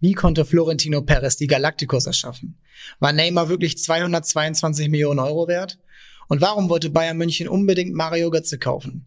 [0.00, 2.58] Wie konnte Florentino Perez die Galacticos erschaffen?
[3.00, 5.78] War Neymar wirklich 222 Millionen Euro wert?
[6.28, 9.04] Und warum wollte Bayern München unbedingt Mario Götze kaufen?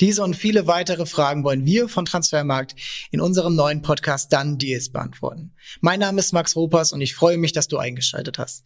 [0.00, 2.76] Diese und viele weitere Fragen wollen wir von Transfermarkt
[3.10, 5.52] in unserem neuen Podcast Dann Deals beantworten.
[5.80, 8.62] Mein Name ist Max Ropers und ich freue mich, dass du eingeschaltet hast.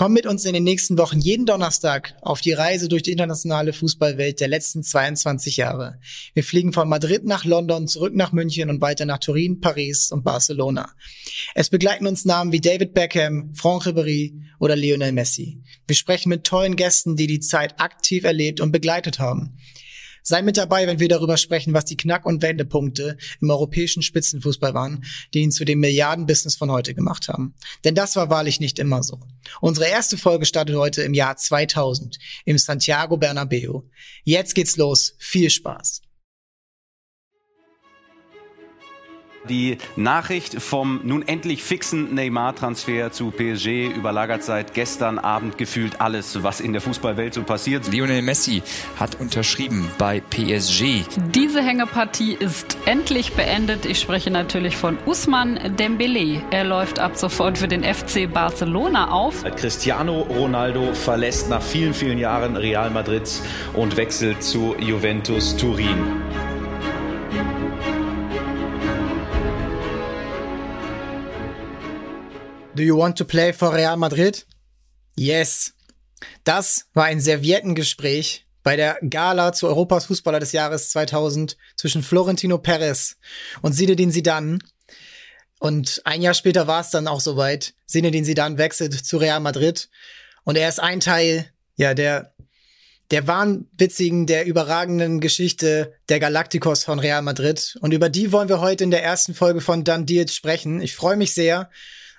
[0.00, 3.74] Komm mit uns in den nächsten Wochen jeden Donnerstag auf die Reise durch die internationale
[3.74, 6.00] Fußballwelt der letzten 22 Jahre.
[6.32, 10.24] Wir fliegen von Madrid nach London, zurück nach München und weiter nach Turin, Paris und
[10.24, 10.88] Barcelona.
[11.54, 15.60] Es begleiten uns Namen wie David Beckham, Franck Ribéry oder Lionel Messi.
[15.86, 19.58] Wir sprechen mit tollen Gästen, die die Zeit aktiv erlebt und begleitet haben.
[20.22, 24.74] Sei mit dabei, wenn wir darüber sprechen, was die Knack- und Wendepunkte im europäischen Spitzenfußball
[24.74, 27.54] waren, die ihn zu dem Milliardenbusiness von heute gemacht haben.
[27.84, 29.20] Denn das war wahrlich nicht immer so.
[29.60, 33.82] Unsere erste Folge startet heute im Jahr 2000 im Santiago Bernabeu.
[34.24, 35.14] Jetzt geht's los.
[35.18, 36.02] Viel Spaß.
[39.50, 46.44] Die Nachricht vom nun endlich fixen Neymar-Transfer zu PSG überlagert seit gestern Abend gefühlt alles,
[46.44, 47.88] was in der Fußballwelt so passiert.
[47.90, 48.62] Lionel Messi
[48.96, 51.02] hat unterschrieben bei PSG.
[51.34, 53.86] Diese Hängepartie ist endlich beendet.
[53.86, 56.42] Ich spreche natürlich von Usman Dembele.
[56.52, 59.42] Er läuft ab sofort für den FC Barcelona auf.
[59.56, 63.28] Cristiano Ronaldo verlässt nach vielen, vielen Jahren Real Madrid
[63.74, 65.96] und wechselt zu Juventus Turin.
[72.80, 74.46] Do you want to play for Real Madrid?
[75.14, 75.74] Yes.
[76.44, 82.56] Das war ein Serviettengespräch bei der Gala zu Europas Fußballer des Jahres 2000 zwischen Florentino
[82.56, 83.18] Perez
[83.60, 84.60] und Zinedine Zidane.
[85.58, 87.74] Und ein Jahr später war es dann auch soweit.
[87.84, 89.90] Zinedine Zidane wechselt zu Real Madrid
[90.44, 92.32] und er ist ein Teil, ja, der
[93.10, 97.76] der wahnwitzigen, der überragenden Geschichte der Galacticos von Real Madrid.
[97.82, 100.80] Und über die wollen wir heute in der ersten Folge von Done Deals sprechen.
[100.80, 101.68] Ich freue mich sehr,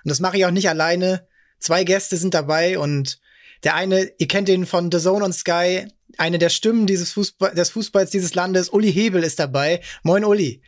[0.04, 1.26] und das mache ich auch nicht alleine.
[1.58, 3.20] Zwei Gäste sind dabei und
[3.62, 5.86] der eine, ihr kennt den von The Zone on Sky,
[6.18, 9.80] eine der Stimmen dieses Fußball, des Fußballs dieses Landes, Uli Hebel ist dabei.
[10.02, 10.62] Moin Uli.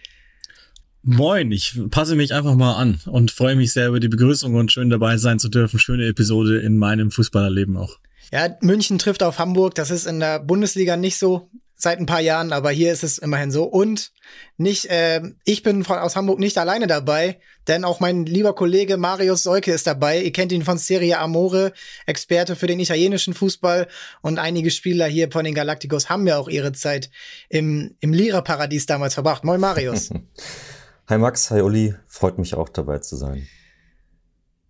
[1.03, 4.73] Moin, ich passe mich einfach mal an und freue mich sehr über die Begrüßung und
[4.73, 5.78] schön dabei sein zu dürfen.
[5.78, 7.99] Schöne Episode in meinem Fußballerleben auch.
[8.33, 9.75] Ja, München trifft auf Hamburg.
[9.75, 13.19] Das ist in der Bundesliga nicht so seit ein paar Jahren, aber hier ist es
[13.19, 13.65] immerhin so.
[13.65, 14.12] Und
[14.57, 18.97] nicht, äh, ich bin von, aus Hamburg nicht alleine dabei, denn auch mein lieber Kollege
[18.97, 20.23] Marius Seuke ist dabei.
[20.23, 21.73] Ihr kennt ihn von Serie Amore,
[22.07, 23.89] Experte für den italienischen Fußball
[24.23, 27.11] und einige Spieler hier von den Galacticos haben ja auch ihre Zeit
[27.49, 29.45] im, im Lira-Paradies damals verbracht.
[29.45, 30.11] Moin Marius.
[31.06, 33.47] Hi Max, hi Uli, freut mich auch dabei zu sein.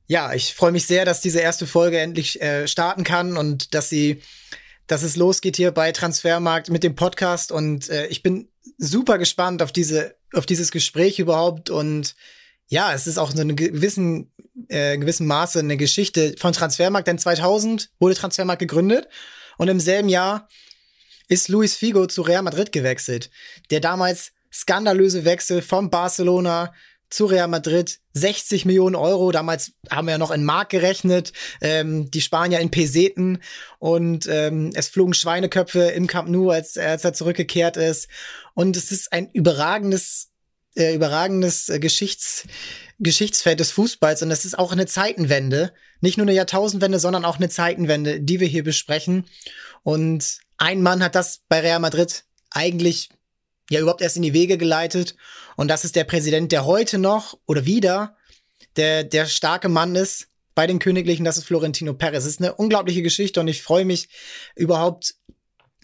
[0.09, 3.89] Ja, ich freue mich sehr, dass diese erste Folge endlich äh, starten kann und dass
[3.89, 4.21] sie
[4.87, 7.53] dass es losgeht hier bei Transfermarkt mit dem Podcast.
[7.53, 11.71] Und äh, ich bin super gespannt auf diese auf dieses Gespräch überhaupt.
[11.71, 12.15] Und
[12.67, 14.33] ja, es ist auch so eine gewissen
[14.69, 19.09] äh, gewissen Maße eine Geschichte von Transfermarkt, denn 2000 wurde Transfermarkt gegründet.
[19.57, 20.49] Und im selben Jahr
[21.29, 23.31] ist Luis Figo zu Real Madrid gewechselt.
[23.71, 26.73] Der damals skandalöse Wechsel von Barcelona
[27.15, 28.01] zu Real Madrid.
[28.15, 29.33] 60 Millionen Euro.
[29.33, 31.33] Damals haben wir ja noch in Mark gerechnet.
[31.61, 33.39] Ähm, die Spanier in Peseten.
[33.79, 38.09] Und ähm, es flogen Schweineköpfe im Camp Nou, als, als er zurückgekehrt ist.
[38.55, 40.31] Und es ist ein überragendes,
[40.77, 42.47] äh, überragendes äh, Geschichts,
[42.99, 44.23] Geschichtsfeld des Fußballs.
[44.23, 45.73] Und es ist auch eine Zeitenwende.
[46.01, 49.27] Nicht nur eine Jahrtausendwende, sondern auch eine Zeitenwende, die wir hier besprechen.
[49.83, 53.11] Und ein Mann hat das bei Real Madrid eigentlich
[53.71, 55.17] ja überhaupt erst in die Wege geleitet.
[55.57, 58.17] Und das ist der Präsident, der heute noch oder wieder
[58.77, 62.25] der, der starke Mann ist bei den Königlichen, das ist Florentino Perez.
[62.25, 64.09] Es ist eine unglaubliche Geschichte und ich freue mich
[64.55, 65.15] überhaupt,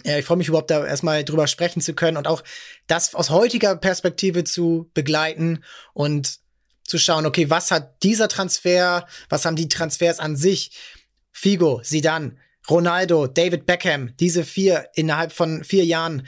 [0.05, 2.43] äh, ich freue mich überhaupt da erstmal drüber sprechen zu können und auch
[2.87, 6.39] das aus heutiger Perspektive zu begleiten und
[6.85, 10.73] zu schauen, okay, was hat dieser Transfer, was haben die Transfers an sich,
[11.33, 12.39] Figo, Sidan,
[12.69, 16.27] Ronaldo, David Beckham, diese vier innerhalb von vier Jahren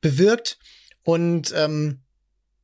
[0.00, 0.58] bewirkt
[1.12, 2.00] und ähm,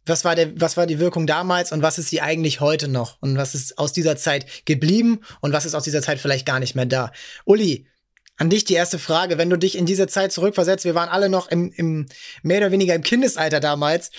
[0.05, 3.21] was war der, was war die Wirkung damals und was ist sie eigentlich heute noch?
[3.21, 6.61] Und was ist aus dieser Zeit geblieben und was ist aus dieser Zeit vielleicht gar
[6.61, 7.13] nicht mehr da?
[7.45, 7.89] Uli,
[8.37, 9.37] an dich die erste Frage.
[9.39, 12.07] Wenn du dich in diese Zeit zurückversetzt, wir waren alle noch im, im
[12.43, 14.11] mehr oder weniger im Kindesalter damals.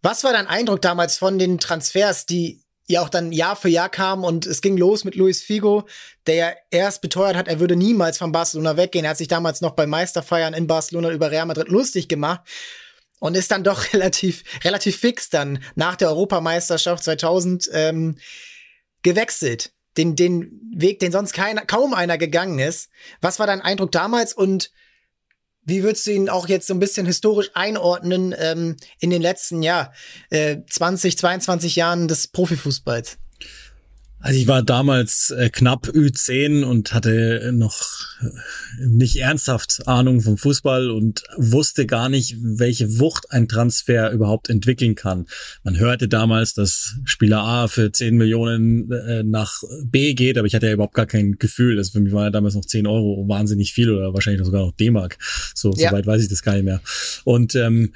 [0.00, 3.90] Was war dein Eindruck damals von den Transfers, die ja auch dann Jahr für Jahr
[3.90, 5.86] kamen und es ging los mit Luis Figo,
[6.26, 9.04] der ja erst beteuert hat, er würde niemals von Barcelona weggehen.
[9.04, 12.40] Er hat sich damals noch bei Meisterfeiern in Barcelona über Real Madrid lustig gemacht
[13.18, 18.18] und ist dann doch relativ, relativ fix dann nach der Europameisterschaft 2000 ähm,
[19.02, 19.72] gewechselt.
[19.96, 22.88] Den, den Weg, den sonst keiner, kaum einer gegangen ist.
[23.20, 24.70] Was war dein Eindruck damals und
[25.68, 29.62] wie würdest du ihn auch jetzt so ein bisschen historisch einordnen ähm, in den letzten
[29.62, 29.92] ja,
[30.30, 33.18] äh, 20, 22 Jahren des Profifußballs?
[34.20, 37.80] Also ich war damals äh, knapp Ü10 und hatte noch
[38.20, 38.26] äh,
[38.84, 44.96] nicht ernsthaft Ahnung vom Fußball und wusste gar nicht, welche Wucht ein Transfer überhaupt entwickeln
[44.96, 45.26] kann.
[45.62, 50.54] Man hörte damals, dass Spieler A für 10 Millionen äh, nach B geht, aber ich
[50.54, 51.78] hatte ja überhaupt gar kein Gefühl.
[51.78, 54.72] Also für mich war ja damals noch 10 Euro wahnsinnig viel oder wahrscheinlich sogar noch
[54.72, 55.16] D-Mark.
[55.54, 55.90] So, ja.
[55.90, 56.80] so weit weiß ich das gar nicht mehr.
[57.24, 57.92] Und ähm,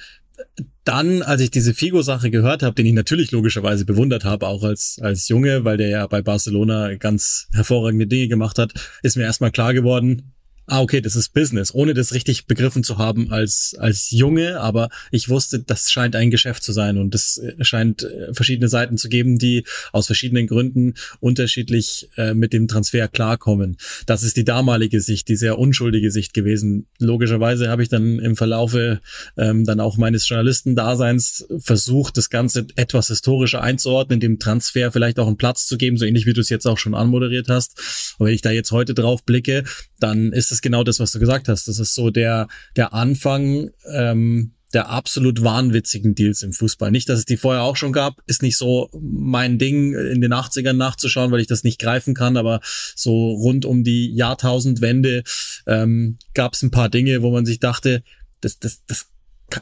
[0.84, 4.98] dann, als ich diese Figo-Sache gehört habe, den ich natürlich logischerweise bewundert habe, auch als,
[5.00, 8.72] als Junge, weil der ja bei Barcelona ganz hervorragende Dinge gemacht hat,
[9.02, 10.31] ist mir erstmal klar geworden,
[10.66, 14.88] ah, okay, das ist Business, ohne das richtig begriffen zu haben als, als Junge, aber
[15.10, 19.08] ich wusste, das scheint ein Geschäft zu sein und es scheint äh, verschiedene Seiten zu
[19.08, 23.76] geben, die aus verschiedenen Gründen unterschiedlich äh, mit dem Transfer klarkommen.
[24.06, 26.86] Das ist die damalige Sicht, die sehr unschuldige Sicht gewesen.
[26.98, 29.00] Logischerweise habe ich dann im Verlaufe
[29.36, 35.26] ähm, dann auch meines Journalistendaseins versucht, das Ganze etwas historischer einzuordnen, dem Transfer vielleicht auch
[35.26, 38.14] einen Platz zu geben, so ähnlich wie du es jetzt auch schon anmoderiert hast.
[38.18, 39.64] Und wenn ich da jetzt heute drauf blicke,
[40.02, 41.68] dann ist es genau das, was du gesagt hast.
[41.68, 46.90] Das ist so der, der Anfang ähm, der absolut wahnwitzigen Deals im Fußball.
[46.90, 50.32] Nicht, dass es die vorher auch schon gab, ist nicht so mein Ding, in den
[50.32, 52.60] 80ern nachzuschauen, weil ich das nicht greifen kann, aber
[52.96, 55.24] so rund um die Jahrtausendwende
[55.66, 58.02] ähm, gab es ein paar Dinge, wo man sich dachte,
[58.40, 59.06] das, das, das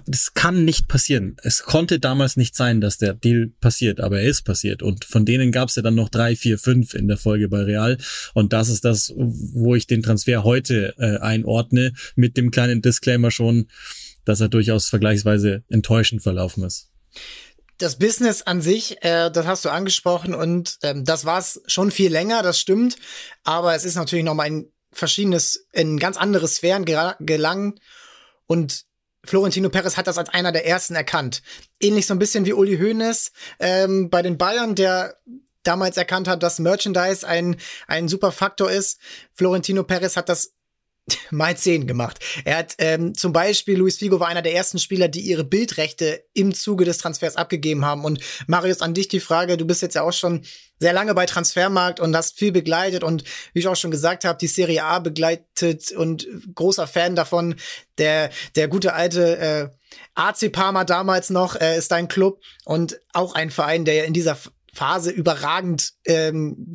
[0.07, 1.37] das kann nicht passieren.
[1.43, 4.83] Es konnte damals nicht sein, dass der Deal passiert, aber er ist passiert.
[4.83, 7.63] Und von denen gab es ja dann noch drei, vier, fünf in der Folge bei
[7.63, 7.99] Real.
[8.35, 13.31] Und das ist das, wo ich den Transfer heute äh, einordne, mit dem kleinen Disclaimer
[13.31, 13.69] schon,
[14.25, 16.91] dass er durchaus vergleichsweise enttäuschend verlaufen ist.
[17.79, 21.91] Das Business an sich, äh, das hast du angesprochen und ähm, das war es schon
[21.91, 22.97] viel länger, das stimmt.
[23.43, 27.81] Aber es ist natürlich noch mal ein verschiedenes, in ganz andere Sphären gelangen.
[28.47, 28.85] Und
[29.25, 31.43] Florentino Perez hat das als einer der ersten erkannt.
[31.79, 35.17] Ähnlich so ein bisschen wie Uli Hoeneß ähm, bei den Bayern, der
[35.63, 37.57] damals erkannt hat, dass Merchandise ein,
[37.87, 38.99] ein super Faktor ist.
[39.35, 40.55] Florentino Perez hat das
[41.31, 42.19] mal zehn gemacht.
[42.45, 46.25] Er hat ähm, zum Beispiel, Luis Figo war einer der ersten Spieler, die ihre Bildrechte
[46.35, 48.05] im Zuge des Transfers abgegeben haben.
[48.05, 50.43] Und Marius, an dich die Frage, du bist jetzt ja auch schon
[50.79, 54.39] sehr lange bei Transfermarkt und hast viel begleitet und wie ich auch schon gesagt habe,
[54.39, 57.57] die Serie A begleitet und großer Fan davon.
[57.99, 59.69] Der, der gute alte äh,
[60.15, 64.15] AC Parma damals noch äh, ist dein Club und auch ein Verein, der ja in
[64.15, 64.39] dieser
[64.73, 66.73] Phase überragend ähm,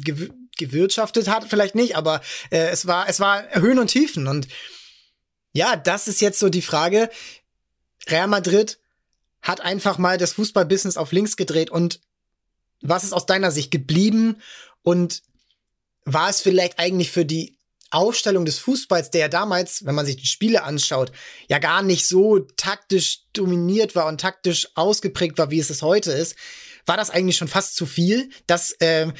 [0.58, 4.48] gewirtschaftet hat, vielleicht nicht, aber äh, es war es war Höhen und Tiefen und
[5.54, 7.10] ja, das ist jetzt so die Frage.
[8.08, 8.78] Real Madrid
[9.42, 12.02] hat einfach mal das Fußballbusiness auf links gedreht und
[12.82, 14.42] was ist aus deiner Sicht geblieben
[14.82, 15.24] und
[16.04, 17.58] war es vielleicht eigentlich für die
[17.92, 21.12] Aufstellung des Fußballs, der ja damals, wenn man sich die Spiele anschaut,
[21.48, 26.12] ja gar nicht so taktisch dominiert war und taktisch ausgeprägt war, wie es es heute
[26.12, 26.36] ist,
[26.86, 29.12] war das eigentlich schon fast zu viel, dass äh,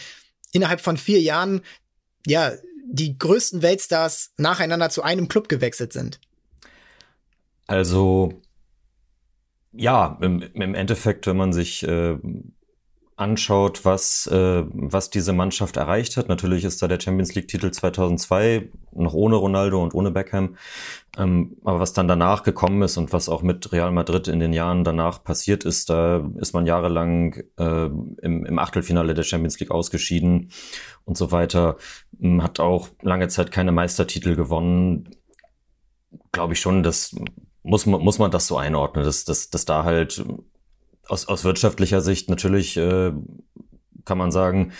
[0.56, 1.62] innerhalb von vier Jahren
[2.26, 2.54] ja
[2.88, 6.20] die größten Weltstars nacheinander zu einem Club gewechselt sind.
[7.68, 8.42] Also
[9.74, 12.18] ja, im, im Endeffekt, wenn man sich äh,
[13.18, 16.28] anschaut, was, äh, was diese Mannschaft erreicht hat.
[16.28, 20.58] Natürlich ist da der Champions League-Titel 2002 noch ohne Ronaldo und ohne Beckham.
[21.18, 24.52] Ähm, aber was dann danach gekommen ist und was auch mit Real Madrid in den
[24.52, 29.72] Jahren danach passiert ist, da ist man jahrelang äh, im, im Achtelfinale der Champions League
[29.72, 30.52] ausgeschieden
[31.06, 31.78] und so weiter.
[32.22, 35.10] Ähm, hat auch lange Zeit keine Meistertitel gewonnen.
[36.34, 37.16] Glaube ich schon, dass
[37.64, 40.24] muss man, muss man das so einordnen, dass, dass, dass da halt
[41.08, 43.12] aus, aus wirtschaftlicher Sicht natürlich äh,
[44.06, 44.72] kann man sagen,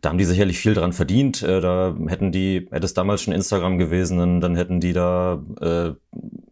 [0.00, 1.42] da haben die sicherlich viel dran verdient.
[1.42, 5.92] Äh, da hätten die, hätte es damals schon Instagram gewesen, dann hätten die da äh,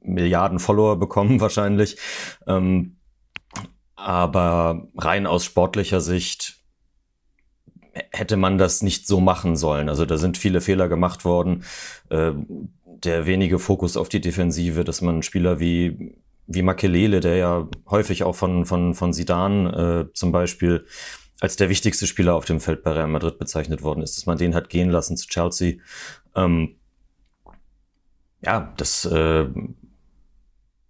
[0.02, 1.98] Milliarden Follower bekommen wahrscheinlich.
[2.46, 2.96] Ähm,
[3.94, 6.58] aber rein aus sportlicher Sicht
[8.10, 9.90] hätte man das nicht so machen sollen.
[9.90, 11.64] Also da sind viele Fehler gemacht worden.
[12.08, 12.32] Äh,
[13.04, 18.24] der wenige Fokus auf die Defensive, dass man Spieler wie wie Makelele, der ja häufig
[18.24, 20.86] auch von, von, von Sidan äh, zum Beispiel
[21.40, 24.38] als der wichtigste Spieler auf dem Feld bei Real Madrid bezeichnet worden ist, dass man
[24.38, 25.74] den hat gehen lassen zu Chelsea.
[26.36, 26.76] Ähm,
[28.44, 29.46] ja, das äh,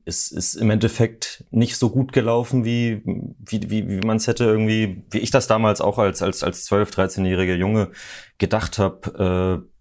[0.05, 4.45] ist, ist im Endeffekt nicht so gut gelaufen, wie, wie, wie, wie man es hätte
[4.45, 7.91] irgendwie, wie ich das damals auch als, als, als 12-, 13-jähriger Junge
[8.39, 9.65] gedacht habe.
[9.65, 9.72] Äh,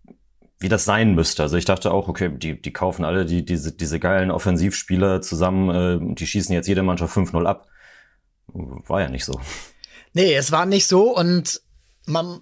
[0.61, 1.43] wie das sein müsste.
[1.43, 5.69] Also ich dachte auch, okay, die, die kaufen alle die, diese, diese geilen Offensivspieler zusammen,
[6.11, 7.67] äh, die schießen jetzt jede Mannschaft 5-0 ab.
[8.47, 9.39] War ja nicht so.
[10.13, 11.61] Nee, es war nicht so und
[12.05, 12.41] man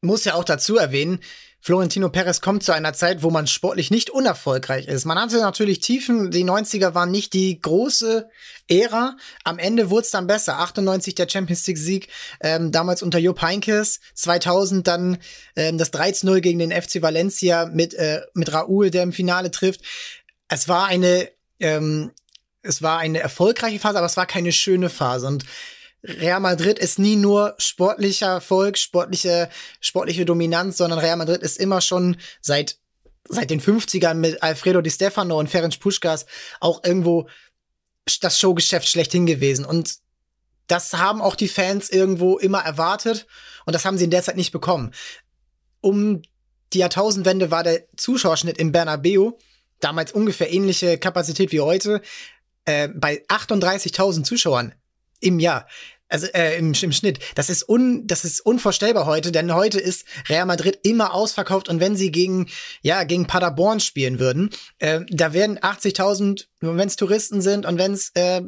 [0.00, 1.20] muss ja auch dazu erwähnen,
[1.64, 5.04] Florentino Perez kommt zu einer Zeit, wo man sportlich nicht unerfolgreich ist.
[5.04, 8.28] Man hatte natürlich Tiefen, die 90er waren nicht die große
[8.66, 9.16] Ära.
[9.44, 10.58] Am Ende wurde es dann besser.
[10.58, 12.08] 98 der Champions League Sieg,
[12.40, 14.00] ähm, damals unter Jupp Heynckes.
[14.14, 15.18] 2000 dann
[15.54, 19.82] ähm, das 13-0 gegen den FC Valencia mit, äh, mit Raúl, der im Finale trifft.
[20.48, 21.28] Es war eine,
[21.60, 22.10] ähm,
[22.62, 25.28] es war eine erfolgreiche Phase, aber es war keine schöne Phase.
[25.28, 25.44] Und
[26.04, 29.48] Real Madrid ist nie nur sportlicher Erfolg, sportliche,
[29.80, 32.78] sportliche Dominanz, sondern Real Madrid ist immer schon seit,
[33.28, 36.26] seit den 50ern mit Alfredo Di Stefano und Ferenc Puskas
[36.60, 37.28] auch irgendwo
[38.20, 39.64] das Showgeschäft schlechthin gewesen.
[39.64, 39.98] Und
[40.66, 43.26] das haben auch die Fans irgendwo immer erwartet
[43.64, 44.92] und das haben sie in der Zeit nicht bekommen.
[45.80, 46.22] Um
[46.72, 49.32] die Jahrtausendwende war der Zuschauerschnitt im Bernabeu
[49.78, 52.00] damals ungefähr ähnliche Kapazität wie heute
[52.64, 54.74] äh, bei 38.000 Zuschauern
[55.22, 55.66] im Jahr.
[56.12, 57.20] Also äh, im, im Schnitt.
[57.36, 61.80] Das ist un, das ist unvorstellbar heute, denn heute ist Real Madrid immer ausverkauft und
[61.80, 62.50] wenn sie gegen
[62.82, 67.94] ja gegen Paderborn spielen würden, äh, da werden 80.000, wenn es Touristen sind und wenn
[67.94, 68.42] es äh,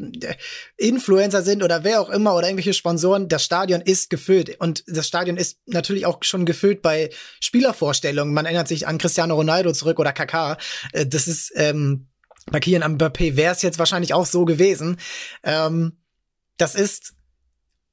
[0.76, 5.06] Influencer sind oder wer auch immer oder irgendwelche Sponsoren, das Stadion ist gefüllt und das
[5.06, 7.08] Stadion ist natürlich auch schon gefüllt bei
[7.40, 8.34] Spielervorstellungen.
[8.34, 10.58] Man erinnert sich an Cristiano Ronaldo zurück oder Kaká.
[10.92, 12.08] Äh, das ist ähm,
[12.50, 14.98] bei Kian Mbappé wäre es jetzt wahrscheinlich auch so gewesen.
[15.42, 15.96] Ähm,
[16.56, 17.14] das ist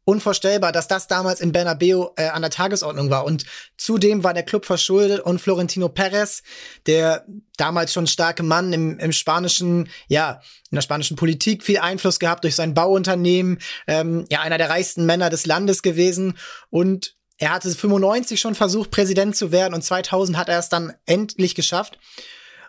[0.04, 3.24] unvorstellbar, dass das damals in Bernabeu äh, an der Tagesordnung war.
[3.24, 3.46] Und
[3.78, 6.42] zudem war der Club verschuldet und Florentino Perez,
[6.88, 7.26] der
[7.58, 10.42] damals schon starke Mann im, im spanischen, ja,
[10.72, 15.06] in der spanischen Politik viel Einfluss gehabt durch sein Bauunternehmen, ähm, ja, einer der reichsten
[15.06, 16.38] Männer des Landes gewesen
[16.70, 20.94] und er hatte 95 schon versucht, Präsident zu werden und 2000 hat er es dann
[21.08, 21.98] endlich geschafft.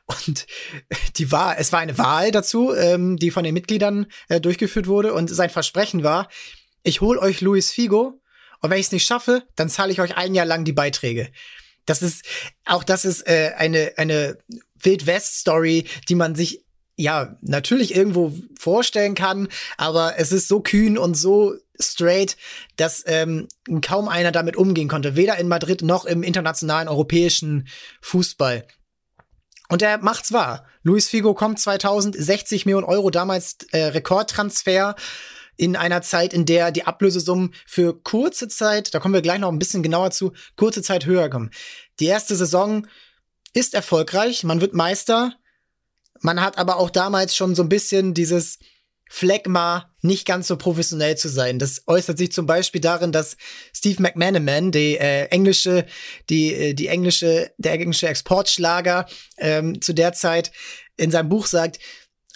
[0.06, 0.46] Und
[1.16, 5.14] die war, es war eine Wahl dazu, ähm, die von den Mitgliedern äh, durchgeführt wurde.
[5.14, 6.28] Und sein Versprechen war,
[6.82, 8.20] ich hol euch Luis Figo
[8.60, 11.30] und wenn ich es nicht schaffe, dann zahle ich euch ein Jahr lang die Beiträge.
[11.84, 12.24] Das ist,
[12.64, 14.38] auch das ist äh, eine, eine
[14.80, 16.64] Wild-West-Story, die man sich
[16.96, 22.36] ja natürlich irgendwo vorstellen kann, aber es ist so kühn und so straight,
[22.76, 23.48] dass ähm,
[23.80, 27.66] kaum einer damit umgehen konnte, weder in Madrid noch im internationalen europäischen
[28.00, 28.66] Fußball.
[29.68, 30.66] Und er macht's wahr.
[30.82, 34.96] Luis Figo kommt 2060 Millionen Euro, damals äh, Rekordtransfer
[35.56, 39.50] in einer Zeit, in der die Ablösesummen für kurze Zeit, da kommen wir gleich noch
[39.50, 41.50] ein bisschen genauer zu, kurze Zeit höher kommen.
[42.00, 42.86] Die erste Saison
[43.52, 45.34] ist erfolgreich, man wird Meister,
[46.20, 48.58] man hat aber auch damals schon so ein bisschen dieses
[49.14, 51.58] Phlegma, nicht ganz so professionell zu sein.
[51.58, 53.36] Das äußert sich zum Beispiel darin, dass
[53.76, 55.84] Steve McManaman, die äh, englische,
[56.30, 59.04] die, äh, die englische, der englische Exportschlager
[59.36, 60.50] ähm, zu der Zeit
[60.96, 61.78] in seinem Buch sagt,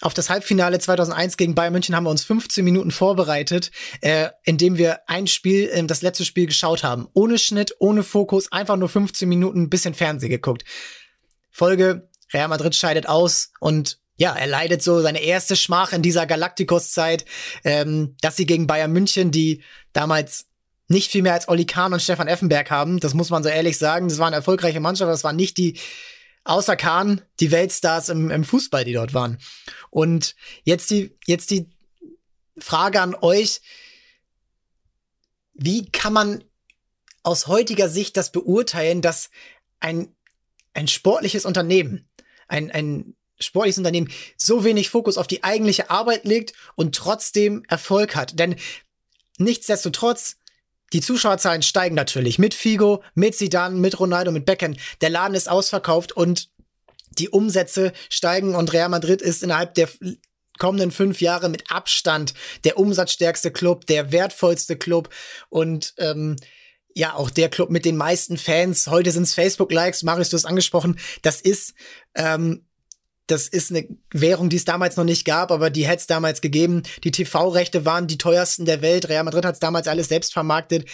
[0.01, 4.77] auf das Halbfinale 2001 gegen Bayern München haben wir uns 15 Minuten vorbereitet, äh, indem
[4.77, 7.07] wir ein Spiel, äh, das letzte Spiel geschaut haben.
[7.13, 10.63] Ohne Schnitt, ohne Fokus, einfach nur 15 Minuten ein bisschen Fernsehen geguckt.
[11.49, 16.25] Folge, Real Madrid scheidet aus und ja, er leidet so seine erste Schmach in dieser
[16.25, 17.25] Galacticos-Zeit,
[17.63, 20.47] ähm, dass sie gegen Bayern München, die damals
[20.87, 23.77] nicht viel mehr als Oli Kahn und Stefan Effenberg haben, das muss man so ehrlich
[23.77, 24.07] sagen.
[24.07, 25.79] Das war eine erfolgreiche Mannschaft, das waren nicht die,
[26.45, 29.37] außer Kahn, die Weltstars im, im Fußball, die dort waren.
[29.89, 31.69] Und jetzt die, jetzt die
[32.57, 33.61] Frage an euch.
[35.53, 36.43] Wie kann man
[37.23, 39.29] aus heutiger Sicht das beurteilen, dass
[39.79, 40.15] ein,
[40.73, 42.07] ein sportliches Unternehmen,
[42.47, 48.15] ein, ein sportliches Unternehmen so wenig Fokus auf die eigentliche Arbeit legt und trotzdem Erfolg
[48.15, 48.39] hat.
[48.39, 48.55] Denn
[49.37, 50.37] nichtsdestotrotz,
[50.93, 54.75] die Zuschauerzahlen steigen natürlich mit Figo, mit Zidane, mit Ronaldo, mit Beckham.
[55.01, 56.49] Der Laden ist ausverkauft und
[57.11, 59.89] die Umsätze steigen und Real Madrid ist innerhalb der
[60.57, 65.09] kommenden fünf Jahre mit Abstand der umsatzstärkste Club, der wertvollste Club
[65.49, 66.35] und ähm,
[66.95, 68.87] ja auch der Club mit den meisten Fans.
[68.87, 70.99] Heute sind es Facebook-Likes, Marius, du hast angesprochen.
[71.21, 71.75] Das ist
[72.15, 72.66] ähm,
[73.27, 76.41] das ist eine Währung, die es damals noch nicht gab, aber die hätte es damals
[76.41, 76.83] gegeben.
[77.03, 79.09] Die TV-Rechte waren die teuersten der Welt.
[79.09, 80.87] Real Madrid hat es damals alles selbst vermarktet.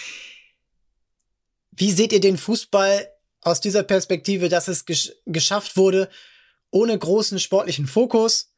[1.72, 3.08] Wie seht ihr den Fußball
[3.42, 6.10] aus dieser Perspektive, dass es gesch geschafft wurde,
[6.72, 8.52] ohne großen sportlichen Fokus?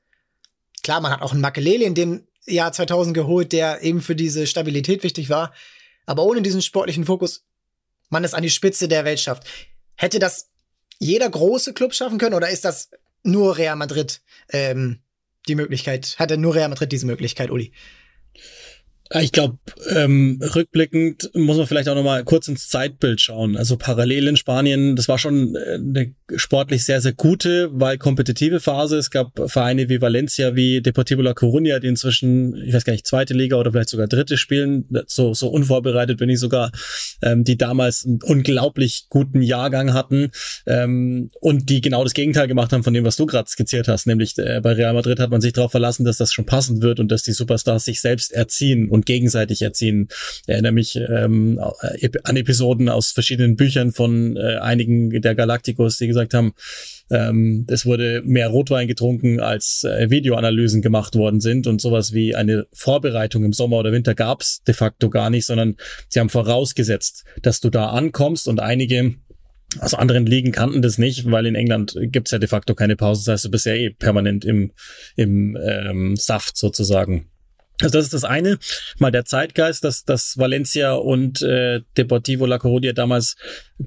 [0.81, 4.47] Klar, man hat auch einen Makelele in dem Jahr 2000 geholt, der eben für diese
[4.47, 5.53] Stabilität wichtig war.
[6.05, 7.43] Aber ohne diesen sportlichen Fokus,
[8.09, 9.43] man es an die Spitze der Welt schafft.
[9.95, 10.51] Hätte das
[10.99, 12.89] jeder große Club schaffen können oder ist das
[13.25, 14.99] nur Real Madrid ähm,
[15.47, 17.71] die Möglichkeit, hatte nur Real Madrid diese Möglichkeit, Uli?
[19.13, 19.59] Ich glaube,
[19.89, 23.55] ähm, rückblickend muss man vielleicht auch noch mal kurz ins Zeitbild schauen.
[23.55, 28.59] Also parallel in Spanien, das war schon äh, eine sportlich sehr, sehr gute, weil kompetitive
[28.59, 28.97] Phase.
[28.97, 33.05] Es gab Vereine wie Valencia, wie Deportivo La Coruña, die inzwischen, ich weiß gar nicht,
[33.05, 34.85] zweite Liga oder vielleicht sogar dritte spielen.
[35.05, 36.71] So, so unvorbereitet bin ich sogar,
[37.21, 40.31] ähm, die damals einen unglaublich guten Jahrgang hatten
[40.65, 44.07] ähm, und die genau das Gegenteil gemacht haben von dem, was du gerade skizziert hast.
[44.07, 46.99] Nämlich äh, bei Real Madrid hat man sich darauf verlassen, dass das schon passend wird
[46.99, 50.07] und dass die Superstars sich selbst erziehen und gegenseitig erziehen.
[50.43, 51.59] Ich erinnere mich ähm,
[52.23, 56.53] an Episoden aus verschiedenen Büchern von äh, einigen der Galacticos, die gesagt haben,
[57.11, 62.35] ähm, es wurde mehr Rotwein getrunken, als äh, Videoanalysen gemacht worden sind und sowas wie
[62.35, 65.75] eine Vorbereitung im Sommer oder Winter gab's de facto gar nicht, sondern
[66.09, 69.15] sie haben vorausgesetzt, dass du da ankommst und einige
[69.79, 73.25] aus anderen Ligen kannten das nicht, weil in England gibt's ja de facto keine Pause.
[73.25, 74.71] Das heißt, du bist ja eh permanent im,
[75.15, 77.29] im ähm, Saft sozusagen.
[77.81, 78.57] Also das ist das eine,
[78.99, 83.35] mal der Zeitgeist, dass, dass Valencia und äh, Deportivo La Coruña damals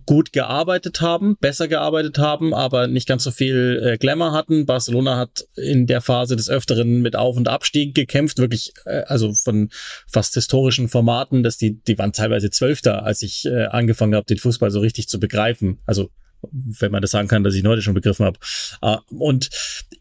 [0.05, 4.67] gut gearbeitet haben, besser gearbeitet haben, aber nicht ganz so viel äh, Glamour hatten.
[4.67, 9.33] Barcelona hat in der Phase des Öfteren mit Auf- und Abstieg gekämpft, wirklich, äh, also
[9.33, 9.71] von
[10.07, 14.39] fast historischen Formaten, dass die, die waren teilweise Zwölfter, als ich äh, angefangen habe, den
[14.39, 15.79] Fußball so richtig zu begreifen.
[15.87, 16.11] Also
[16.51, 18.39] wenn man das sagen kann, dass ich ihn heute schon begriffen habe.
[18.81, 19.51] Ah, und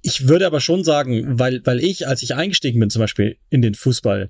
[0.02, 3.62] ich würde aber schon sagen, weil, weil ich, als ich eingestiegen bin, zum Beispiel in
[3.62, 4.30] den Fußball,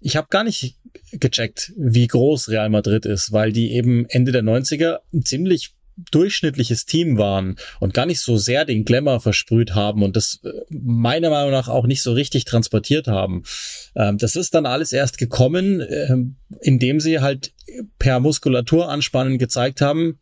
[0.00, 0.76] ich habe gar nicht
[1.12, 5.74] gecheckt, wie groß Real Madrid ist, weil die eben Ende der 90er ein ziemlich
[6.10, 10.50] durchschnittliches Team waren und gar nicht so sehr den Glamour versprüht haben und das äh,
[10.70, 13.42] meiner Meinung nach auch nicht so richtig transportiert haben.
[13.94, 17.52] Ähm, das ist dann alles erst gekommen, ähm, indem sie halt
[17.98, 20.18] per Muskulatur anspannen gezeigt haben,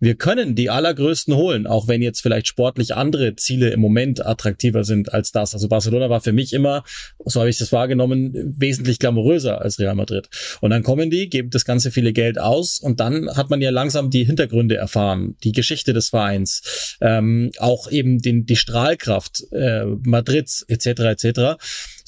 [0.00, 4.82] wir können die allergrößten holen, auch wenn jetzt vielleicht sportlich andere Ziele im Moment attraktiver
[4.84, 5.54] sind als das.
[5.54, 6.84] Also Barcelona war für mich immer,
[7.24, 10.28] so habe ich das wahrgenommen, wesentlich glamouröser als Real Madrid.
[10.60, 13.70] Und dann kommen die, geben das ganze viele Geld aus und dann hat man ja
[13.70, 19.84] langsam die Hintergründe erfahren, die Geschichte des Vereins, ähm, auch eben den, die Strahlkraft äh,
[19.84, 20.86] Madrids etc.
[21.00, 21.56] etc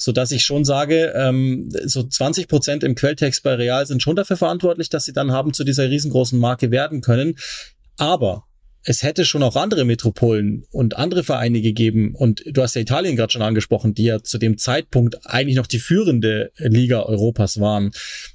[0.03, 4.17] so dass ich schon sage, ähm, so 20 Prozent im Quelltext bei Real sind schon
[4.17, 7.35] dafür verantwortlich, dass sie dann haben zu dieser riesengroßen Marke werden können.
[7.97, 8.45] Aber
[8.85, 12.15] es hätte schon auch andere Metropolen und andere Vereine gegeben.
[12.15, 15.67] Und du hast ja Italien gerade schon angesprochen, die ja zu dem Zeitpunkt eigentlich noch
[15.67, 17.91] die führende Liga Europas waren,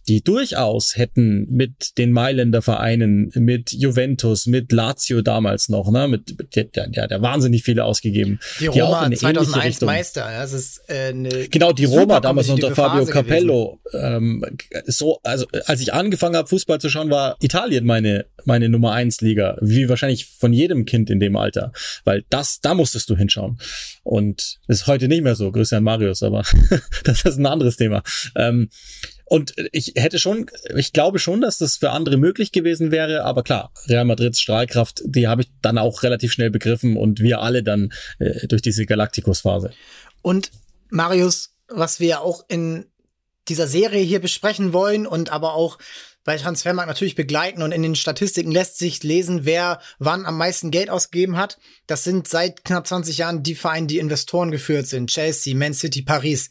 [0.08, 6.38] die durchaus hätten mit den Mailänder Vereinen, mit Juventus, mit Lazio damals noch, ne, mit,
[6.38, 8.40] mit der, der, der wahnsinnig viele ausgegeben.
[8.60, 12.74] Die Roma die 2001 Meister, ja, das ist äh, eine Genau, die Roma damals unter
[12.74, 13.80] Fabio Phase Capello.
[13.92, 14.44] Ähm,
[14.86, 19.20] so, also als ich angefangen habe, Fußball zu schauen, war Italien meine, meine Nummer eins
[19.20, 19.58] Liga.
[19.60, 21.72] Wie wahrscheinlich von jedem Kind in dem Alter.
[22.04, 23.58] Weil das, da musstest du hinschauen.
[24.02, 26.44] Und ist heute nicht mehr so, Grüße an Marius, aber
[27.04, 28.02] das ist ein anderes Thema.
[28.34, 28.70] Ähm,
[29.26, 33.42] und ich hätte schon, ich glaube schon, dass das für andere möglich gewesen wäre, aber
[33.42, 37.62] klar, Real Madrids Strahlkraft, die habe ich dann auch relativ schnell begriffen und wir alle
[37.62, 39.72] dann äh, durch diese Galacticos-Phase.
[40.22, 40.50] Und
[40.88, 42.86] Marius, was wir auch in
[43.48, 45.78] dieser Serie hier besprechen wollen und aber auch
[46.28, 50.70] bei Transfermarkt natürlich begleiten und in den Statistiken lässt sich lesen, wer wann am meisten
[50.70, 51.56] Geld ausgegeben hat.
[51.86, 55.08] Das sind seit knapp 20 Jahren die Vereine, die Investoren geführt sind.
[55.08, 56.50] Chelsea, Man City, Paris.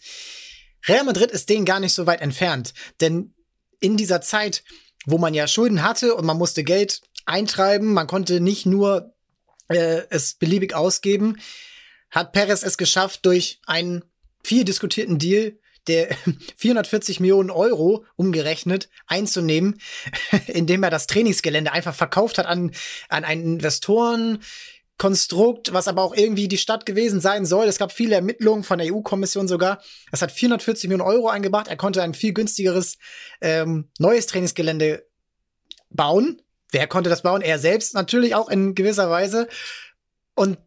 [0.87, 3.35] Real Madrid ist denen gar nicht so weit entfernt, denn
[3.79, 4.63] in dieser Zeit,
[5.05, 9.13] wo man ja Schulden hatte und man musste Geld eintreiben, man konnte nicht nur
[9.67, 11.37] äh, es beliebig ausgeben,
[12.09, 14.03] hat Perez es geschafft, durch einen
[14.43, 16.09] viel diskutierten Deal der
[16.57, 19.79] 440 Millionen Euro umgerechnet einzunehmen,
[20.47, 22.71] indem er das Trainingsgelände einfach verkauft hat an,
[23.09, 24.39] an einen Investoren.
[24.99, 27.67] Konstrukt, was aber auch irgendwie die Stadt gewesen sein soll.
[27.67, 29.79] Es gab viele Ermittlungen von der EU-Kommission sogar.
[30.11, 31.67] Es hat 440 Millionen Euro eingebracht.
[31.67, 32.97] Er konnte ein viel günstigeres
[33.39, 35.05] ähm, neues Trainingsgelände
[35.91, 36.41] bauen.
[36.71, 37.43] Wer konnte das bauen?
[37.43, 39.47] Er selbst natürlich auch in gewisser Weise.
[40.33, 40.57] Und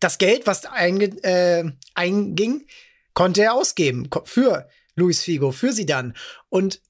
[0.00, 2.66] das Geld, was einge äh, einging,
[3.14, 6.14] konnte er ausgeben für Luis Figo, für sie dann.
[6.48, 6.80] Und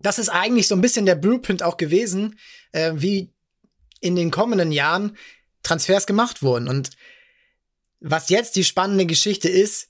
[0.00, 2.38] das ist eigentlich so ein bisschen der Blueprint auch gewesen,
[2.72, 3.32] äh, wie
[4.00, 5.16] in den kommenden Jahren
[5.62, 6.68] Transfers gemacht wurden.
[6.68, 6.90] Und
[8.00, 9.88] was jetzt die spannende Geschichte ist,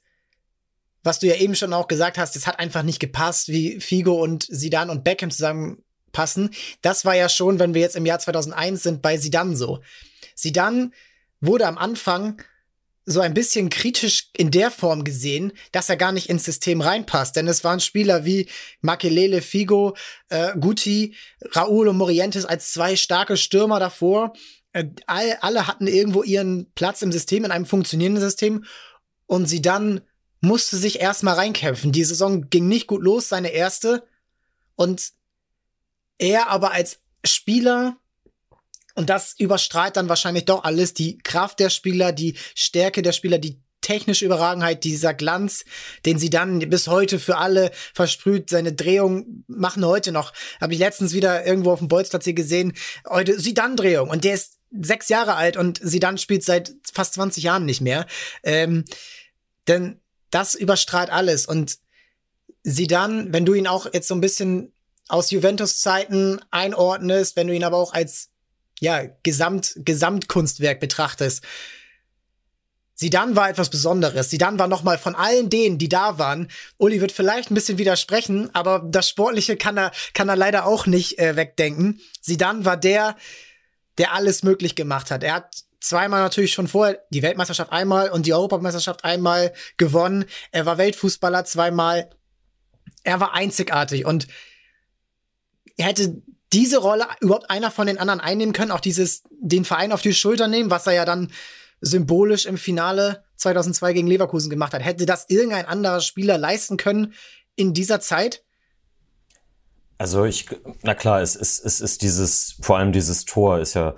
[1.03, 4.23] was du ja eben schon auch gesagt hast, es hat einfach nicht gepasst, wie Figo
[4.23, 6.51] und Sidan und Beckham zusammenpassen.
[6.81, 9.83] Das war ja schon, wenn wir jetzt im Jahr 2001 sind, bei Sidan so.
[10.35, 10.95] Sidan
[11.41, 12.41] wurde am Anfang
[13.07, 17.37] so ein bisschen kritisch in der Form gesehen, dass er gar nicht ins System reinpasst.
[17.37, 18.49] Denn es waren Spieler wie
[18.81, 19.97] Makelele, Figo,
[20.31, 24.33] äh, Guti, Raúl und Morientes als zwei starke Stürmer davor.
[24.73, 28.65] Äh, all, alle hatten irgendwo ihren Platz im System, in einem funktionierenden System.
[29.27, 30.01] Und sie dann
[30.41, 31.93] musste sich erstmal reinkämpfen.
[31.93, 34.07] Die Saison ging nicht gut los, seine erste.
[34.77, 35.13] Und
[36.19, 37.97] er aber als Spieler,
[38.95, 43.39] und das überstrahlt dann wahrscheinlich doch alles, die Kraft der Spieler, die Stärke der Spieler,
[43.39, 45.65] die technische Überragenheit, dieser Glanz,
[46.07, 48.49] den sie dann bis heute für alle versprüht.
[48.49, 50.33] Seine Drehung machen heute noch.
[50.61, 52.73] Habe ich letztens wieder irgendwo auf dem Bolzplatz hier gesehen.
[53.07, 56.73] Heute sie dann Drehung und der ist sechs Jahre alt und sie dann spielt seit
[56.93, 58.07] fast 20 Jahren nicht mehr.
[58.43, 58.85] Ähm,
[59.69, 61.79] denn das überstrahlt alles und
[62.63, 64.73] sie dann, wenn du ihn auch jetzt so ein bisschen
[65.09, 68.31] aus Juventus-Zeiten einordnest, wenn du ihn aber auch als
[68.85, 71.43] ja, Gesamt, Gesamtkunstwerk betrachtest.
[72.95, 74.31] Sidan war etwas Besonderes.
[74.31, 76.49] Sidan war nochmal von allen denen, die da waren.
[76.79, 80.87] Uli wird vielleicht ein bisschen widersprechen, aber das Sportliche kann er, kann er leider auch
[80.87, 82.01] nicht äh, wegdenken.
[82.21, 83.17] Sidan war der,
[83.99, 85.25] der alles möglich gemacht hat.
[85.25, 90.27] Er hat zweimal natürlich schon vorher die Weltmeisterschaft einmal und die Europameisterschaft einmal gewonnen.
[90.53, 92.11] Er war Weltfußballer zweimal.
[93.03, 94.29] Er war einzigartig und
[95.77, 96.23] er hätte
[96.55, 100.15] diese Rolle überhaupt einer von den anderen einnehmen können, auch dieses, den Verein auf die
[100.15, 101.31] Schulter nehmen, was er ja dann
[101.81, 104.85] symbolisch im Finale 2002 gegen Leverkusen gemacht hat.
[104.85, 107.13] Hätte das irgendein anderer Spieler leisten können
[107.57, 108.45] in dieser Zeit?
[109.99, 110.47] Also ich,
[110.83, 113.95] na klar, es ist, es ist dieses, vor allem dieses Tor ist ja,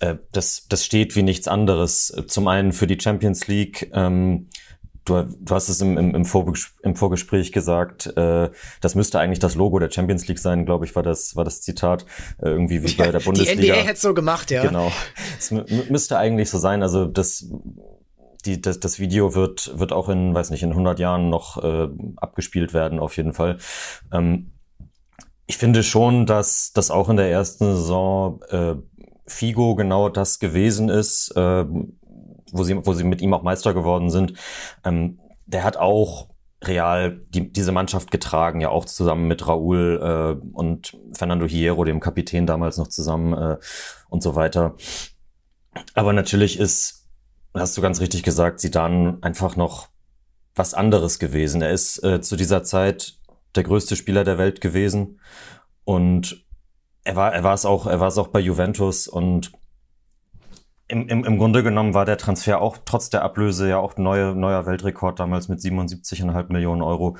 [0.00, 2.12] äh, das, das steht wie nichts anderes.
[2.26, 4.48] Zum einen für die Champions League, ähm,
[5.04, 9.38] du, du hast es im, im, im, Vorgespräch, im Vorgespräch gesagt, äh, das müsste eigentlich
[9.38, 12.04] das Logo der Champions League sein, glaube ich, war das, war das Zitat,
[12.38, 13.60] äh, irgendwie wie bei der Bundesliga.
[13.60, 14.62] Die NBA hätte so gemacht, ja.
[14.62, 14.92] Genau.
[15.38, 17.48] Es müsste eigentlich so sein, also das,
[18.44, 21.88] die, das, das Video wird, wird auch in, weiß nicht, in 100 Jahren noch äh,
[22.16, 23.58] abgespielt werden, auf jeden Fall.
[24.12, 24.52] Ähm,
[25.46, 28.74] ich finde schon, dass das auch in der ersten Saison äh,
[29.26, 31.64] Figo genau das gewesen ist, äh,
[32.52, 34.34] wo sie, wo sie mit ihm auch Meister geworden sind,
[34.84, 36.28] ähm, der hat auch
[36.62, 42.00] real die, diese Mannschaft getragen, ja auch zusammen mit Raúl äh, und Fernando Hierro, dem
[42.00, 43.56] Kapitän damals noch zusammen äh,
[44.08, 44.76] und so weiter.
[45.94, 47.08] Aber natürlich ist,
[47.54, 49.88] hast du ganz richtig gesagt, sie dann einfach noch
[50.54, 51.62] was anderes gewesen.
[51.62, 53.14] Er ist äh, zu dieser Zeit
[53.54, 55.20] der größte Spieler der Welt gewesen
[55.84, 56.44] und
[57.04, 59.52] er war, er war es auch, er war es auch bei Juventus und
[60.92, 64.34] im, im, Im Grunde genommen war der Transfer auch trotz der Ablöse ja auch neue,
[64.34, 67.16] neuer Weltrekord damals mit 77,5 Millionen Euro.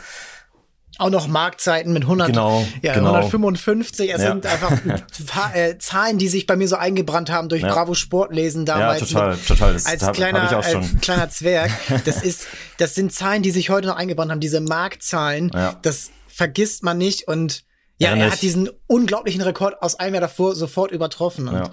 [0.99, 3.15] Auch noch Marktzeiten mit 100, genau, ja, genau.
[3.15, 4.13] 155.
[4.13, 4.29] Es ja.
[4.29, 4.73] sind einfach
[5.55, 7.73] äh, Zahlen, die sich bei mir so eingebrannt haben durch ja.
[7.73, 9.01] Bravo Sportlesen damals.
[9.01, 9.73] Ja, total, mit, total.
[9.73, 11.71] Das als hab, kleiner, hab äh, kleiner Zwerg.
[12.05, 14.41] Das ist, das sind Zahlen, die sich heute noch eingebrannt haben.
[14.41, 15.77] Diese Marktzahlen, ja.
[15.81, 17.65] das vergisst man nicht und
[17.99, 21.49] ja, er hat diesen unglaublichen Rekord aus einem Jahr davor sofort übertroffen.
[21.49, 21.71] Und ja.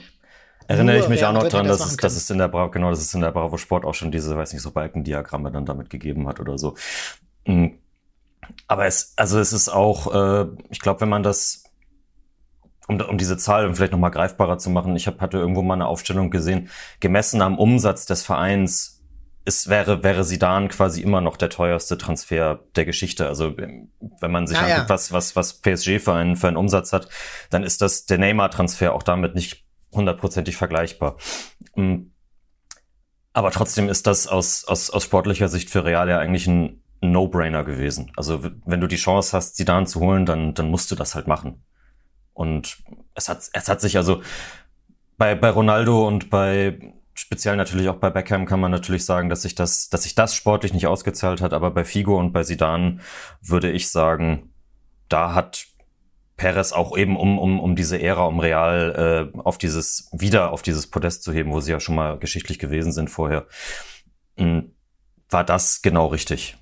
[0.69, 2.99] Erinnere ich mich auch noch dran, dass es, dass es in der Bravo, genau, dass
[2.99, 6.27] es in der Bravo Sport auch schon diese, weiß nicht, so Balkendiagramme dann damit gegeben
[6.27, 6.75] hat oder so.
[7.47, 7.79] Mhm.
[8.67, 11.63] Aber es, also es ist auch, äh, ich glaube, wenn man das,
[12.87, 15.87] um, um diese Zahl vielleicht nochmal greifbarer zu machen, ich hab, hatte irgendwo mal eine
[15.87, 19.01] Aufstellung gesehen, gemessen am Umsatz des Vereins
[19.45, 23.25] es wäre, wäre Sidan quasi immer noch der teuerste Transfer der Geschichte.
[23.25, 23.89] Also wenn
[24.31, 24.89] man sich ah, anguckt, ja.
[24.89, 27.09] was, was, was PSG für einen, für einen Umsatz hat,
[27.49, 31.17] dann ist das der Neymar-Transfer auch damit nicht hundertprozentig vergleichbar.
[31.75, 32.11] Mm.
[33.33, 37.63] Aber trotzdem ist das aus, aus, aus sportlicher Sicht für Real ja eigentlich ein No-Brainer
[37.63, 38.11] gewesen.
[38.15, 41.27] Also wenn du die Chance hast, Zidane zu holen, dann, dann musst du das halt
[41.27, 41.63] machen.
[42.33, 42.77] Und
[43.13, 44.21] es hat, es hat sich also
[45.17, 49.41] bei, bei Ronaldo und bei speziell natürlich auch bei Beckham kann man natürlich sagen, dass
[49.41, 52.99] sich das, dass sich das sportlich nicht ausgezahlt hat, aber bei Figo und bei Zidane
[53.41, 54.53] würde ich sagen,
[55.09, 55.65] da hat
[56.39, 60.61] Perez auch eben um, um, um diese Ära, um Real äh, auf dieses, wieder auf
[60.61, 63.45] dieses Podest zu heben, wo sie ja schon mal geschichtlich gewesen sind vorher,
[64.37, 64.73] hm,
[65.29, 66.55] war das genau richtig.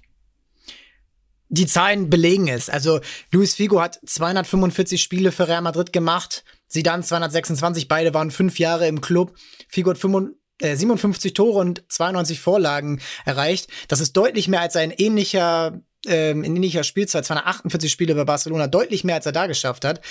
[1.50, 2.70] Die Zahlen belegen es.
[2.70, 3.00] Also
[3.32, 8.58] Luis Figo hat 245 Spiele für Real Madrid gemacht, sie dann 226, beide waren fünf
[8.58, 9.36] Jahre im Club.
[9.70, 13.70] Figo hat 57 äh, Tore und 92 Vorlagen erreicht.
[13.88, 18.68] Das ist deutlich mehr als ein ähnlicher ähm, in ähnlicher Spielzeit, 248 Spiele bei Barcelona,
[18.68, 20.02] deutlich mehr als er da geschafft hat.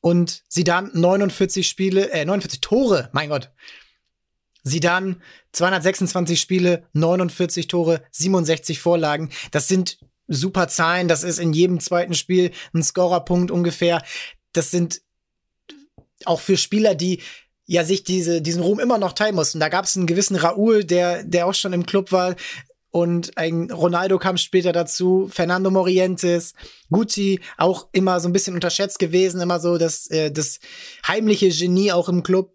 [0.00, 3.50] Und sie dann 49 Spiele, äh, 49 Tore, mein Gott.
[4.62, 5.22] Sie dann
[5.52, 9.30] 226 Spiele, 49 Tore, 67 Vorlagen.
[9.50, 9.98] Das sind
[10.28, 11.08] super Zahlen.
[11.08, 14.02] Das ist in jedem zweiten Spiel ein Scorerpunkt ungefähr.
[14.52, 15.00] Das sind
[16.26, 17.22] auch für Spieler, die
[17.66, 19.60] ja sich diese, diesen Ruhm immer noch teilen mussten.
[19.60, 22.34] Da gab es einen gewissen Raúl, der, der auch schon im Club war,
[22.90, 26.54] und ein Ronaldo kam später dazu, Fernando Morientes,
[26.90, 30.58] Gucci, auch immer so ein bisschen unterschätzt gewesen, immer so das, äh, das
[31.06, 32.52] heimliche Genie auch im Club.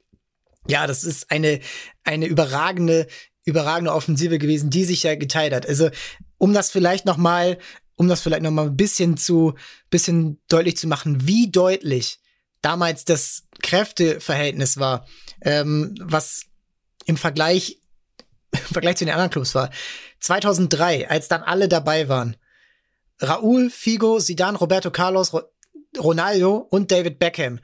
[0.68, 1.62] Ja, das ist eine,
[2.04, 3.08] eine überragende,
[3.46, 5.68] überragende Offensive gewesen, die sich ja geteilt hat.
[5.68, 5.90] Also
[6.38, 7.58] um das vielleicht noch mal,
[7.96, 9.54] um das vielleicht noch mal ein bisschen zu,
[9.90, 12.20] bisschen deutlich zu machen, wie deutlich
[12.62, 15.08] damals das Kräfteverhältnis war,
[15.42, 16.46] ähm, was
[17.06, 17.80] im Vergleich,
[18.52, 19.70] im Vergleich zu den anderen Clubs war.
[20.26, 22.36] 2003, als dann alle dabei waren.
[23.22, 25.32] Raúl, Figo, Zidane, Roberto Carlos,
[25.98, 27.60] Ronaldo und David Beckham.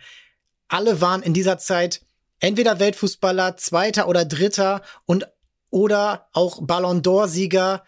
[0.67, 2.02] Alle waren in dieser Zeit
[2.39, 5.28] entweder Weltfußballer, Zweiter oder Dritter und
[5.71, 7.84] oder auch Ballon d'Or-Sieger,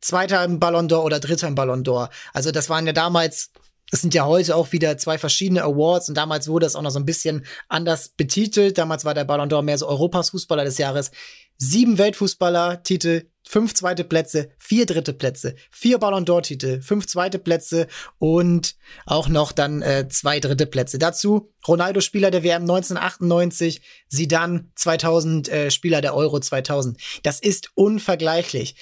[0.00, 2.10] Zweiter im Ballon d'Or oder Dritter im Ballon d'Or.
[2.34, 3.50] Also das waren ja damals,
[3.90, 6.90] es sind ja heute auch wieder zwei verschiedene Awards und damals wurde es auch noch
[6.90, 8.76] so ein bisschen anders betitelt.
[8.76, 11.12] Damals war der Ballon d'Or mehr so Europas Fußballer des Jahres.
[11.56, 17.86] Sieben Weltfußballer-Titel, fünf zweite Plätze, vier dritte Plätze, vier Ballon d'Or-Titel, fünf zweite Plätze
[18.18, 18.74] und
[19.06, 20.98] auch noch dann äh, zwei dritte Plätze.
[20.98, 26.98] Dazu Ronaldo Spieler der WM 1998, Zidane 2000 äh, Spieler der Euro 2000.
[27.22, 28.76] Das ist unvergleichlich.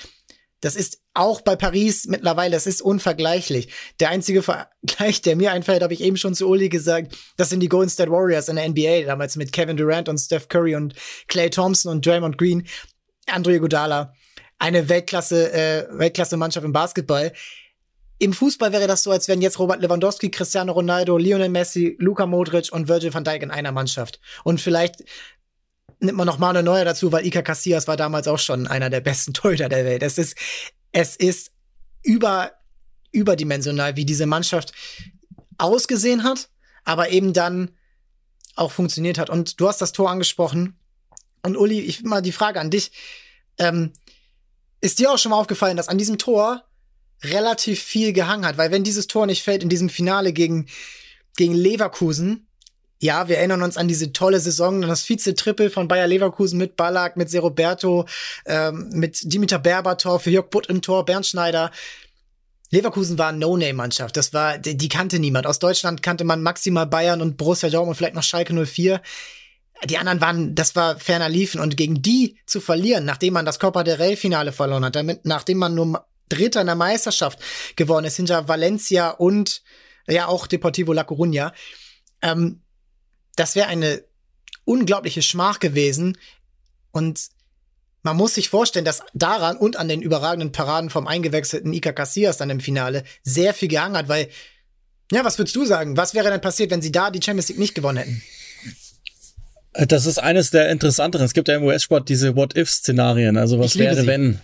[0.60, 3.68] Das ist auch bei Paris mittlerweile, das ist unvergleichlich.
[3.98, 7.60] Der einzige Vergleich, der mir einfällt, habe ich eben schon zu Uli gesagt, das sind
[7.60, 10.94] die Golden State Warriors in der NBA, damals mit Kevin Durant und Steph Curry und
[11.26, 12.66] Clay Thompson und Draymond Green,
[13.26, 14.14] Andre Godala
[14.62, 17.32] eine Weltklasse, äh, Weltklasse-Mannschaft im Basketball.
[18.18, 22.26] Im Fußball wäre das so, als wären jetzt Robert Lewandowski, Cristiano Ronaldo, Lionel Messi, Luka
[22.26, 24.20] Modric und Virgil van Dijk in einer Mannschaft.
[24.44, 25.02] Und vielleicht
[25.98, 28.88] nimmt man noch mal eine neue dazu, weil Iker Casillas war damals auch schon einer
[28.88, 30.04] der besten Torhüter der Welt.
[30.04, 30.36] Es ist,
[30.92, 31.50] es ist
[32.04, 32.52] über,
[33.10, 34.72] überdimensional, wie diese Mannschaft
[35.58, 36.50] ausgesehen hat,
[36.84, 37.72] aber eben dann
[38.54, 39.28] auch funktioniert hat.
[39.28, 40.78] Und du hast das Tor angesprochen.
[41.42, 42.92] Und Uli, ich mal die Frage an dich.
[43.58, 43.92] Ähm,
[44.82, 46.64] ist dir auch schon mal aufgefallen, dass an diesem Tor
[47.22, 48.58] relativ viel gehangen hat?
[48.58, 50.66] Weil wenn dieses Tor nicht fällt in diesem Finale gegen,
[51.36, 52.46] gegen Leverkusen,
[53.00, 56.76] ja, wir erinnern uns an diese tolle Saison, an das Vize-Triple von Bayer Leverkusen mit
[56.76, 58.06] Ballack, mit Seroberto,
[58.46, 61.72] ähm, mit Dimitar Berbatov, für Jörg Butt im Tor, Bernd Schneider.
[62.70, 64.16] Leverkusen war eine No-Name-Mannschaft.
[64.16, 65.46] Das war, die, die, kannte niemand.
[65.46, 69.00] Aus Deutschland kannte man maximal Bayern und Borussia Dortmund und vielleicht noch Schalke 04
[69.84, 73.58] die anderen waren, das war ferner liefen und gegen die zu verlieren, nachdem man das
[73.58, 77.38] Copa del Rey Finale verloren hat, damit, nachdem man nur Dritter in der Meisterschaft
[77.76, 79.62] geworden ist, hinter Valencia und
[80.06, 81.52] ja auch Deportivo La Coruña,
[82.22, 82.62] ähm,
[83.36, 84.04] das wäre eine
[84.64, 86.16] unglaubliche Schmach gewesen
[86.92, 87.30] und
[88.02, 92.36] man muss sich vorstellen, dass daran und an den überragenden Paraden vom eingewechselten Iker Casillas
[92.36, 94.28] dann im Finale sehr viel gehangen hat, weil,
[95.12, 95.96] ja, was würdest du sagen?
[95.96, 98.22] Was wäre denn passiert, wenn sie da die Champions League nicht gewonnen hätten?
[99.74, 101.24] Das ist eines der interessanteren.
[101.24, 103.36] Es gibt ja im US-Sport diese What-If-Szenarien.
[103.36, 104.06] Also was wäre, sie.
[104.06, 104.40] wenn?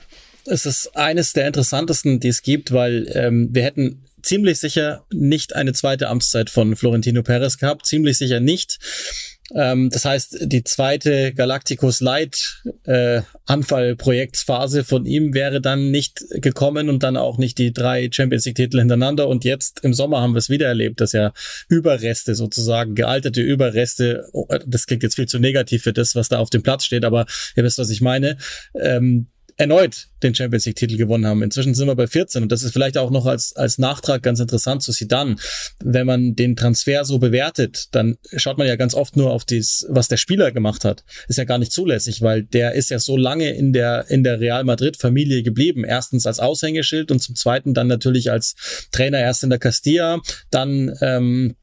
[0.47, 5.55] Es ist eines der interessantesten, die es gibt, weil ähm, wir hätten ziemlich sicher nicht
[5.55, 7.87] eine zweite Amtszeit von Florentino Perez gehabt.
[7.87, 8.79] Ziemlich sicher nicht.
[9.55, 16.89] Ähm, das heißt, die zweite Galacticos Light äh, Anfallprojektsphase von ihm wäre dann nicht gekommen
[16.89, 19.29] und dann auch nicht die drei Champions League Titel hintereinander.
[19.29, 21.33] Und jetzt im Sommer haben wir es wieder erlebt, dass ja
[21.69, 26.39] Überreste sozusagen, gealterte Überreste, oh, das klingt jetzt viel zu negativ für das, was da
[26.39, 28.37] auf dem Platz steht, aber ihr wisst, was ich meine,
[28.75, 29.29] ähm,
[29.59, 31.43] erneut den Champions League Titel gewonnen haben.
[31.43, 34.41] Inzwischen sind wir bei 14 und das ist vielleicht auch noch als, als Nachtrag ganz
[34.41, 35.37] interessant zu Zidane.
[35.81, 39.85] Wenn man den Transfer so bewertet, dann schaut man ja ganz oft nur auf dies,
[39.89, 41.05] was der Spieler gemacht hat.
[41.27, 44.41] Ist ja gar nicht zulässig, weil der ist ja so lange in der, in der
[44.41, 45.85] Real Madrid Familie geblieben.
[45.85, 50.97] Erstens als Aushängeschild und zum zweiten dann natürlich als Trainer erst in der Castilla, dann,
[51.01, 51.57] ähm,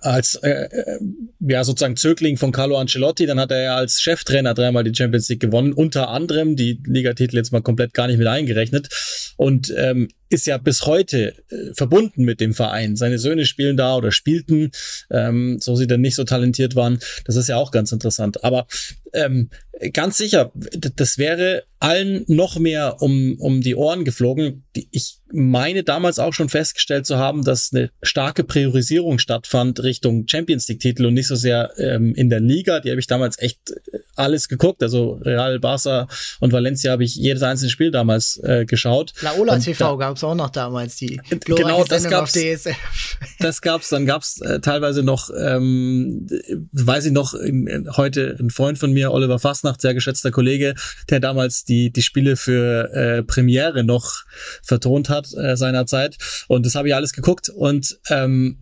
[0.00, 0.98] als äh, äh,
[1.40, 5.28] ja sozusagen Zögling von Carlo Ancelotti, dann hat er ja als Cheftrainer dreimal die Champions
[5.28, 8.88] League gewonnen, unter anderem die Ligatitel jetzt mal komplett gar nicht mit eingerechnet
[9.36, 12.96] und ähm, ist ja bis heute äh, verbunden mit dem Verein.
[12.96, 14.70] Seine Söhne spielen da oder spielten,
[15.10, 16.98] ähm, so sie dann nicht so talentiert waren.
[17.24, 18.42] Das ist ja auch ganz interessant.
[18.42, 18.66] Aber
[19.12, 19.50] ähm,
[19.92, 24.64] ganz sicher, das wäre allen noch mehr um, um die Ohren geflogen.
[24.90, 30.66] Ich meine damals auch schon festgestellt zu haben, dass eine starke Priorisierung stattfand Richtung Champions
[30.68, 32.80] League Titel und nicht so sehr ähm, in der Liga.
[32.80, 34.82] Die habe ich damals echt äh, alles geguckt.
[34.82, 36.06] Also Real, Barca
[36.40, 39.12] und Valencia habe ich jedes einzelne Spiel damals äh, geschaut.
[39.20, 42.76] Laola TV gab es auch noch damals, die genau, das gab's, DSF.
[43.40, 46.26] Das gab's, dann gab's äh, teilweise noch, ähm,
[46.72, 49.38] weiß ich noch, in, heute ein Freund von mir, Oliver
[49.74, 50.74] Fastnacht, sehr geschätzter Kollege,
[51.10, 54.24] der damals die, die Spiele für äh, Premiere noch
[54.62, 56.16] vertont hat äh, seinerzeit.
[56.48, 57.48] Und das habe ich alles geguckt.
[57.48, 58.58] Und ähm,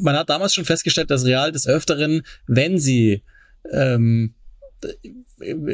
[0.00, 3.22] man hat damals schon festgestellt, dass Real des Öfteren, wenn sie
[3.72, 4.34] ähm,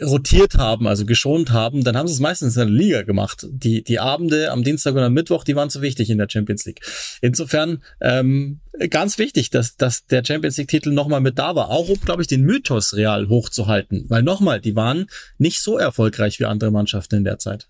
[0.03, 3.47] rotiert haben, also geschont haben, dann haben sie es meistens in der Liga gemacht.
[3.51, 6.65] Die, die Abende am Dienstag und am Mittwoch, die waren zu wichtig in der Champions
[6.65, 6.81] League.
[7.21, 12.01] Insofern ähm, ganz wichtig, dass, dass der Champions League-Titel nochmal mit da war, auch um,
[12.01, 14.07] glaube ich, den Mythos real hochzuhalten.
[14.09, 15.07] Weil nochmal, die waren
[15.39, 17.69] nicht so erfolgreich wie andere Mannschaften in der Zeit.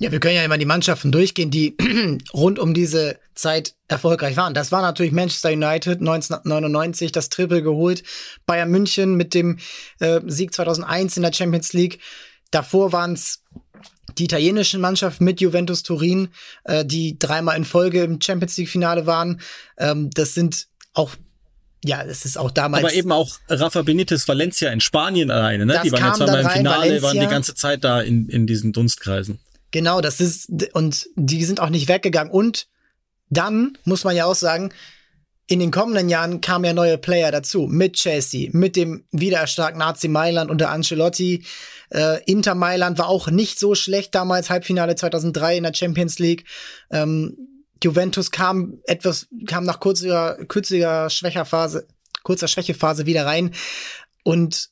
[0.00, 1.76] Ja, wir können ja immer die Mannschaften durchgehen, die
[2.32, 4.54] rund um diese Zeit erfolgreich waren.
[4.54, 8.02] Das war natürlich Manchester United 1999, das Triple geholt.
[8.46, 9.58] Bayern München mit dem
[9.98, 12.00] äh, Sieg 2001 in der Champions League.
[12.50, 13.42] Davor waren es
[14.16, 16.28] die italienischen Mannschaften mit Juventus Turin,
[16.64, 19.42] äh, die dreimal in Folge im Champions League Finale waren.
[19.76, 21.10] Ähm, das sind auch
[21.84, 22.84] ja, es ist auch damals.
[22.84, 25.80] Aber eben auch Rafa Benitez Valencia in Spanien alleine, ne?
[25.84, 27.02] Die waren ja zweimal im Finale, Valencia.
[27.02, 29.40] waren die ganze Zeit da in, in diesen Dunstkreisen.
[29.70, 32.32] Genau, das ist, und die sind auch nicht weggegangen.
[32.32, 32.66] Und
[33.28, 34.72] dann muss man ja auch sagen,
[35.46, 37.66] in den kommenden Jahren kamen ja neue Player dazu.
[37.66, 41.44] Mit Chelsea, mit dem wiedererstarkten AC Mailand unter Ancelotti.
[41.90, 46.44] Äh, Inter Mailand war auch nicht so schlecht damals, Halbfinale 2003 in der Champions League.
[46.90, 47.36] Ähm,
[47.82, 51.88] Juventus kam etwas, kam nach kurzer, kürziger Schwächerphase,
[52.22, 53.52] kurzer Schwächephase wieder rein.
[54.22, 54.70] Und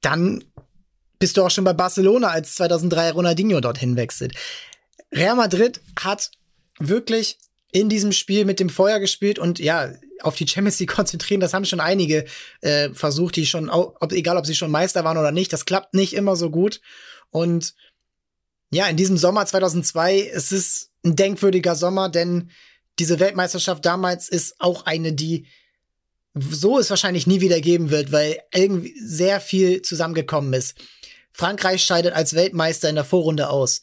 [0.00, 0.44] dann
[1.18, 4.34] bist du auch schon bei Barcelona, als 2003 Ronaldinho dorthin wechselt.
[5.12, 6.30] Real Madrid hat
[6.78, 7.38] wirklich
[7.72, 11.54] in diesem Spiel mit dem Feuer gespielt und ja, auf die Champions League konzentrieren, das
[11.54, 12.24] haben schon einige
[12.60, 15.94] äh, versucht, die schon, ob, egal ob sie schon Meister waren oder nicht, das klappt
[15.94, 16.80] nicht immer so gut.
[17.30, 17.74] Und
[18.70, 22.50] ja, in diesem Sommer 2002, es ist ein denkwürdiger Sommer, denn
[22.98, 25.46] diese Weltmeisterschaft damals ist auch eine, die
[26.40, 30.76] so es wahrscheinlich nie wieder geben wird, weil irgendwie sehr viel zusammengekommen ist.
[31.32, 33.82] Frankreich scheidet als Weltmeister in der Vorrunde aus.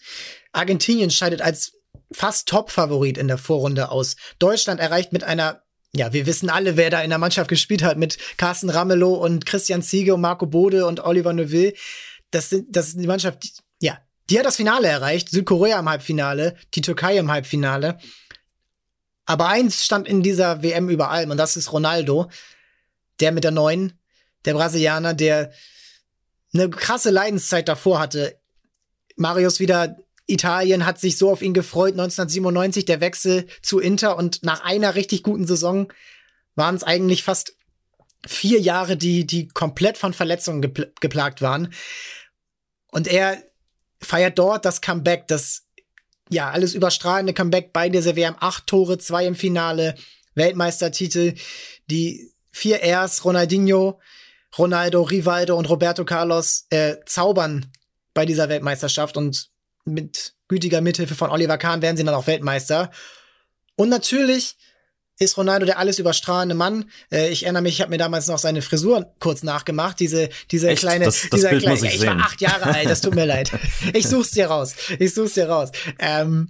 [0.51, 1.73] Argentinien scheidet als
[2.11, 4.15] fast Top-Favorit in der Vorrunde aus.
[4.39, 5.61] Deutschland erreicht mit einer,
[5.93, 9.45] ja, wir wissen alle, wer da in der Mannschaft gespielt hat, mit Carsten Ramelow und
[9.45, 11.73] Christian Ziege und Marco Bode und Oliver Neuville.
[12.31, 13.43] Das sind, das ist die Mannschaft,
[13.79, 15.29] ja, die hat das Finale erreicht.
[15.29, 17.99] Südkorea im Halbfinale, die Türkei im Halbfinale.
[19.25, 22.29] Aber eins stand in dieser WM über allem und das ist Ronaldo,
[23.19, 23.99] der mit der neuen,
[24.45, 25.51] der Brasilianer, der
[26.53, 28.39] eine krasse Leidenszeit davor hatte.
[29.15, 31.93] Marius wieder Italien hat sich so auf ihn gefreut.
[31.93, 35.91] 1997 der Wechsel zu Inter und nach einer richtig guten Saison
[36.55, 37.55] waren es eigentlich fast
[38.25, 41.73] vier Jahre, die, die komplett von Verletzungen gepl geplagt waren.
[42.91, 43.43] Und er
[44.01, 45.64] feiert dort das Comeback, das
[46.29, 48.35] ja alles überstrahlende Comeback bei dieser WM.
[48.39, 49.95] Acht Tore, zwei im Finale,
[50.33, 51.35] Weltmeistertitel,
[51.89, 53.99] die vier Rs, Ronaldinho,
[54.57, 57.71] Ronaldo, Rivaldo und Roberto Carlos äh, zaubern
[58.13, 59.49] bei dieser Weltmeisterschaft und
[59.83, 62.91] mit gütiger Mithilfe von Oliver Kahn werden sie dann auch Weltmeister.
[63.75, 64.55] Und natürlich
[65.17, 66.89] ist Ronaldo der alles überstrahlende Mann.
[67.11, 69.99] Äh, ich erinnere mich, ich habe mir damals noch seine Frisur kurz nachgemacht.
[69.99, 70.81] Diese, diese Echt?
[70.81, 71.75] kleine, das, das dieser Bild kleine.
[71.75, 72.17] muss ich, ich sehen.
[72.17, 72.89] war acht Jahre alt.
[72.89, 73.51] Das tut mir leid.
[73.93, 74.75] Ich such's dir raus.
[74.99, 75.71] Ich such's dir raus.
[75.99, 76.49] Ähm,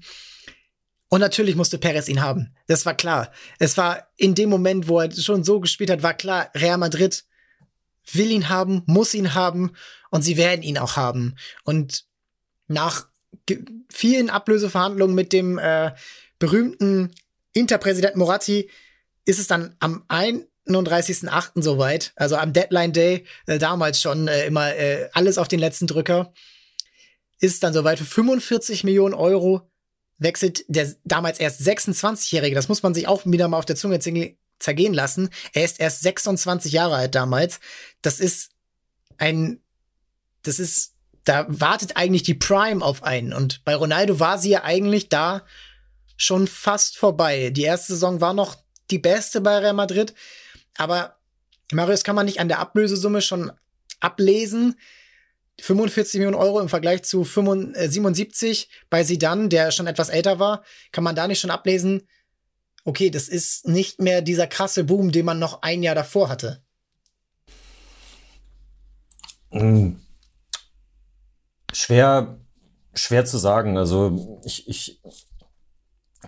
[1.10, 2.56] und natürlich musste Perez ihn haben.
[2.68, 3.32] Das war klar.
[3.60, 7.24] Es war in dem Moment, wo er schon so gespielt hat, war klar, Real Madrid
[8.12, 9.72] will ihn haben, muss ihn haben
[10.10, 11.36] und sie werden ihn auch haben.
[11.64, 12.06] Und
[12.68, 13.08] nach
[13.92, 15.92] vielen Ablöseverhandlungen mit dem äh,
[16.40, 17.12] berühmten
[17.56, 18.70] Interpräsident Moratti
[19.24, 21.64] ist es dann am 31.8.
[21.64, 25.88] soweit, also am Deadline Day, äh, damals schon äh, immer äh, alles auf den letzten
[25.88, 26.34] Drücker,
[27.40, 29.70] ist dann soweit für 45 Millionen Euro
[30.18, 34.00] wechselt der damals erst 26-Jährige, das muss man sich auch wieder mal auf der Zunge
[34.60, 35.30] zergehen lassen.
[35.54, 37.60] Er ist erst 26 Jahre alt damals.
[38.02, 38.52] Das ist
[39.18, 39.62] ein,
[40.44, 43.34] das ist, da wartet eigentlich die Prime auf einen.
[43.34, 45.46] Und bei Ronaldo war sie ja eigentlich da
[46.18, 47.50] schon fast vorbei.
[47.50, 48.56] Die erste Saison war noch
[48.92, 50.14] die beste bei Real Madrid.
[50.78, 51.18] Aber
[51.72, 53.52] Marius kann man nicht an der Ablösesumme schon
[54.00, 54.76] ablesen.
[55.62, 61.04] 45 Millionen Euro im Vergleich zu 77 bei Sidan, der schon etwas älter war, kann
[61.04, 62.08] man da nicht schon ablesen,
[62.84, 66.62] okay, das ist nicht mehr dieser krasse Boom, den man noch ein Jahr davor hatte.
[69.52, 70.02] Hm.
[71.74, 72.40] Schwer,
[72.94, 73.78] schwer zu sagen.
[73.78, 75.02] Also ich, ich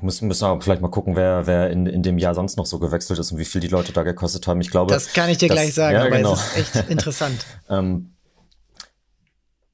[0.02, 2.80] muss, müssen aber vielleicht mal gucken, wer, wer in, in dem Jahr sonst noch so
[2.80, 4.62] gewechselt ist und wie viel die Leute da gekostet haben.
[4.62, 6.34] Ich glaube, das kann ich dir das, gleich sagen, ja, aber genau.
[6.34, 7.46] es ist echt interessant.
[7.70, 8.14] ähm,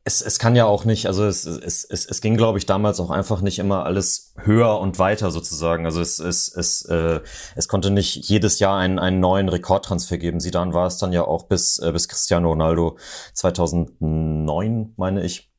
[0.05, 2.99] es, es kann ja auch nicht, also es, es, es, es ging, glaube ich, damals
[2.99, 5.85] auch einfach nicht immer alles höher und weiter sozusagen.
[5.85, 7.21] Also es, es, es, äh,
[7.55, 10.41] es konnte nicht jedes Jahr einen, einen neuen Rekordtransfer geben.
[10.41, 12.97] Sie dann war es dann ja auch bis, äh, bis Cristiano Ronaldo
[13.33, 15.52] 2009, meine ich.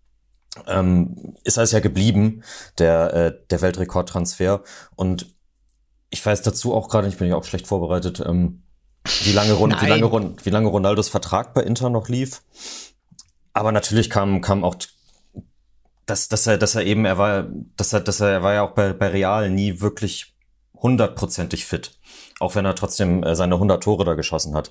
[0.67, 2.43] Ähm, ist es ja geblieben,
[2.79, 4.63] der, äh, der Weltrekordtransfer.
[4.95, 5.35] Und
[6.11, 8.63] ich weiß dazu auch gerade, ich bin ja auch schlecht vorbereitet, ähm,
[9.25, 12.43] wie lange, Ron wie, lange, Ron wie lange Ronaldos Vertrag bei Inter noch lief.
[13.53, 14.77] Aber natürlich kam, kam auch,
[16.07, 18.63] dass, dass er, dass er eben, er war, dass er, dass er, er war ja
[18.63, 20.35] auch bei, bei Real nie wirklich
[20.75, 21.99] hundertprozentig fit.
[22.41, 24.71] Auch wenn er trotzdem äh, seine 100 Tore da geschossen hat.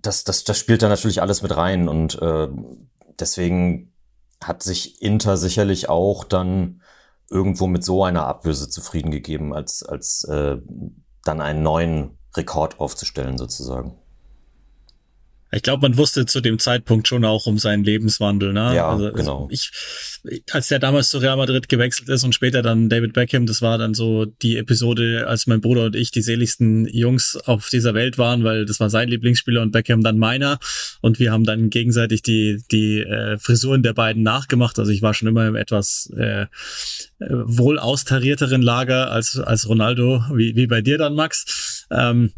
[0.00, 2.48] Das, das, das spielt da natürlich alles mit rein und äh,
[3.20, 3.91] deswegen
[4.42, 6.82] hat sich Inter sicherlich auch dann
[7.30, 10.58] irgendwo mit so einer Ablöse zufrieden gegeben, als, als äh,
[11.24, 14.01] dann einen neuen Rekord aufzustellen sozusagen.
[15.54, 18.54] Ich glaube, man wusste zu dem Zeitpunkt schon auch um seinen Lebenswandel.
[18.54, 18.74] Ne?
[18.74, 19.48] Ja, also, genau.
[19.50, 19.70] Ich,
[20.50, 23.76] als der damals zu Real Madrid gewechselt ist und später dann David Beckham, das war
[23.76, 28.16] dann so die Episode, als mein Bruder und ich die seligsten Jungs auf dieser Welt
[28.16, 30.58] waren, weil das war sein Lieblingsspieler und Beckham dann meiner.
[31.02, 34.78] Und wir haben dann gegenseitig die, die äh, Frisuren der beiden nachgemacht.
[34.78, 36.46] Also ich war schon immer im etwas äh,
[37.20, 41.86] wohl austarierteren Lager als, als Ronaldo, wie, wie bei dir dann, Max.
[41.90, 42.32] Ähm,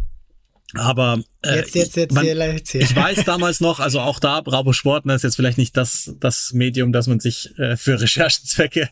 [0.74, 4.72] aber äh, jetzt, jetzt, jetzt, man, jetzt, ich weiß damals noch, also auch da, Bravo
[4.72, 8.88] Sport, das ist jetzt vielleicht nicht das, das Medium, das man sich äh, für Recherchenzwecke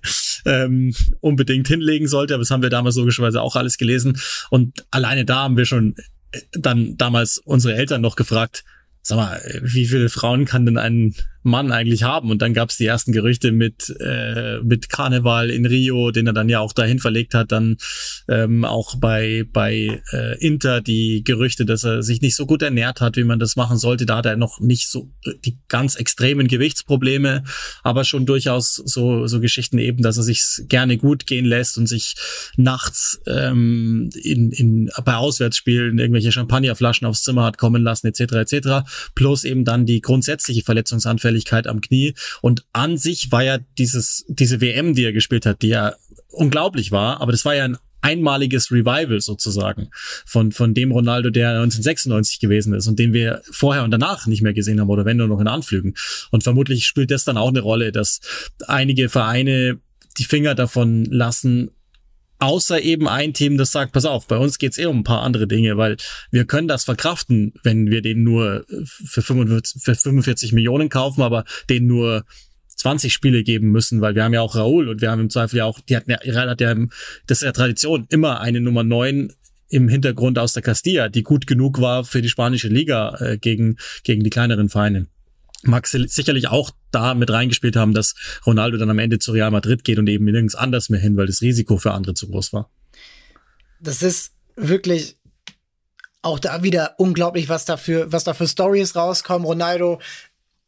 [0.47, 4.21] ähm, unbedingt hinlegen sollte, aber das haben wir damals logischerweise auch alles gelesen.
[4.51, 5.95] Und alleine da haben wir schon
[6.33, 8.65] äh, dann damals unsere Eltern noch gefragt,
[9.03, 12.31] sag mal, wie viele Frauen kann denn ein Mann eigentlich haben?
[12.31, 16.33] Und dann gab es die ersten Gerüchte mit, äh, mit Karneval in Rio, den er
[16.33, 17.53] dann ja auch dahin verlegt hat.
[17.53, 17.77] Dann
[18.29, 23.01] ähm, auch bei, bei äh, Inter die Gerüchte, dass er sich nicht so gut ernährt
[23.01, 24.07] hat, wie man das machen sollte.
[24.07, 27.45] Da hat er noch nicht so äh, die ganz extremen Gewichtsprobleme,
[27.83, 31.87] aber schon durchaus so, so Geschichten eben, dass er sich gerne gut gehen lässt und
[31.87, 32.15] sich
[32.57, 38.21] nachts ähm, in, in, bei Auswärtsspielen irgendwelche Champagnerflaschen aufs Zimmer hat kommen lassen, etc.
[38.33, 38.83] etc
[39.15, 40.63] plus eben dann die grundsätzliche
[41.33, 42.15] Verletzungsanfälligkeit am Knie.
[42.41, 45.95] Und an sich war ja dieses, diese WM, die er gespielt hat, die ja
[46.31, 49.91] unglaublich war, aber das war ja ein einmaliges Revival sozusagen
[50.27, 54.43] von, von dem Ronaldo, der 1996 gewesen ist und den wir vorher und danach nicht
[54.43, 55.95] mehr gesehen haben oder wenn nur noch in Anflügen.
[56.33, 58.21] Und vermutlich spielt das dann auch eine Rolle, dass
[58.67, 59.79] einige Vereine
[60.19, 61.71] die Finger davon lassen,
[62.43, 65.23] Außer eben ein Team, das sagt, pass auf, bei uns geht's eh um ein paar
[65.23, 65.97] andere Dinge, weil
[66.33, 71.45] wir können das verkraften, wenn wir den nur für 45, für 45 Millionen kaufen, aber
[71.71, 72.25] den nur
[72.67, 75.59] 20 Spiele geben müssen, weil wir haben ja auch Raul und wir haben im Zweifel
[75.59, 76.75] ja auch, die hatten ja, hat ja,
[77.29, 79.33] das ist ja Tradition, immer eine Nummer 9
[79.69, 83.77] im Hintergrund aus der Castilla, die gut genug war für die spanische Liga äh, gegen,
[84.03, 85.07] gegen die kleineren Vereine.
[85.63, 88.15] Mag sicherlich auch da mit reingespielt haben, dass
[88.47, 91.27] Ronaldo dann am Ende zu Real Madrid geht und eben nirgends anders mehr hin, weil
[91.27, 92.71] das Risiko für andere zu groß war.
[93.81, 95.17] Das ist wirklich
[96.23, 99.45] auch da wieder unglaublich, was dafür, was da für Stories rauskommen.
[99.47, 100.01] Ronaldo,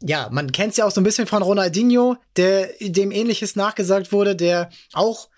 [0.03, 4.12] ja, man kennt es ja auch so ein bisschen von Ronaldinho, der dem ähnliches nachgesagt
[4.12, 5.29] wurde, der auch,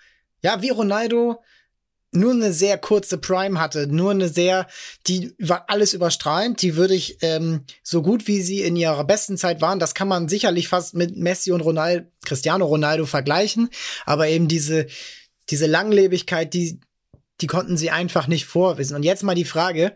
[0.41, 1.41] ja, wie Ronaldo
[2.11, 4.67] nur eine sehr kurze Prime hatte, nur eine sehr,
[5.07, 9.37] die war alles überstrahlend, die würde ich ähm, so gut wie sie in ihrer besten
[9.37, 13.69] Zeit waren, das kann man sicherlich fast mit Messi und Ronaldo, Cristiano Ronaldo vergleichen,
[14.05, 14.87] aber eben diese
[15.49, 16.79] diese Langlebigkeit, die
[17.39, 18.95] die konnten sie einfach nicht vorwissen.
[18.95, 19.95] Und jetzt mal die Frage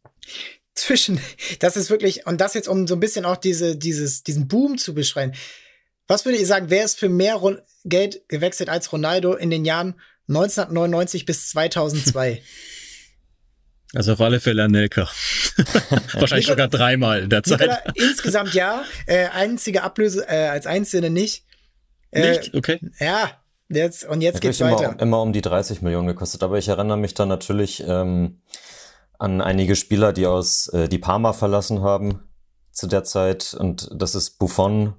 [0.74, 1.20] zwischen,
[1.58, 4.78] das ist wirklich und das jetzt um so ein bisschen auch diese dieses diesen Boom
[4.78, 5.32] zu beschreiben.
[6.08, 7.40] Was würde ihr sagen, wer ist für mehr
[7.84, 12.42] Geld gewechselt als Ronaldo in den Jahren 1999 bis 2002.
[13.94, 15.02] Also auf alle Fälle Anelka.
[16.14, 17.60] Wahrscheinlich sogar dreimal in der Zeit.
[17.60, 18.84] Nikola, insgesamt ja.
[19.06, 21.44] Äh, einzige Ablöse, äh, als Einzelne nicht.
[22.10, 22.54] Äh, nicht?
[22.54, 22.80] Okay.
[22.98, 23.30] Ja,
[23.68, 24.92] jetzt, und jetzt geht's weiter.
[24.92, 26.42] Immer, immer um die 30 Millionen gekostet.
[26.42, 28.40] Aber ich erinnere mich dann natürlich ähm,
[29.18, 32.22] an einige Spieler, die aus äh, die Parma verlassen haben
[32.70, 33.52] zu der Zeit.
[33.52, 34.94] Und das ist Buffon,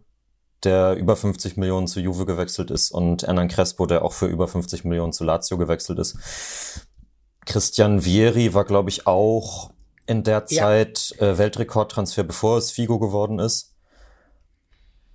[0.65, 4.47] der über 50 Millionen zu Juve gewechselt ist und Hernan Crespo, der auch für über
[4.47, 6.17] 50 Millionen zu Lazio gewechselt ist.
[7.45, 9.71] Christian Vieri war, glaube ich, auch
[10.05, 11.31] in der Zeit ja.
[11.31, 13.73] äh, Weltrekordtransfer, bevor es Figo geworden ist.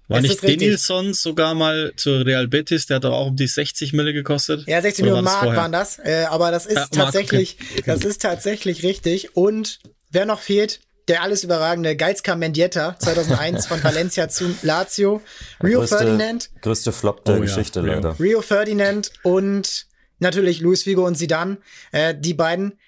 [0.08, 3.92] War nicht Denilson sogar mal zu Real Betis, der hat doch auch um die 60
[3.92, 4.66] Mille gekostet?
[4.66, 5.60] Ja, 60 Millionen Mark vorher?
[5.60, 7.82] waren das, äh, aber das ist ja, tatsächlich, Mark, okay.
[7.84, 9.36] das ist tatsächlich richtig.
[9.36, 9.80] Und
[10.10, 15.22] wer noch fehlt, der alles überragende Geizka Mendieta 2001 von Valencia zu Lazio,
[15.62, 16.50] Rio größte, Ferdinand.
[16.60, 18.20] Größte Flop der oh, Geschichte ja, leider.
[18.20, 19.86] Rio Ferdinand und
[20.18, 21.58] natürlich Luis Figo und Zidane,
[21.92, 22.78] äh, die beiden.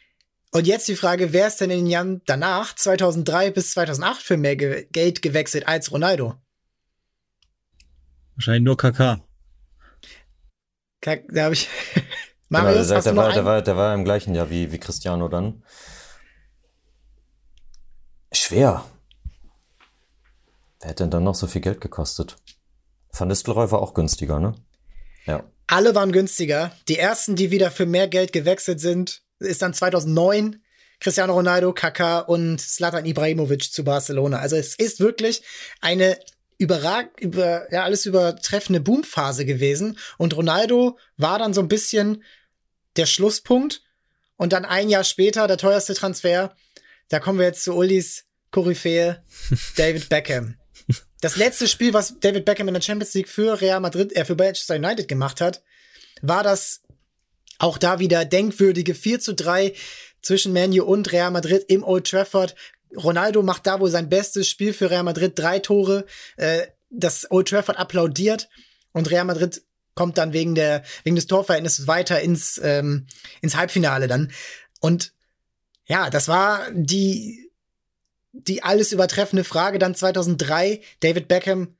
[0.52, 4.36] Und jetzt die Frage, wer ist denn in den Jahren danach, 2003 bis 2008, für
[4.36, 6.34] mehr Ge Geld gewechselt als Ronaldo?
[8.34, 9.20] Wahrscheinlich nur KK.
[11.00, 11.68] Da habe ich.
[12.48, 15.28] Marius, genau, der, der, war, der, war, der war im gleichen Jahr wie, wie Cristiano
[15.28, 15.62] dann.
[18.32, 18.84] Schwer.
[20.80, 22.36] Wer hätte denn dann noch so viel Geld gekostet?
[23.12, 24.54] Van Nistelrooy war auch günstiger, ne?
[25.26, 25.44] Ja.
[25.66, 26.72] Alle waren günstiger.
[26.88, 30.62] Die ersten, die wieder für mehr Geld gewechselt sind, ist dann 2009
[31.00, 34.38] Cristiano Ronaldo, Kaká und Zlatan Ibrahimovic zu Barcelona.
[34.38, 35.42] Also es ist wirklich
[35.80, 36.18] eine
[36.58, 42.22] überrag über ja alles übertreffende Boomphase gewesen und Ronaldo war dann so ein bisschen
[42.96, 43.82] der Schlusspunkt
[44.36, 46.54] und dann ein Jahr später der teuerste Transfer
[47.10, 49.22] da kommen wir jetzt zu Ulis Koryphäe,
[49.76, 50.56] David Beckham.
[51.20, 54.34] das letzte Spiel, was David Beckham in der Champions League für Real Madrid, äh, für
[54.34, 55.62] Manchester United gemacht hat,
[56.22, 56.82] war das
[57.58, 59.74] auch da wieder denkwürdige 4 zu 3
[60.22, 62.54] zwischen Manu und Real Madrid im Old Trafford.
[62.96, 66.06] Ronaldo macht da wohl sein bestes Spiel für Real Madrid, drei Tore.
[66.36, 68.48] Äh, das Old Trafford applaudiert
[68.92, 69.62] und Real Madrid
[69.94, 73.06] kommt dann wegen der wegen des Torverhältnisses weiter ins ähm,
[73.42, 74.32] ins Halbfinale dann.
[74.80, 75.12] Und
[75.90, 77.50] ja, das war die
[78.32, 80.80] die alles übertreffende Frage dann 2003.
[81.00, 81.76] David Beckham,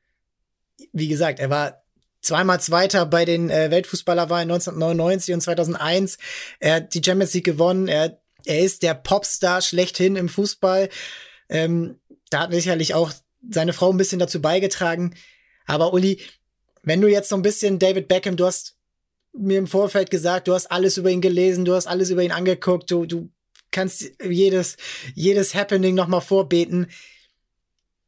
[0.93, 1.85] wie gesagt, er war
[2.21, 6.19] zweimal Zweiter bei den äh, Weltfußballerwahlen 1999 und 2001.
[6.59, 7.87] Er hat die Champions League gewonnen.
[7.87, 10.89] Er, er ist der Popstar schlechthin im Fußball.
[11.49, 12.01] Ähm,
[12.31, 13.13] da hat sicherlich auch
[13.49, 15.15] seine Frau ein bisschen dazu beigetragen.
[15.67, 16.21] Aber Uli,
[16.83, 18.77] wenn du jetzt so ein bisschen David Beckham, du hast
[19.33, 22.33] mir im Vorfeld gesagt, du hast alles über ihn gelesen, du hast alles über ihn
[22.33, 23.31] angeguckt, du, du
[23.71, 24.77] kannst jedes,
[25.15, 26.89] jedes Happening nochmal vorbeten.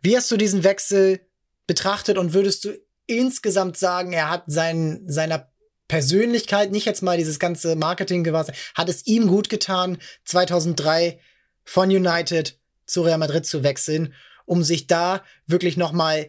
[0.01, 1.21] Wie hast du diesen Wechsel
[1.67, 5.53] betrachtet und würdest du insgesamt sagen, er hat sein, seiner
[5.89, 11.21] Persönlichkeit, nicht jetzt mal dieses ganze Marketing gewahrt, hat es ihm gut getan, 2003
[11.65, 16.29] von United zu Real Madrid zu wechseln, um sich da wirklich nochmal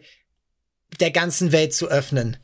[1.00, 2.36] der ganzen Welt zu öffnen.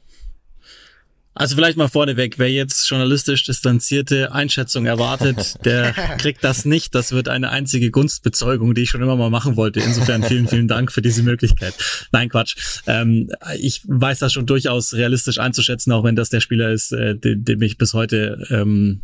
[1.33, 6.95] Also vielleicht mal vorneweg, wer jetzt journalistisch distanzierte Einschätzung erwartet, der kriegt das nicht.
[6.95, 9.81] Das wird eine einzige Gunstbezeugung, die ich schon immer mal machen wollte.
[9.81, 11.75] Insofern vielen, vielen Dank für diese Möglichkeit.
[12.11, 12.57] Nein, Quatsch.
[12.87, 17.17] Ähm, ich weiß das schon durchaus realistisch einzuschätzen, auch wenn das der Spieler ist, äh,
[17.17, 19.03] dem, ich bis heute ähm,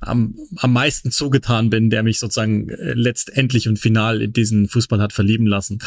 [0.00, 5.00] am, am meisten zugetan bin, der mich sozusagen äh, letztendlich und final in diesen Fußball
[5.00, 5.78] hat verlieben lassen.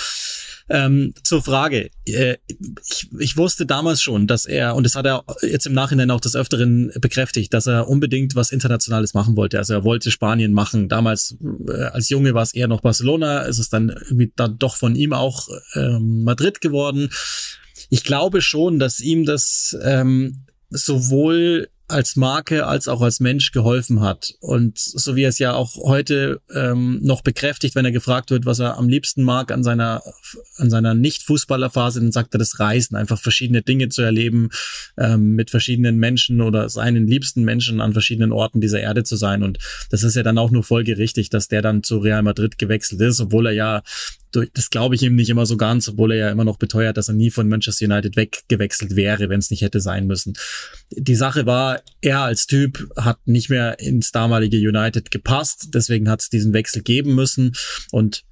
[0.69, 1.91] Ähm, zur Frage.
[2.05, 2.37] Äh,
[2.85, 6.19] ich, ich wusste damals schon, dass er, und das hat er jetzt im Nachhinein auch
[6.19, 9.59] des Öfteren bekräftigt, dass er unbedingt was Internationales machen wollte.
[9.59, 10.89] Also er wollte Spanien machen.
[10.89, 13.45] Damals äh, als Junge war es eher noch Barcelona.
[13.45, 17.09] Es ist dann irgendwie dann doch von ihm auch ähm, Madrid geworden.
[17.89, 24.01] Ich glaube schon, dass ihm das ähm, sowohl als Marke als auch als Mensch geholfen
[24.01, 24.35] hat.
[24.41, 28.45] Und so wie er es ja auch heute ähm, noch bekräftigt, wenn er gefragt wird,
[28.45, 30.01] was er am liebsten mag an seiner,
[30.57, 34.49] an seiner Nicht-Fußballerphase, dann sagt er das Reisen, einfach verschiedene Dinge zu erleben,
[34.97, 39.41] ähm, mit verschiedenen Menschen oder seinen liebsten Menschen an verschiedenen Orten dieser Erde zu sein.
[39.41, 39.57] Und
[39.89, 43.21] das ist ja dann auch nur folgerichtig, dass der dann zu Real Madrid gewechselt ist,
[43.21, 43.83] obwohl er ja
[44.53, 47.07] das glaube ich ihm nicht immer so ganz, obwohl er ja immer noch beteuert, dass
[47.07, 50.33] er nie von Manchester United weggewechselt wäre, wenn es nicht hätte sein müssen.
[50.91, 56.21] Die Sache war, er als Typ hat nicht mehr ins damalige United gepasst, deswegen hat
[56.21, 57.53] es diesen Wechsel geben müssen
[57.91, 58.23] und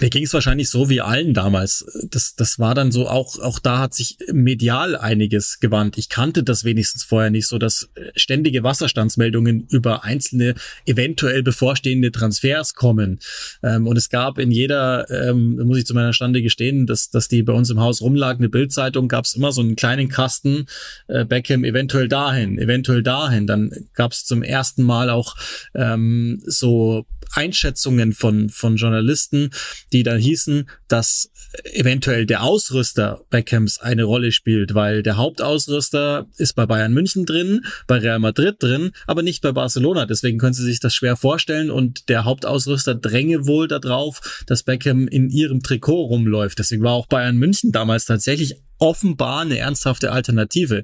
[0.00, 1.84] mir ging es wahrscheinlich so wie allen damals.
[2.10, 5.98] Das, das war dann so, auch, auch da hat sich medial einiges gewandt.
[5.98, 12.74] Ich kannte das wenigstens vorher nicht so, dass ständige Wasserstandsmeldungen über einzelne eventuell bevorstehende Transfers
[12.74, 13.20] kommen.
[13.62, 17.28] Ähm, und es gab in jeder, ähm, muss ich zu meiner Stande gestehen, dass, dass
[17.28, 20.66] die bei uns im Haus rumlag, eine Bildzeitung, gab es immer so einen kleinen Kasten,
[21.06, 23.46] äh, Beckham eventuell dahin, eventuell dahin.
[23.46, 25.36] Dann gab es zum ersten Mal auch
[25.74, 29.50] ähm, so Einschätzungen von, von Journalisten,
[29.94, 31.30] die dann hießen, dass
[31.72, 37.64] eventuell der Ausrüster Beckhams eine Rolle spielt, weil der Hauptausrüster ist bei Bayern München drin,
[37.86, 40.04] bei Real Madrid drin, aber nicht bei Barcelona.
[40.04, 45.06] Deswegen können Sie sich das schwer vorstellen und der Hauptausrüster dränge wohl darauf, dass Beckham
[45.06, 46.58] in ihrem Trikot rumläuft.
[46.58, 50.82] Deswegen war auch Bayern München damals tatsächlich offenbar eine ernsthafte Alternative.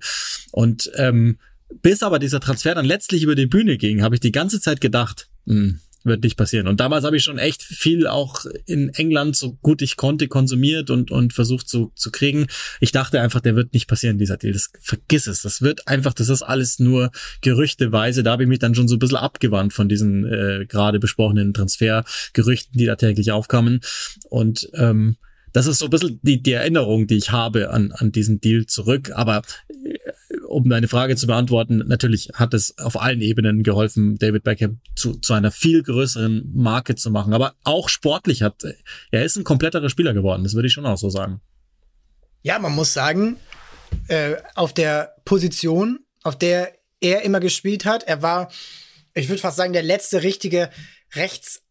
[0.53, 1.39] Und ähm,
[1.83, 4.81] bis aber dieser Transfer dann letztlich über die Bühne ging, habe ich die ganze Zeit
[4.81, 6.67] gedacht, mh, hm, wird nicht passieren.
[6.67, 10.91] Und damals habe ich schon echt viel auch in England, so gut ich konnte, konsumiert
[10.91, 12.47] und, und versucht zu, zu kriegen.
[12.81, 14.53] Ich dachte einfach, der wird nicht passieren, dieser Deal.
[14.53, 15.43] Das, vergiss es.
[15.43, 17.11] Das wird einfach, das ist alles nur
[17.43, 18.23] gerüchteweise.
[18.23, 21.53] Da habe ich mich dann schon so ein bisschen abgewandt von diesen äh, gerade besprochenen
[21.53, 23.81] Transfergerüchten, die da täglich aufkamen.
[24.29, 25.17] Und ähm,
[25.53, 28.67] das ist so ein bisschen die, die Erinnerung, die ich habe an, an diesen Deal
[28.67, 29.11] zurück.
[29.15, 30.10] Aber äh,
[30.51, 35.15] um deine Frage zu beantworten, natürlich hat es auf allen Ebenen geholfen, David Beckham zu,
[35.15, 37.33] zu einer viel größeren Marke zu machen.
[37.33, 38.65] Aber auch sportlich hat,
[39.11, 40.43] er ist ein kompletterer Spieler geworden.
[40.43, 41.41] Das würde ich schon auch so sagen.
[42.43, 43.37] Ja, man muss sagen,
[44.09, 48.51] äh, auf der Position, auf der er immer gespielt hat, er war,
[49.15, 50.71] ich würde fast sagen, der letzte richtige
[51.15, 51.63] Rechts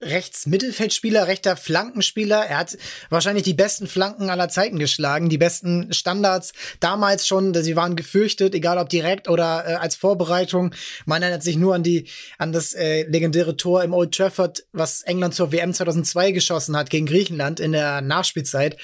[0.00, 2.46] rechts Mittelfeldspieler, rechter Flankenspieler.
[2.46, 2.76] Er hat
[3.10, 7.52] wahrscheinlich die besten Flanken aller Zeiten geschlagen, die besten Standards damals schon.
[7.54, 10.74] Sie waren gefürchtet, egal ob direkt oder äh, als Vorbereitung.
[11.04, 15.02] Man erinnert sich nur an die an das äh, legendäre Tor im Old Trafford, was
[15.02, 18.76] England zur WM 2002 geschossen hat gegen Griechenland in der Nachspielzeit.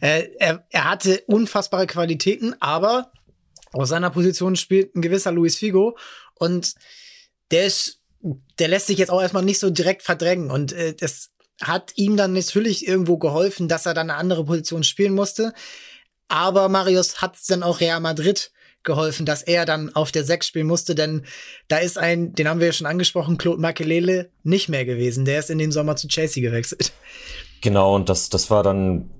[0.00, 3.10] Äh, er, er hatte unfassbare Qualitäten, aber
[3.72, 5.98] aus seiner Position spielt ein gewisser Luis Figo
[6.34, 6.74] und
[7.50, 8.00] der ist
[8.58, 10.50] der lässt sich jetzt auch erstmal nicht so direkt verdrängen.
[10.50, 14.84] Und äh, das hat ihm dann natürlich irgendwo geholfen, dass er dann eine andere Position
[14.84, 15.52] spielen musste.
[16.28, 18.50] Aber Marius hat dann auch Real Madrid
[18.82, 21.24] geholfen, dass er dann auf der 6 spielen musste, denn
[21.68, 25.24] da ist ein, den haben wir ja schon angesprochen, Claude Makelele nicht mehr gewesen.
[25.24, 26.92] Der ist in dem Sommer zu Chelsea gewechselt.
[27.62, 29.10] Genau, und das, das war dann,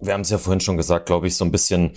[0.00, 1.92] wir haben es ja vorhin schon gesagt, glaube ich, so ein bisschen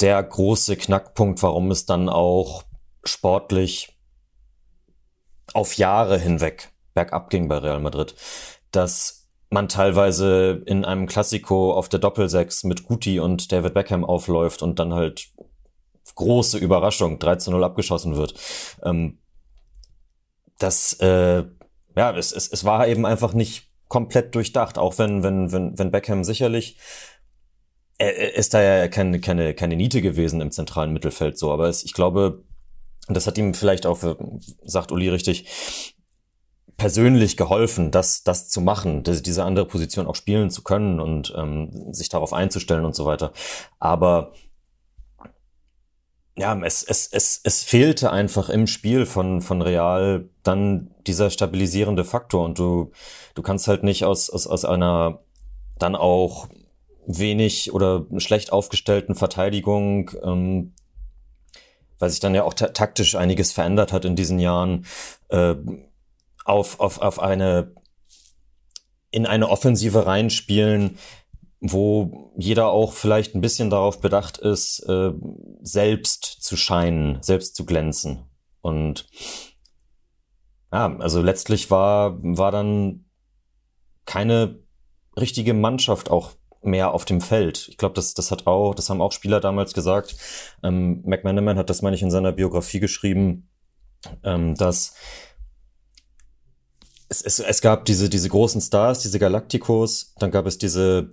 [0.00, 2.64] der große Knackpunkt, warum es dann auch
[3.04, 3.95] sportlich
[5.54, 8.14] auf Jahre hinweg bergab ging bei Real Madrid.
[8.72, 14.62] Dass man teilweise in einem Klassiko auf der Doppelsechs mit Guti und David Beckham aufläuft
[14.62, 15.28] und dann halt
[16.14, 18.34] große Überraschung 13-0 abgeschossen wird.
[18.82, 19.18] Ähm,
[20.58, 21.44] das, äh,
[21.96, 25.90] ja, es, es, es war eben einfach nicht komplett durchdacht, auch wenn, wenn, wenn, wenn
[25.90, 26.76] Beckham sicherlich
[27.98, 31.84] er ist da ja keine, keine, keine Niete gewesen im zentralen Mittelfeld so, aber es,
[31.84, 32.44] ich glaube,
[33.08, 33.98] das hat ihm vielleicht auch,
[34.64, 35.46] sagt Uli richtig,
[36.76, 41.92] persönlich geholfen, das, das zu machen, diese andere Position auch spielen zu können und ähm,
[41.92, 43.32] sich darauf einzustellen und so weiter.
[43.78, 44.32] Aber
[46.36, 52.04] ja, es, es, es, es fehlte einfach im Spiel von, von Real dann dieser stabilisierende
[52.04, 52.90] Faktor und du,
[53.34, 55.20] du kannst halt nicht aus, aus, aus einer
[55.78, 56.48] dann auch
[57.06, 60.74] wenig oder schlecht aufgestellten Verteidigung, ähm,
[61.98, 64.86] weil sich dann ja auch ta taktisch einiges verändert hat in diesen Jahren,
[65.28, 65.54] äh,
[66.44, 67.74] auf, auf, auf eine
[69.10, 70.98] in eine Offensive reinspielen,
[71.60, 75.12] wo jeder auch vielleicht ein bisschen darauf bedacht ist, äh,
[75.62, 78.24] selbst zu scheinen, selbst zu glänzen.
[78.60, 79.06] Und
[80.72, 83.06] ja, also letztlich war, war dann
[84.04, 84.58] keine
[85.18, 86.32] richtige Mannschaft auch
[86.66, 87.68] mehr auf dem Feld.
[87.68, 90.16] Ich glaube, das, das hat auch, das haben auch Spieler damals gesagt.
[90.62, 93.48] Ähm, McManaman hat das, meine ich, in seiner Biografie geschrieben,
[94.22, 94.94] ähm, dass
[97.08, 101.10] es, es, es gab diese, diese großen Stars, diese Galacticos, dann gab es diese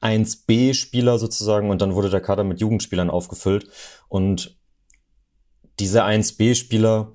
[0.00, 3.68] 1B-Spieler sozusagen und dann wurde der Kader mit Jugendspielern aufgefüllt
[4.08, 4.58] und
[5.80, 7.12] diese 1B-Spieler,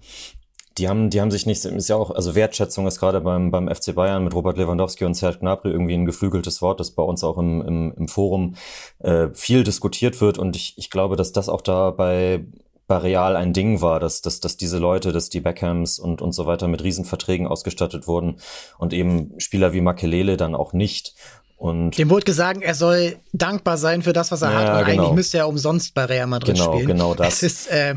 [0.78, 3.68] die haben, die haben sich nicht, ist ja auch, also Wertschätzung ist gerade beim, beim
[3.68, 7.24] FC Bayern mit Robert Lewandowski und Serge Gnabry irgendwie ein geflügeltes Wort, das bei uns
[7.24, 8.56] auch im, im, im Forum
[9.00, 12.46] äh, viel diskutiert wird und ich, ich glaube, dass das auch da bei,
[12.88, 16.32] bei Real ein Ding war, dass, dass, dass diese Leute, dass die Beckhams und, und
[16.32, 18.40] so weiter mit Riesenverträgen ausgestattet wurden
[18.78, 21.14] und eben Spieler wie Makelele dann auch nicht.
[21.60, 24.70] Und Dem wurde gesagt, er soll dankbar sein für das, was er ja, hat.
[24.70, 25.04] Und genau.
[25.04, 26.88] eigentlich müsste er umsonst bei Real Madrid genau, spielen.
[26.88, 27.44] Genau, das.
[27.44, 27.96] Es ist, äh,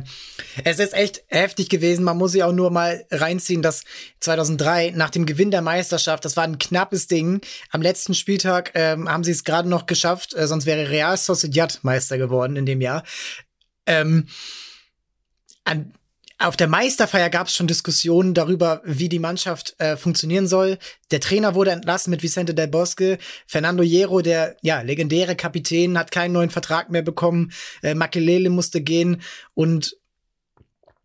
[0.65, 2.03] es ist echt heftig gewesen.
[2.03, 3.85] Man muss sich auch nur mal reinziehen, dass
[4.19, 7.41] 2003 nach dem Gewinn der Meisterschaft, das war ein knappes Ding.
[7.71, 11.79] Am letzten Spieltag ähm, haben sie es gerade noch geschafft, äh, sonst wäre Real Sociedad
[11.83, 13.05] Meister geworden in dem Jahr.
[13.87, 14.27] Ähm,
[15.63, 15.93] an,
[16.49, 20.79] auf der Meisterfeier gab es schon Diskussionen darüber, wie die Mannschaft äh, funktionieren soll.
[21.11, 23.19] Der Trainer wurde entlassen mit Vicente del Bosque.
[23.47, 27.53] Fernando Hierro, der ja legendäre Kapitän, hat keinen neuen Vertrag mehr bekommen.
[27.83, 29.23] Äh, Makelele musste gehen
[29.55, 29.97] und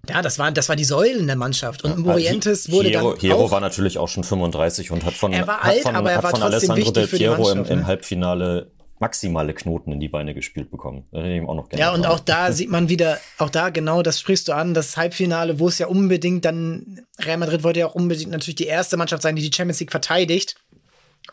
[0.09, 1.83] ja, das war, das war die Säulen der Mannschaft.
[1.83, 3.19] Und Morientes wurde Hierro, dann.
[3.19, 6.11] Hierro war natürlich auch schon 35 und hat von, er war alt, hat von, aber
[6.11, 7.87] er hat war von trotzdem Alessandro Del Piero im, im ne?
[7.87, 11.05] Halbfinale maximale Knoten in die Beine gespielt bekommen.
[11.11, 13.49] Das hätte ich ihm auch noch gerne ja, und auch da sieht man wieder, auch
[13.49, 17.63] da genau, das sprichst du an, das Halbfinale, wo es ja unbedingt dann, Real Madrid
[17.63, 20.55] wollte ja auch unbedingt natürlich die erste Mannschaft sein, die die Champions League verteidigt.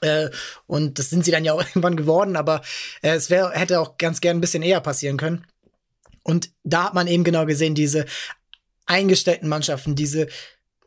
[0.01, 0.31] Äh,
[0.67, 2.63] und das sind sie dann ja auch irgendwann geworden, aber
[3.03, 5.47] äh, es wär, hätte auch ganz gern ein bisschen eher passieren können.
[6.23, 8.07] Und da hat man eben genau gesehen, diese
[8.87, 10.29] eingestellten Mannschaften, diese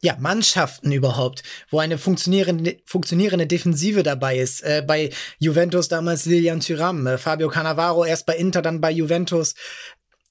[0.02, 4.62] ja, Mannschaften überhaupt, wo eine funktionierende, funktionierende Defensive dabei ist.
[4.62, 9.56] Äh, bei Juventus damals Lilian Thuram, äh, Fabio Cannavaro erst bei Inter, dann bei Juventus,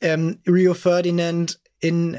[0.00, 2.18] ähm, Rio Ferdinand in,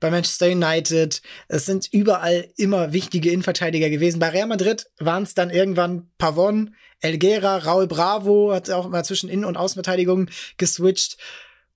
[0.00, 1.22] bei Manchester United.
[1.48, 4.18] Es sind überall immer wichtige Innenverteidiger gewesen.
[4.18, 9.28] Bei Real Madrid waren es dann irgendwann Pavon, Elguera, Raul Bravo, hat auch immer zwischen
[9.28, 11.16] Innen- und Außenverteidigung geswitcht.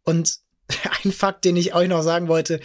[0.02, 0.38] Und
[1.04, 2.60] ein Fakt, den ich euch noch sagen wollte,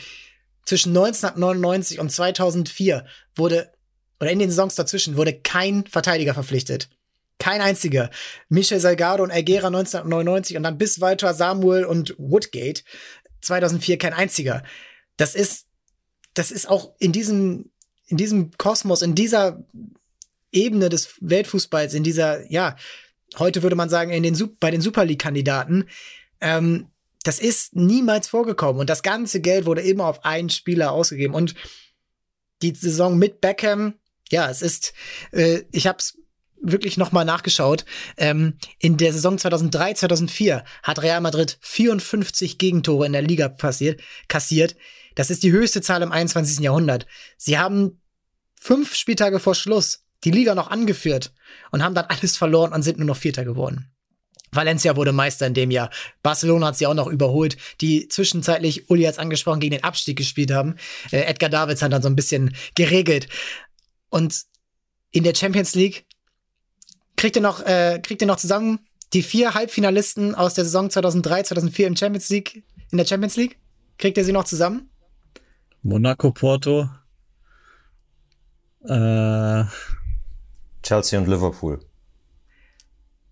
[0.68, 3.06] zwischen 1999 und 2004
[3.36, 3.72] wurde,
[4.20, 6.90] oder in den Saisons dazwischen, wurde kein Verteidiger verpflichtet.
[7.40, 8.10] Kein einziger.
[8.50, 12.84] Michel Salgado und Algera 1999 und dann bis weiter Samuel und Woodgate
[13.42, 14.64] 2004 kein einziger.
[15.16, 15.68] Das ist,
[16.34, 17.72] das ist auch in diesem,
[18.08, 19.64] in diesem Kosmos, in dieser
[20.52, 22.76] Ebene des Weltfußballs, in dieser, ja,
[23.38, 25.88] heute würde man sagen, in den, bei den Super League-Kandidaten,
[26.42, 26.90] ähm,
[27.28, 28.80] das ist niemals vorgekommen.
[28.80, 31.34] Und das ganze Geld wurde immer auf einen Spieler ausgegeben.
[31.34, 31.56] Und
[32.62, 33.96] die Saison mit Beckham,
[34.32, 34.94] ja, es ist,
[35.34, 36.18] äh, ich habe es
[36.62, 37.84] wirklich noch mal nachgeschaut.
[38.16, 44.02] Ähm, in der Saison 2003, 2004 hat Real Madrid 54 Gegentore in der Liga passiert,
[44.30, 44.78] kassiert.
[45.16, 46.60] Das ist die höchste Zahl im 21.
[46.60, 47.08] Jahrhundert.
[47.36, 48.02] Sie haben
[48.58, 51.34] fünf Spieltage vor Schluss die Liga noch angeführt
[51.72, 53.92] und haben dann alles verloren und sind nur noch Vierter geworden.
[54.52, 55.90] Valencia wurde Meister in dem Jahr.
[56.24, 60.18] Barcelona hat sie auch noch überholt, die zwischenzeitlich, Uli hat es angesprochen, gegen den Abstieg
[60.18, 60.76] gespielt haben.
[61.12, 63.28] Äh, Edgar Davids hat dann so ein bisschen geregelt.
[64.10, 64.44] Und
[65.12, 66.06] in der Champions League
[67.16, 68.80] kriegt ihr noch, äh, kriegt ihr noch zusammen
[69.14, 73.58] die vier Halbfinalisten aus der Saison 2003, 2004 im Champions League, in der Champions League?
[73.98, 74.90] Kriegt ihr sie noch zusammen?
[75.82, 76.90] Monaco, Porto,
[78.84, 79.64] äh,
[80.84, 81.80] Chelsea und Liverpool.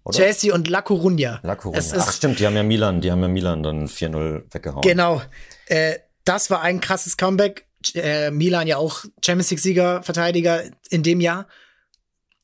[0.06, 0.18] Oder?
[0.20, 1.40] Chelsea und La Coruña.
[1.42, 1.96] La Coruña.
[1.98, 4.82] Ach stimmt, die haben ja Milan, die haben ja Milan dann 4-0 weggehauen.
[4.82, 5.22] Genau.
[5.66, 7.66] Äh, das war ein krasses Comeback.
[7.96, 11.48] Äh, Milan ja auch Champions League Sieger, Verteidiger in dem Jahr.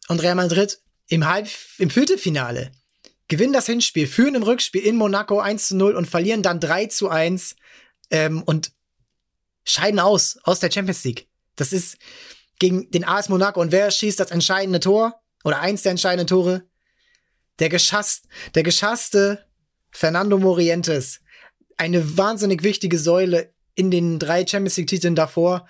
[0.07, 1.47] Und Real Madrid im Halb
[1.78, 2.72] im Viertelfinale
[3.28, 6.88] gewinnen das Hinspiel, führen im Rückspiel in Monaco 1 zu 0 und verlieren dann 3
[6.88, 7.55] zu 1
[8.09, 8.72] ähm, und
[9.66, 11.28] scheiden aus aus der Champions League.
[11.55, 11.97] Das ist
[12.57, 16.64] gegen den AS Monaco und wer schießt das entscheidende Tor oder eins der entscheidenden Tore?
[17.62, 19.45] Der geschasst, der geschasste
[19.91, 21.22] Fernando Morientes.
[21.78, 25.66] Eine wahnsinnig wichtige Säule in den drei Champions League Titeln davor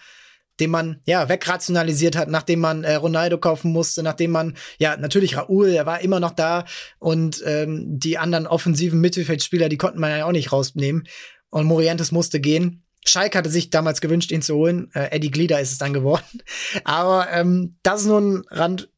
[0.62, 5.36] den man ja wegrationalisiert hat, nachdem man äh, Ronaldo kaufen musste, nachdem man ja natürlich
[5.36, 6.66] Raúl, er war immer noch da
[7.00, 11.08] und ähm, die anderen offensiven Mittelfeldspieler, die konnten man ja auch nicht rausnehmen
[11.50, 12.84] und Morientes musste gehen.
[13.04, 14.92] Schalke hatte sich damals gewünscht, ihn zu holen.
[14.94, 16.44] Äh, Eddie Glieder ist es dann geworden.
[16.84, 18.90] Aber ähm, das ist nur ein Rand,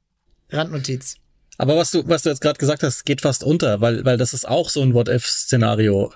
[0.50, 1.16] Randnotiz.
[1.64, 4.34] Aber was du, was du jetzt gerade gesagt hast, geht fast unter, weil, weil das
[4.34, 6.12] ist auch so ein What-If-Szenario.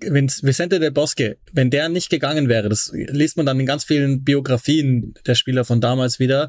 [0.00, 3.84] Wenn Vicente del Bosque, wenn der nicht gegangen wäre, das liest man dann in ganz
[3.84, 6.48] vielen Biografien der Spieler von damals wieder,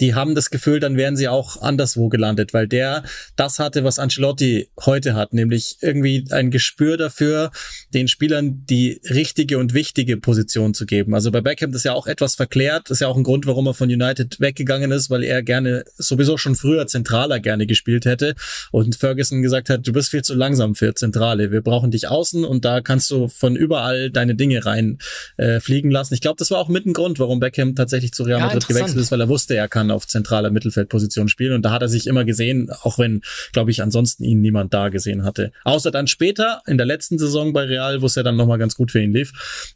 [0.00, 3.04] die haben das Gefühl, dann wären sie auch anderswo gelandet, weil der
[3.36, 7.50] das hatte, was Ancelotti heute hat, nämlich irgendwie ein Gespür dafür,
[7.92, 11.14] den Spielern die richtige und wichtige Position zu geben.
[11.14, 13.46] Also bei Beckham das ist ja auch etwas verklärt, das ist ja auch ein Grund,
[13.46, 18.04] warum er von United weggegangen ist, weil er gerne sowieso schon früher zentraler gerne gespielt
[18.04, 18.34] hätte
[18.72, 22.44] und Ferguson gesagt hat, du bist viel zu langsam für Zentrale, wir brauchen dich außen
[22.44, 24.98] und da kannst du von überall deine Dinge rein
[25.36, 26.14] äh, fliegen lassen.
[26.14, 28.68] Ich glaube, das war auch mit ein Grund, warum Beckham tatsächlich zu Real Madrid ja,
[28.68, 31.52] gewechselt ist, weil er wusste, er kann kann auf zentraler Mittelfeldposition spielen.
[31.52, 33.22] Und da hat er sich immer gesehen, auch wenn,
[33.52, 35.52] glaube ich, ansonsten ihn niemand da gesehen hatte.
[35.64, 38.74] Außer dann später, in der letzten Saison bei Real, wo es ja dann nochmal ganz
[38.74, 39.32] gut für ihn lief.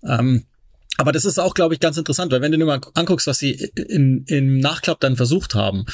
[0.07, 0.45] Ähm,
[1.01, 3.39] aber das ist auch, glaube ich, ganz interessant, weil wenn du dir mal anguckst, was
[3.39, 5.87] sie in, im Nachklapp dann versucht haben,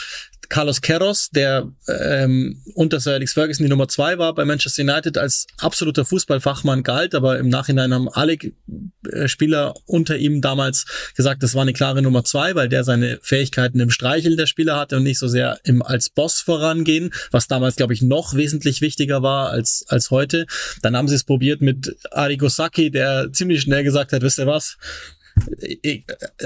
[0.49, 5.19] Carlos Queiroz, der ähm, unter Sir Alex Ferguson die Nummer zwei war bei Manchester United
[5.19, 10.87] als absoluter Fußballfachmann galt, aber im Nachhinein haben alle äh, Spieler unter ihm damals
[11.17, 14.77] gesagt, das war eine klare Nummer zwei, weil der seine Fähigkeiten im Streicheln der Spieler
[14.77, 18.81] hatte und nicht so sehr im als Boss vorangehen, was damals glaube ich noch wesentlich
[18.81, 20.47] wichtiger war als als heute.
[20.83, 24.47] Dann haben sie es probiert mit Arrigo Sacchi, der ziemlich schnell gesagt hat, wisst ihr
[24.47, 24.77] was?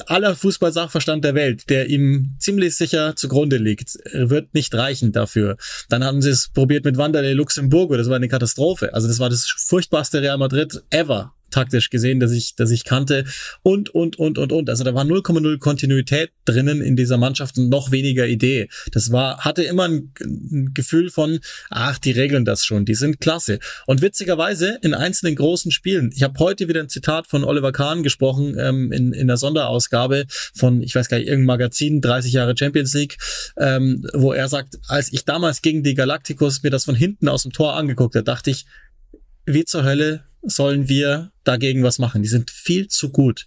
[0.06, 5.56] Aller Fußballsachverstand der Welt, der ihm ziemlich sicher zugrunde liegt, wird nicht reichen dafür.
[5.88, 8.94] Dann haben sie es probiert mit Wanderlei Luxemburgo, das war eine Katastrophe.
[8.94, 13.24] Also das war das furchtbarste Real Madrid ever taktisch gesehen, dass ich, dass ich kannte
[13.62, 14.70] und, und, und, und, und.
[14.70, 18.68] Also da war 0,0 Kontinuität drinnen in dieser Mannschaft und noch weniger Idee.
[18.92, 21.40] Das war, hatte immer ein, ein, Gefühl von,
[21.70, 23.58] ach, die regeln das schon, die sind klasse.
[23.86, 28.02] Und witzigerweise in einzelnen großen Spielen, ich habe heute wieder ein Zitat von Oliver Kahn
[28.02, 32.56] gesprochen ähm, in, in der Sonderausgabe von, ich weiß gar nicht, irgendein Magazin, 30 Jahre
[32.56, 33.16] Champions League,
[33.56, 37.42] ähm, wo er sagt, als ich damals gegen die Galacticos mir das von hinten aus
[37.42, 38.66] dem Tor angeguckt habe, dachte ich,
[39.48, 42.22] wie zur Hölle sollen wir dagegen was machen.
[42.22, 43.46] Die sind viel zu gut.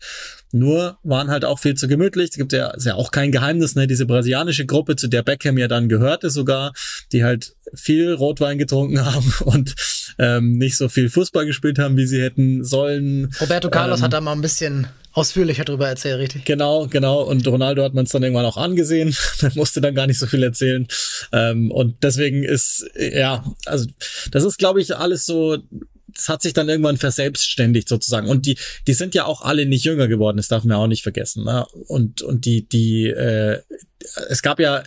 [0.52, 2.32] Nur waren halt auch viel zu gemütlich.
[2.32, 3.88] Es gibt ja, ist ja auch kein Geheimnis, ne?
[3.88, 6.74] Diese brasilianische Gruppe, zu der Beckham ja dann gehörte sogar,
[7.12, 9.76] die halt viel Rotwein getrunken haben und
[10.20, 13.34] ähm, nicht so viel Fußball gespielt haben, wie sie hätten sollen.
[13.39, 16.45] Roberto Carlos ähm, hat da mal ein bisschen ausführlicher drüber erzählt, richtig?
[16.45, 17.22] Genau, genau.
[17.22, 19.16] Und Ronaldo hat man es dann irgendwann auch angesehen.
[19.41, 20.88] Der musste dann gar nicht so viel erzählen.
[21.32, 23.88] Ähm, und deswegen ist, ja, also
[24.32, 25.58] das ist, glaube ich, alles so
[26.16, 28.28] das hat sich dann irgendwann verselbstständigt sozusagen.
[28.28, 28.57] Und die,
[28.88, 31.43] die sind ja auch alle nicht jünger geworden, das darf man auch nicht vergessen.
[31.43, 31.66] Ne?
[31.88, 33.62] Und, und die, die, äh,
[34.30, 34.84] es gab ja,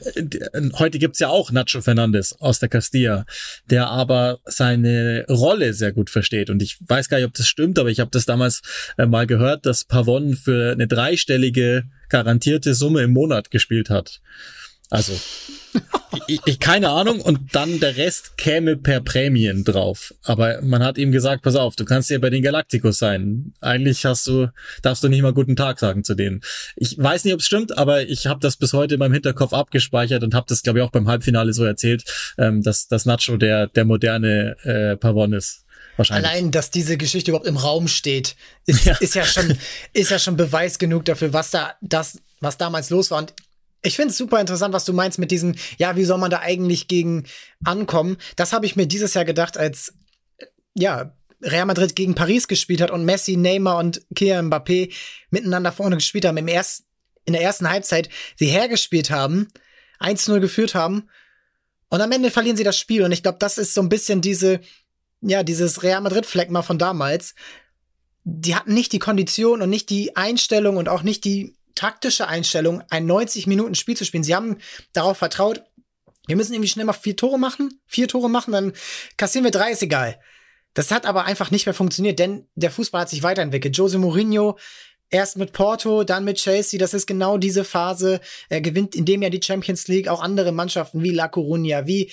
[0.74, 3.24] heute gibt's ja auch Nacho Fernandes aus der Castilla,
[3.70, 6.50] der aber seine Rolle sehr gut versteht.
[6.50, 8.62] Und ich weiß gar nicht, ob das stimmt, aber ich habe das damals
[8.98, 14.20] äh, mal gehört, dass Pavon für eine dreistellige garantierte Summe im Monat gespielt hat.
[14.90, 15.18] Also,
[16.26, 17.20] ich, ich, keine Ahnung.
[17.20, 20.14] Und dann der Rest käme per Prämien drauf.
[20.22, 23.52] Aber man hat ihm gesagt, pass auf, du kannst ja bei den Galacticos sein.
[23.60, 24.48] Eigentlich hast du,
[24.82, 26.42] darfst du nicht mal guten Tag sagen zu denen.
[26.76, 29.52] Ich weiß nicht, ob es stimmt, aber ich habe das bis heute in meinem Hinterkopf
[29.52, 32.04] abgespeichert und habe das, glaube ich, auch beim Halbfinale so erzählt,
[32.38, 35.64] ähm, dass, dass Nacho der, der moderne äh, Pavon ist.
[35.96, 36.28] Wahrscheinlich.
[36.28, 38.34] Allein, dass diese Geschichte überhaupt im Raum steht,
[38.66, 39.56] ist ja, ist ja schon,
[39.92, 43.18] ist ja schon Beweis genug dafür, was da, das, was damals los war.
[43.18, 43.32] Und
[43.85, 46.41] Ich finde es super interessant, was du meinst mit diesem, ja, wie soll man da
[46.41, 47.24] eigentlich gegen
[47.64, 48.16] ankommen?
[48.37, 49.93] Das habe ich mir dieses Jahr gedacht, als
[50.74, 54.93] ja, Real Madrid gegen Paris gespielt hat und Messi, Neymar und Kylian Mbappé
[55.30, 56.87] miteinander vorne gespielt haben, im ersten,
[57.26, 59.49] in der ersten Halbzeit sie hergespielt haben,
[60.01, 61.09] 1-0 geführt haben
[61.89, 63.03] und am Ende verlieren sie das Spiel.
[63.03, 64.61] Und ich glaube, das ist so ein bisschen diese,
[65.20, 67.35] ja, dieses Real Madrid-Fleck von damals.
[68.24, 72.82] Die hatten nicht die Kondition und nicht die Einstellung und auch nicht die taktische Einstellung,
[72.90, 74.24] ein 90 Minuten Spiel zu spielen.
[74.24, 74.58] Sie haben
[74.92, 75.62] darauf vertraut,
[76.26, 78.72] wir müssen irgendwie schnell mal vier Tore machen, vier Tore machen, dann
[79.16, 80.18] kassieren wir drei, ist egal.
[80.72, 83.76] Das hat aber einfach nicht mehr funktioniert, denn der Fußball hat sich weiterentwickelt.
[83.76, 84.58] Jose Mourinho
[85.10, 86.78] erst mit Porto, dann mit Chelsea.
[86.78, 88.20] Das ist genau diese Phase.
[88.48, 90.08] Er gewinnt in dem Jahr die Champions League.
[90.08, 92.10] Auch andere Mannschaften wie La Coruña, wie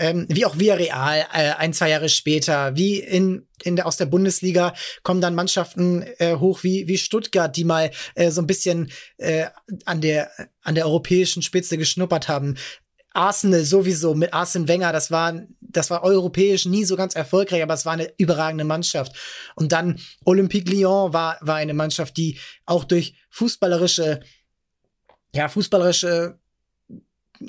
[0.00, 4.06] ähm, wie auch Villarreal äh, ein, zwei Jahre später, wie in, in der, aus der
[4.06, 4.72] Bundesliga
[5.02, 9.46] kommen dann Mannschaften äh, hoch wie, wie Stuttgart, die mal äh, so ein bisschen äh,
[9.84, 10.30] an, der,
[10.62, 12.56] an der europäischen Spitze geschnuppert haben.
[13.12, 17.74] Arsenal sowieso mit Arsene Wenger, das war, das war europäisch nie so ganz erfolgreich, aber
[17.74, 19.12] es war eine überragende Mannschaft.
[19.54, 24.20] Und dann Olympique Lyon war, war eine Mannschaft, die auch durch fußballerische,
[25.34, 26.39] ja, fußballerische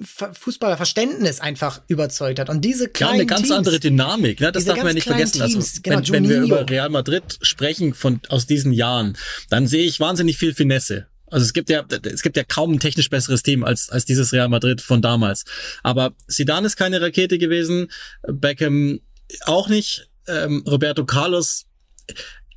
[0.01, 2.49] Fußballerverständnis einfach überzeugt hat.
[2.49, 4.51] Und diese kleinen Ja, eine ganz Teams, andere Dynamik, ne?
[4.51, 5.41] das darf man nicht vergessen.
[5.41, 9.17] Also, Teams, genau, wenn, wenn wir über Real Madrid sprechen von, aus diesen Jahren,
[9.49, 11.07] dann sehe ich wahnsinnig viel Finesse.
[11.27, 14.33] Also es gibt ja, es gibt ja kaum ein technisch besseres Team als, als dieses
[14.33, 15.45] Real Madrid von damals.
[15.81, 17.89] Aber Zidane ist keine Rakete gewesen,
[18.27, 18.99] Beckham
[19.45, 21.65] auch nicht, ähm, Roberto Carlos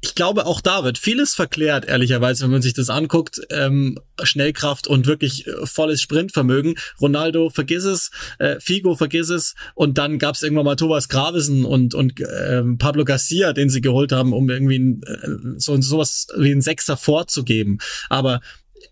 [0.04, 3.40] ich glaube, auch da wird vieles verklärt, ehrlicherweise, wenn man sich das anguckt.
[3.48, 6.74] Ähm, Schnellkraft und wirklich äh, volles Sprintvermögen.
[7.00, 9.54] Ronaldo, vergiss es, äh, Figo, vergiss es.
[9.74, 13.80] Und dann gab es irgendwann mal Thomas Gravesen und, und ähm, Pablo Garcia, den sie
[13.80, 17.78] geholt haben, um irgendwie äh, so sowas wie einen Sechser vorzugeben.
[18.10, 18.42] Aber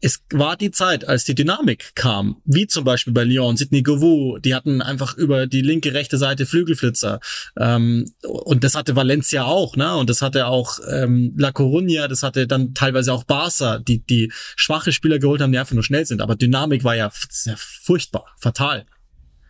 [0.04, 4.38] es war die Zeit, als die Dynamik kam, wie zum Beispiel bei Lyon, Sidney Govou,
[4.38, 7.20] die hatten einfach über die linke, rechte Seite Flügelflitzer.
[7.56, 9.96] Ähm, und das hatte Valencia auch, ne?
[9.96, 14.32] Und das hatte auch ähm, La Coruña, das hatte dann teilweise auch Barca, die, die
[14.56, 16.20] schwache Spieler geholt haben, die einfach nur schnell sind.
[16.20, 18.86] Aber Dynamik war ja sehr furchtbar, fatal.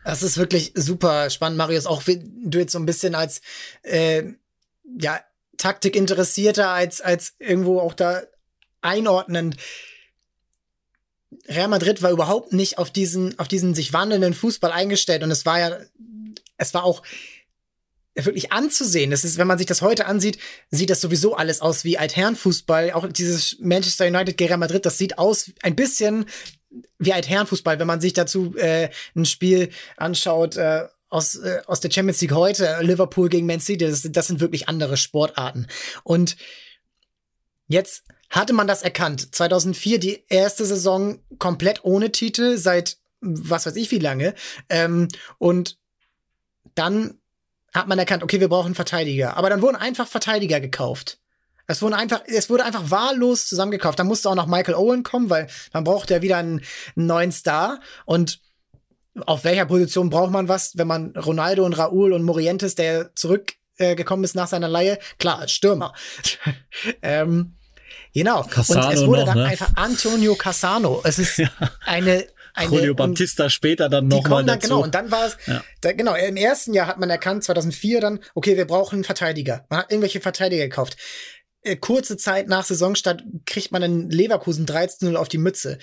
[0.05, 1.86] Das ist wirklich super spannend, Marius.
[1.86, 3.40] Auch wenn du jetzt so ein bisschen als
[3.84, 4.24] äh,
[4.98, 5.18] ja,
[5.57, 8.20] Taktik interessierter als, als irgendwo auch da
[8.82, 9.57] einordnend
[11.49, 15.47] Real Madrid war überhaupt nicht auf diesen, auf diesen sich wandelnden Fußball eingestellt und es
[15.47, 15.78] war ja,
[16.57, 17.03] es war auch
[18.14, 19.11] wirklich anzusehen.
[19.11, 20.39] Das ist, wenn man sich das heute ansieht,
[20.70, 22.93] sieht das sowieso alles aus wie Altherrenfußball.
[22.93, 26.26] Auch dieses Manchester United gegen Real Madrid, das sieht aus ein bisschen
[26.99, 30.57] wie Altherrenfußball, wenn man sich dazu äh, ein Spiel anschaut.
[30.57, 34.41] Äh, aus, äh, aus der Champions League heute, Liverpool gegen Man City, das, das sind
[34.41, 35.66] wirklich andere Sportarten.
[36.05, 36.37] Und
[37.68, 39.35] jetzt hatte man das erkannt.
[39.35, 44.35] 2004 die erste Saison komplett ohne Titel seit was weiß ich wie lange.
[44.68, 45.09] Ähm,
[45.39, 45.78] und
[46.74, 47.18] dann
[47.72, 49.37] hat man erkannt, okay, wir brauchen Verteidiger.
[49.37, 51.18] Aber dann wurden einfach Verteidiger gekauft.
[51.66, 53.99] Es wurden einfach, es wurde einfach wahllos zusammengekauft.
[53.99, 56.61] Dann musste auch noch Michael Owen kommen, weil man braucht ja wieder einen,
[56.97, 57.80] einen neuen Star.
[58.05, 58.41] Und
[59.24, 64.24] auf welcher Position braucht man was, wenn man Ronaldo und Raúl und Morientes, der zurückgekommen
[64.24, 65.95] äh, ist nach seiner Leihe, klar, als Stürmer.
[67.03, 67.55] ähm,
[68.15, 68.43] Genau.
[68.43, 69.45] Cassano und es wurde noch, dann ne?
[69.47, 71.01] einfach Antonio Cassano.
[71.05, 71.51] Es ist Ja.
[71.85, 74.69] eine eine, Julio Baptista später dann die noch mal kommen dann, dazu.
[74.69, 75.65] genau, und dann war es, Ja.
[75.81, 79.65] da, genau, im ersten Jahr hat man erkannt, 2004 dann, okay, wir brauchen einen Verteidiger.
[79.71, 80.99] Man hat irgendwelche Verteidiger gekauft.
[81.63, 85.79] Äh, kurze Zeit nach Saisonstart kriegt man in Leverkusen 13-0 auf die Mütze.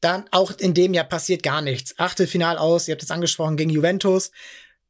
[0.00, 1.94] Dann auch in dem Jahr passiert gar nichts.
[1.98, 4.30] Achtelfinal aus, ihr habt es angesprochen, gegen Juventus.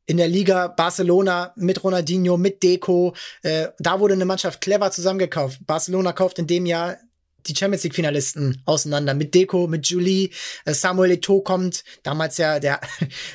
[0.06, 3.14] In der Liga Barcelona mit Ronaldinho, mit Deco.
[3.42, 5.66] Äh, da wurde eine Mannschaft clever zusammengekauft.
[5.66, 6.98] Barcelona kauft in dem Jahr
[7.46, 10.30] die Champions League Finalisten auseinander mit Deco, mit Julie,
[10.64, 12.80] äh, Samuel Eto'o kommt, damals ja der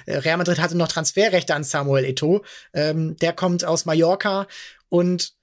[0.07, 2.43] Real Madrid hatte noch Transferrechte an Samuel Eto'o,
[2.73, 4.47] ähm, der kommt aus Mallorca
[4.89, 5.33] und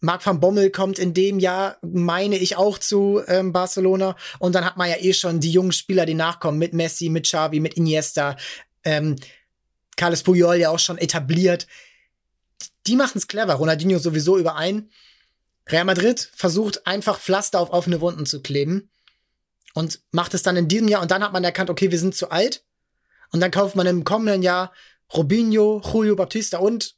[0.00, 4.14] Marc van Bommel kommt in dem Jahr, meine ich, auch zu ähm, Barcelona.
[4.38, 7.24] Und dann hat man ja eh schon die jungen Spieler, die nachkommen, mit Messi, mit
[7.24, 8.36] Xavi, mit Iniesta,
[8.84, 9.16] ähm,
[9.96, 11.66] Carles Puyol ja auch schon etabliert.
[12.86, 13.54] Die machen es clever.
[13.54, 14.90] Ronaldinho sowieso überein.
[15.68, 18.90] Real Madrid versucht einfach Pflaster auf offene Wunden zu kleben
[19.74, 21.02] und macht es dann in diesem Jahr.
[21.02, 22.64] Und dann hat man erkannt, okay, wir sind zu alt.
[23.32, 24.72] Und dann kauft man im kommenden Jahr
[25.12, 26.94] Robinho, Julio Baptista und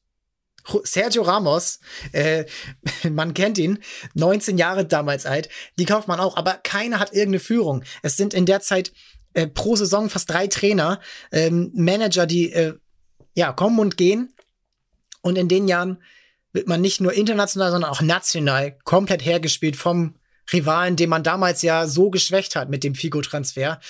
[0.84, 1.80] Sergio Ramos.
[2.12, 2.44] Äh,
[3.10, 3.78] man kennt ihn,
[4.14, 5.48] 19 Jahre damals alt.
[5.78, 7.84] Die kauft man auch, aber keiner hat irgendeine Führung.
[8.02, 8.92] Es sind in der Zeit
[9.34, 11.00] äh, pro Saison fast drei Trainer,
[11.32, 12.74] ähm, Manager, die äh,
[13.38, 14.34] ja kommen und gehen.
[15.22, 16.02] Und in den Jahren
[16.52, 20.16] wird man nicht nur international, sondern auch national komplett hergespielt vom
[20.52, 23.80] Rivalen, den man damals ja so geschwächt hat mit dem Figo-Transfer.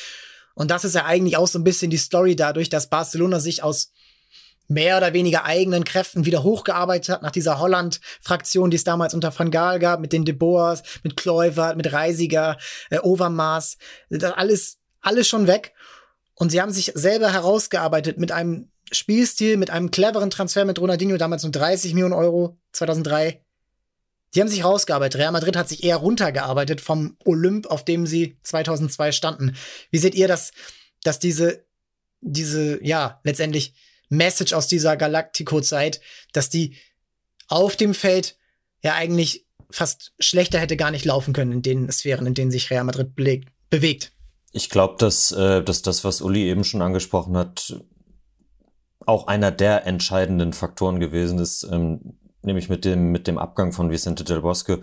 [0.55, 3.62] Und das ist ja eigentlich auch so ein bisschen die Story dadurch, dass Barcelona sich
[3.62, 3.92] aus
[4.66, 9.36] mehr oder weniger eigenen Kräften wieder hochgearbeitet hat nach dieser Holland-Fraktion, die es damals unter
[9.36, 12.59] Van Gaal gab, mit den De Boers, mit Kluivert, mit Reisiger,
[12.90, 13.78] äh, Overmaß,
[14.34, 15.72] alles, alles schon weg.
[16.34, 21.16] Und sie haben sich selber herausgearbeitet mit einem Spielstil, mit einem cleveren Transfer mit Ronaldinho,
[21.16, 23.43] damals nur 30 Millionen Euro, 2003.
[24.34, 25.20] Die haben sich rausgearbeitet.
[25.20, 29.57] Real Madrid hat sich eher runtergearbeitet vom Olymp, auf dem sie 2002 standen.
[29.91, 30.53] Wie seht ihr das,
[31.03, 31.64] dass diese,
[32.20, 33.74] diese, ja, letztendlich
[34.11, 36.01] Message aus dieser Galactico-Zeit,
[36.32, 36.76] dass die
[37.49, 38.36] auf dem Feld
[38.82, 42.70] ja eigentlich fast schlechter hätte gar nicht laufen können in den Sphären, in denen sich
[42.70, 44.12] Real Madrid belegt, bewegt.
[44.53, 47.76] Ich glaube, dass, äh, dass das, was Uli eben schon angesprochen hat,
[49.07, 53.90] auch einer der entscheidenden Faktoren gewesen ist, ähm, nämlich mit dem, mit dem Abgang von
[53.90, 54.80] Vicente del Bosque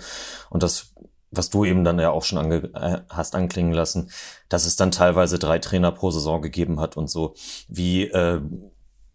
[0.49, 0.93] und das,
[1.31, 4.09] was du eben dann ja auch schon ange, äh, hast anklingen lassen,
[4.49, 7.35] dass es dann teilweise drei Trainer pro Saison gegeben hat und so.
[7.67, 8.41] Wie, äh,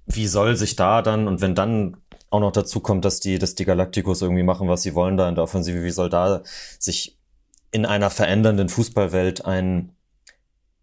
[0.07, 1.97] wie soll sich da dann, und wenn dann
[2.31, 5.29] auch noch dazu kommt, dass die, dass die Galacticos irgendwie machen, was sie wollen da
[5.29, 6.43] in der Offensive, wie soll da
[6.79, 7.19] sich
[7.73, 9.93] in einer verändernden Fußballwelt ein,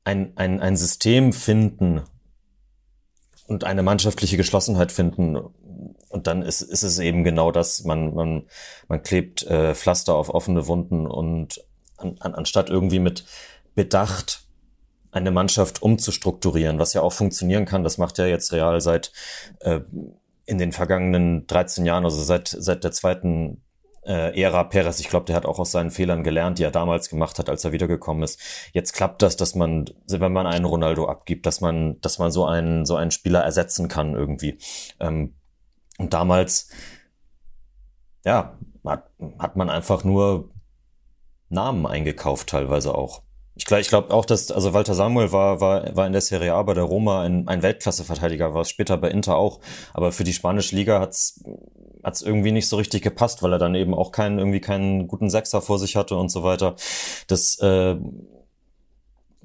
[0.04, 2.02] ein, ein, ein System finden
[3.48, 5.38] und eine mannschaftliche Geschlossenheit finden.
[6.10, 8.44] Und dann ist, ist es eben genau das, man, man,
[8.88, 11.64] man klebt äh, Pflaster auf offene Wunden und
[11.98, 13.26] an, an, anstatt irgendwie mit
[13.76, 14.44] Bedacht
[15.12, 17.84] eine Mannschaft umzustrukturieren, was ja auch funktionieren kann.
[17.84, 19.12] Das macht ja jetzt Real seit
[19.62, 19.80] äh,
[20.46, 23.62] in den vergangenen 13 Jahren, also seit, seit der zweiten
[24.08, 25.00] äh, Ära Perez.
[25.00, 27.64] Ich glaube, der hat auch aus seinen Fehlern gelernt, die er damals gemacht hat, als
[27.66, 28.40] er wiedergekommen ist.
[28.74, 32.46] Jetzt klappt das, dass man, wenn man einen Ronaldo abgibt, dass man, dass man so
[32.46, 34.58] einen, so einen Spieler ersetzen kann irgendwie.
[35.00, 35.36] Ähm,
[35.98, 36.70] und damals,
[38.26, 40.52] ja, hat, hat man einfach nur
[41.50, 43.24] Namen eingekauft, teilweise auch.
[43.56, 46.54] Ich glaube ich glaub auch, dass, also Walter Samuel war, war, war in der Serie
[46.54, 49.60] A bei der Roma ein, ein Weltklasse-Verteidiger, war es später bei Inter auch.
[49.94, 51.44] Aber für die spanische Liga hat's
[52.08, 55.30] hat's irgendwie nicht so richtig gepasst, weil er dann eben auch keinen, irgendwie keinen guten
[55.30, 56.78] Sechser vor sich hatte und so weiter.
[57.28, 57.98] Das, äh,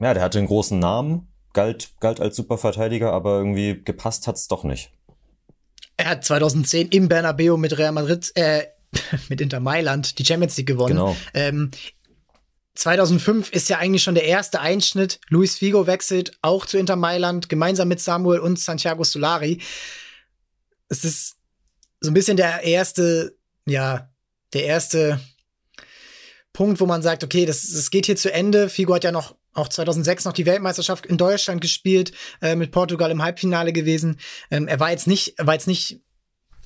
[0.01, 4.63] ja, der hatte einen großen Namen, galt, galt als Superverteidiger, aber irgendwie gepasst hat's doch
[4.63, 4.93] nicht.
[5.97, 8.67] Er hat 2010 im Bernabeu mit Real Madrid, äh,
[9.29, 10.95] mit Inter Mailand die Champions League gewonnen.
[10.95, 11.17] Genau.
[11.35, 11.73] Ähm,
[12.77, 15.19] 2005 ist ja eigentlich schon der erste Einschnitt.
[15.29, 19.61] Luis Figo wechselt auch zu Inter Mailand, gemeinsam mit Samuel und Santiago Solari.
[20.89, 21.42] Es ist
[22.03, 23.37] so ein bisschen der erste,
[23.67, 24.11] ja,
[24.53, 25.21] der erste
[26.53, 28.69] Punkt, wo man sagt, okay, das, das geht hier zu Ende.
[28.69, 33.11] Figo hat ja noch auch 2006 noch die Weltmeisterschaft in Deutschland gespielt, äh, mit Portugal
[33.11, 34.19] im Halbfinale gewesen.
[34.51, 36.01] Ähm, er war jetzt nicht, er war jetzt nicht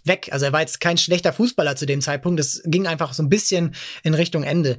[0.04, 0.28] weg.
[0.32, 2.38] Also er war jetzt kein schlechter Fußballer zu dem Zeitpunkt.
[2.38, 4.78] Das ging einfach so ein bisschen in Richtung Ende.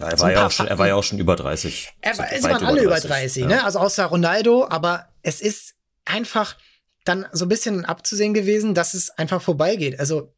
[0.00, 1.88] Ja, er, war ja auch schon, er war ja auch schon über 30.
[2.00, 3.48] Er war, es waren alle über 30, 30 ja.
[3.48, 3.64] ne?
[3.64, 6.56] Also außer Ronaldo, aber es ist einfach
[7.04, 10.00] dann so ein bisschen abzusehen gewesen, dass es einfach vorbeigeht.
[10.00, 10.32] Also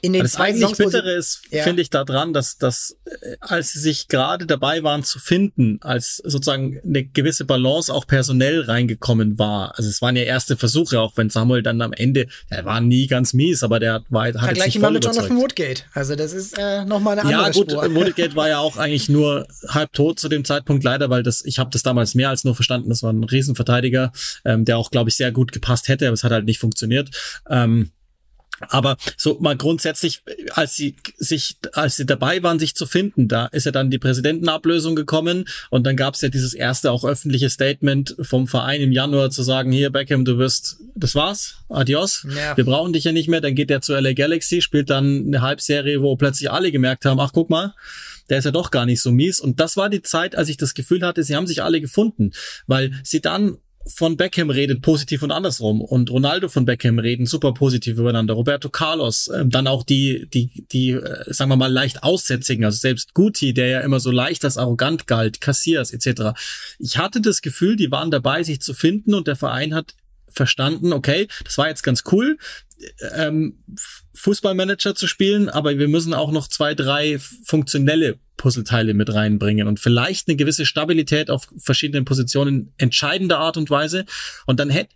[0.00, 1.62] in den das zwei eigentlich Bittere ist, ja.
[1.62, 6.16] finde ich, daran, dass, dass äh, als sie sich gerade dabei waren zu finden, als
[6.16, 9.76] sozusagen eine gewisse Balance auch personell reingekommen war.
[9.76, 13.06] Also es waren ja erste Versuche, auch wenn Samuel dann am Ende, er war nie
[13.06, 15.82] ganz mies, aber der war hat Vergleich ihn mal mit Jonathan Woodgate.
[15.92, 17.94] Also das ist äh, nochmal eine andere Ja gut, Spur.
[17.94, 21.58] Woodgate war ja auch eigentlich nur halb tot zu dem Zeitpunkt leider, weil das, ich
[21.58, 24.12] habe das damals mehr als nur verstanden, das war ein Riesenverteidiger,
[24.44, 27.10] ähm, der auch, glaube ich, sehr gut gepasst hätte, aber es hat halt nicht funktioniert.
[27.48, 27.90] Ähm,
[28.68, 33.46] aber so mal grundsätzlich, als sie sich, als sie dabei waren, sich zu finden, da
[33.46, 37.50] ist ja dann die Präsidentenablösung gekommen und dann gab es ja dieses erste auch öffentliche
[37.50, 42.56] Statement vom Verein im Januar zu sagen, hier Beckham, du wirst, das war's, adios, ja.
[42.56, 43.40] wir brauchen dich ja nicht mehr.
[43.40, 47.20] Dann geht er zu LA Galaxy, spielt dann eine Halbserie, wo plötzlich alle gemerkt haben,
[47.20, 47.74] ach guck mal,
[48.28, 49.40] der ist ja doch gar nicht so mies.
[49.40, 52.32] Und das war die Zeit, als ich das Gefühl hatte, sie haben sich alle gefunden,
[52.66, 57.54] weil sie dann von Beckham redet positiv und andersrum und Ronaldo von Beckham reden super
[57.54, 58.34] positiv übereinander.
[58.34, 62.78] Roberto Carlos, ähm, dann auch die, die, die, äh, sagen wir mal leicht Aussätzigen, also
[62.78, 66.38] selbst Guti, der ja immer so leicht als arrogant galt, Cassias etc.
[66.78, 69.94] Ich hatte das Gefühl, die waren dabei, sich zu finden und der Verein hat
[70.34, 72.38] verstanden, okay, das war jetzt ganz cool,
[73.14, 73.62] ähm,
[74.14, 79.78] Fußballmanager zu spielen, aber wir müssen auch noch zwei, drei funktionelle Puzzleteile mit reinbringen und
[79.78, 84.04] vielleicht eine gewisse Stabilität auf verschiedenen Positionen entscheidender Art und Weise.
[84.46, 84.94] Und dann hätte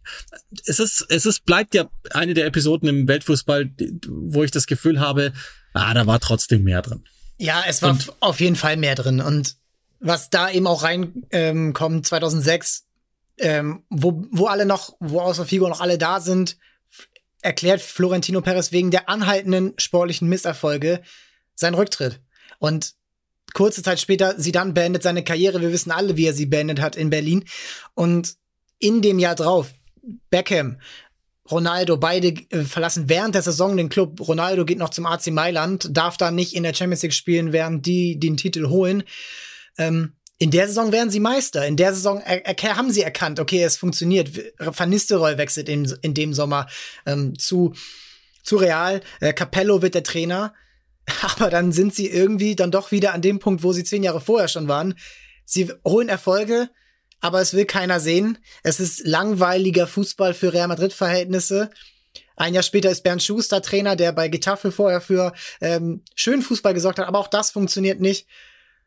[0.64, 3.70] es ist, es ist, bleibt ja eine der Episoden im Weltfußball,
[4.08, 5.32] wo ich das Gefühl habe,
[5.74, 7.04] ah, da war trotzdem mehr drin.
[7.38, 9.20] Ja, es war und, auf jeden Fall mehr drin.
[9.20, 9.56] Und
[10.00, 12.85] was da eben auch reinkommt, ähm, 2006,
[13.38, 16.56] ähm, wo, wo alle noch, wo außer Figo noch alle da sind,
[17.42, 21.02] erklärt Florentino Perez wegen der anhaltenden sportlichen Misserfolge
[21.54, 22.20] seinen Rücktritt.
[22.58, 22.94] Und
[23.54, 25.60] kurze Zeit später, sie dann beendet seine Karriere.
[25.60, 27.44] Wir wissen alle, wie er sie beendet hat in Berlin.
[27.94, 28.36] Und
[28.78, 29.72] in dem Jahr drauf,
[30.30, 30.78] Beckham,
[31.50, 34.20] Ronaldo, beide äh, verlassen während der Saison den Club.
[34.26, 37.86] Ronaldo geht noch zum AC Mailand, darf dann nicht in der Champions League spielen, während
[37.86, 39.04] die den Titel holen.
[39.78, 41.66] Ähm, in der Saison werden sie Meister.
[41.66, 44.30] In der Saison haben sie erkannt, okay, es funktioniert.
[44.58, 46.66] Van Nistelrooy wechselt in, in dem Sommer
[47.06, 47.74] ähm, zu,
[48.42, 49.00] zu Real.
[49.20, 50.54] Äh, Capello wird der Trainer.
[51.22, 54.20] Aber dann sind sie irgendwie dann doch wieder an dem Punkt, wo sie zehn Jahre
[54.20, 54.94] vorher schon waren.
[55.44, 56.70] Sie holen Erfolge,
[57.20, 58.38] aber es will keiner sehen.
[58.64, 61.70] Es ist langweiliger Fußball für Real Madrid-Verhältnisse.
[62.34, 66.74] Ein Jahr später ist Bernd Schuster Trainer, der bei Getafe vorher für ähm, schönen Fußball
[66.74, 68.26] gesorgt hat, aber auch das funktioniert nicht.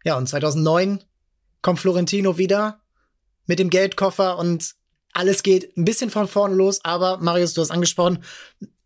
[0.03, 1.01] Ja, und 2009
[1.61, 2.81] kommt Florentino wieder
[3.45, 4.75] mit dem Geldkoffer und
[5.13, 8.23] alles geht ein bisschen von vorne los, aber Marius, du hast angesprochen,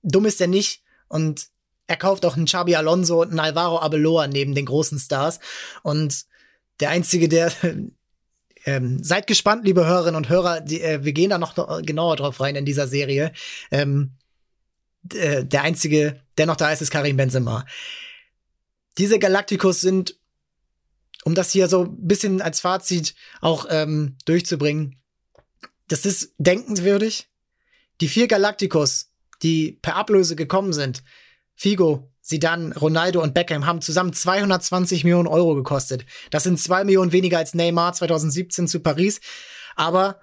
[0.03, 1.47] dumm ist er nicht und
[1.87, 5.39] er kauft auch einen Xabi Alonso und einen Alvaro Abeloa neben den großen Stars
[5.81, 6.25] und
[6.79, 7.51] der einzige, der
[8.65, 12.39] ähm, seid gespannt, liebe Hörerinnen und Hörer, die, äh, wir gehen da noch genauer drauf
[12.39, 13.33] rein in dieser Serie.
[13.71, 14.13] Ähm,
[15.13, 17.65] äh, der einzige, der noch da ist, ist Karim Benzema.
[18.97, 20.17] Diese Galacticos sind
[21.25, 25.01] um das hier so ein bisschen als Fazit auch ähm, durchzubringen,
[25.87, 27.29] das ist denkenswürdig.
[28.01, 29.11] Die vier Galacticos,
[29.41, 31.03] die per Ablöse gekommen sind,
[31.55, 36.05] Figo, Zidane, Ronaldo und Beckham haben zusammen 220 Millionen Euro gekostet.
[36.31, 39.19] Das sind zwei Millionen weniger als Neymar 2017 zu Paris.
[39.75, 40.19] Aber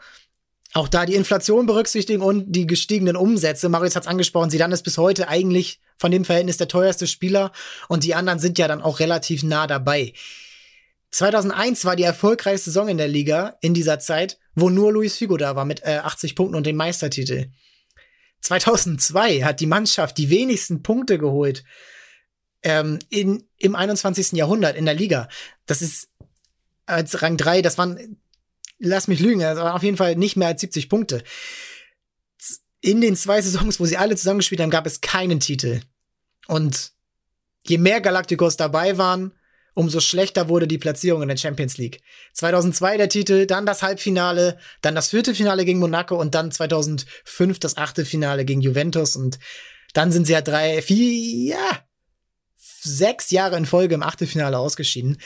[0.73, 3.69] auch da die Inflation berücksichtigen und die gestiegenen Umsätze.
[3.69, 7.53] Marius hat es angesprochen, Zidane ist bis heute eigentlich von dem Verhältnis der teuerste Spieler
[7.89, 10.15] und die anderen sind ja dann auch relativ nah dabei.
[11.11, 15.37] 2001 war die erfolgreichste Saison in der Liga in dieser Zeit, wo nur Luis Figo
[15.37, 17.51] da war mit äh, 80 Punkten und dem Meistertitel.
[18.43, 21.65] 2002 hat die Mannschaft die wenigsten Punkte geholt
[22.63, 24.33] ähm, in, im 21.
[24.33, 25.29] Jahrhundert in der Liga.
[25.67, 26.09] Das ist
[26.87, 28.21] als Rang 3, das waren,
[28.79, 31.23] lass mich lügen, das waren auf jeden Fall nicht mehr als 70 Punkte.
[32.81, 35.81] In den zwei Saisons, wo sie alle zusammengespielt haben, gab es keinen Titel.
[36.47, 36.93] Und
[37.67, 39.33] je mehr Galacticos dabei waren,
[39.75, 42.01] umso schlechter wurde die Platzierung in der Champions League.
[42.35, 47.59] 2002 der Titel, dann das Halbfinale, dann das vierte Finale gegen Monaco und dann 2005
[47.59, 49.39] das achte Finale gegen Juventus und
[49.93, 51.85] dann sind sie ja drei, vier, ja,
[52.57, 55.19] sechs Jahre in Folge im Achtelfinale ausgeschieden.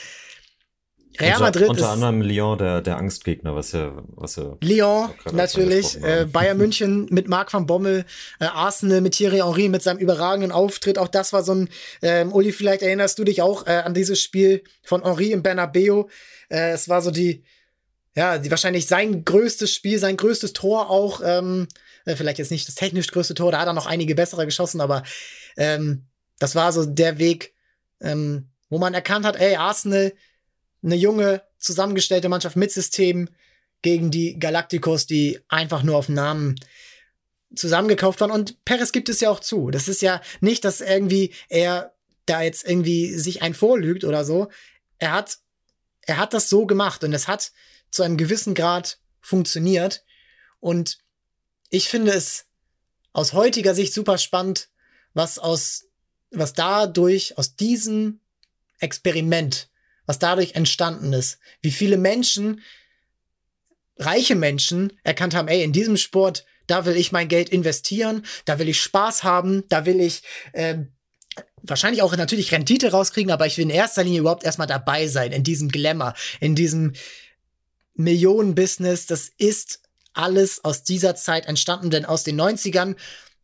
[1.21, 6.03] Real Madrid unter, unter anderem Lyon der der Angstgegner, was ja was ja Lyon natürlich,
[6.03, 8.05] äh, Bayern München mit Marc van Bommel,
[8.41, 10.99] äh, Arsenal mit Thierry Henry mit seinem überragenden Auftritt.
[10.99, 11.69] Auch das war so ein
[12.03, 16.05] ähm, Uli, vielleicht erinnerst du dich auch äh, an dieses Spiel von Henry im Bernabeu.
[16.49, 17.45] Äh, es war so die
[18.17, 21.67] ja, die wahrscheinlich sein größtes Spiel, sein größtes Tor auch ähm,
[22.05, 24.81] äh, vielleicht jetzt nicht das technisch größte Tor, da hat er noch einige bessere geschossen,
[24.81, 25.03] aber
[25.57, 26.07] ähm,
[26.39, 27.55] das war so der Weg,
[28.01, 30.13] ähm, wo man erkannt hat, ey, Arsenal
[30.85, 33.29] eine junge, zusammengestellte Mannschaft mit System
[33.83, 36.57] gegen die Galacticos, die einfach nur auf Namen
[37.55, 38.31] zusammengekauft waren.
[38.31, 39.71] Und Perez gibt es ja auch zu.
[39.71, 41.95] Das ist ja nicht, dass irgendwie er
[42.27, 44.49] da jetzt irgendwie sich ein vorlügt oder so.
[44.99, 45.39] Er hat,
[46.03, 47.53] er hat das so gemacht und es hat
[47.91, 50.05] zu einem gewissen Grad funktioniert.
[50.61, 50.99] Und
[51.71, 52.47] ich finde es
[53.13, 54.69] aus heutiger Sicht super spannend,
[55.13, 55.87] was aus,
[56.31, 58.21] was dadurch, aus diesem
[58.79, 59.69] Experiment
[60.07, 61.39] was dadurch entstanden ist.
[61.63, 62.61] Wie viele Menschen,
[63.99, 68.59] reiche Menschen, erkannt haben, ey, in diesem Sport, da will ich mein Geld investieren, da
[68.59, 70.79] will ich Spaß haben, da will ich äh,
[71.63, 75.33] wahrscheinlich auch natürlich Rendite rauskriegen, aber ich will in erster Linie überhaupt erstmal dabei sein,
[75.33, 76.93] in diesem Glamour, in diesem
[77.95, 79.07] Millionenbusiness.
[79.07, 79.81] Das ist
[80.13, 82.97] alles aus dieser Zeit entstanden, denn aus den 90ern,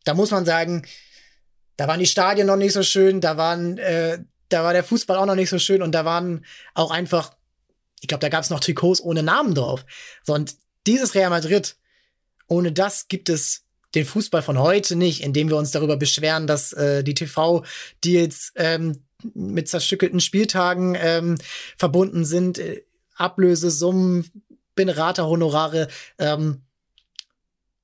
[0.03, 0.85] da muss man sagen,
[1.77, 4.19] da waren die Stadien noch nicht so schön, da waren äh,
[4.51, 7.35] da war der Fußball auch noch nicht so schön und da waren auch einfach,
[8.01, 9.85] ich glaube, da gab es noch Trikots ohne Namen drauf.
[10.23, 10.55] So, und
[10.87, 11.75] dieses Real Madrid,
[12.47, 13.63] ohne das gibt es
[13.95, 19.03] den Fußball von heute nicht, indem wir uns darüber beschweren, dass äh, die TV-Deals ähm,
[19.33, 21.37] mit zerstückelten Spieltagen ähm,
[21.77, 22.83] verbunden sind, äh,
[23.15, 24.29] Ablösesummen,
[24.75, 25.89] Beraterhonorare.
[26.17, 26.61] Ähm,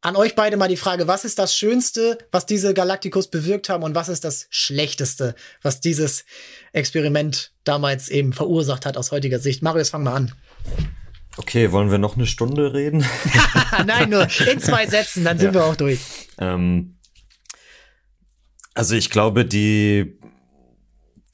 [0.02, 3.84] an euch beide mal die Frage, was ist das Schönste, was diese Galacticos bewirkt haben
[3.84, 6.26] und was ist das Schlechteste, was dieses
[6.72, 9.64] Experiment damals eben verursacht hat aus heutiger Sicht?
[9.64, 10.34] Marius, fang mal an.
[11.38, 13.06] Okay, wollen wir noch eine Stunde reden?
[13.86, 15.62] Nein, nur in zwei Sätzen, dann sind ja.
[15.62, 16.00] wir auch durch.
[16.38, 16.98] Ähm,
[18.74, 20.20] also ich glaube, die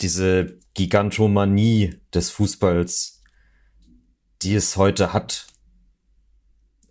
[0.02, 3.22] diese Gigantomanie des Fußballs,
[4.42, 5.48] die es heute hat,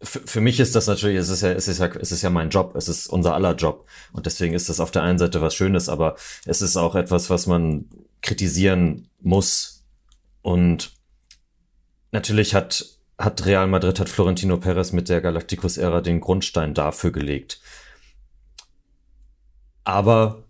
[0.02, 2.50] für mich ist das natürlich, es ist ja, es ist ja, es ist ja mein
[2.50, 3.86] Job, es ist unser aller Job.
[4.12, 7.30] Und deswegen ist das auf der einen Seite was Schönes, aber es ist auch etwas,
[7.30, 7.88] was man
[8.20, 9.84] kritisieren muss.
[10.42, 10.92] Und
[12.10, 12.84] natürlich hat,
[13.16, 17.60] hat Real Madrid, hat Florentino Perez mit der Galacticos-Ära den Grundstein dafür gelegt.
[19.84, 20.44] Aber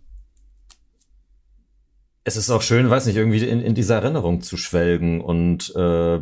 [2.23, 6.19] es ist auch schön, weiß nicht, irgendwie in, in dieser Erinnerung zu schwelgen und äh,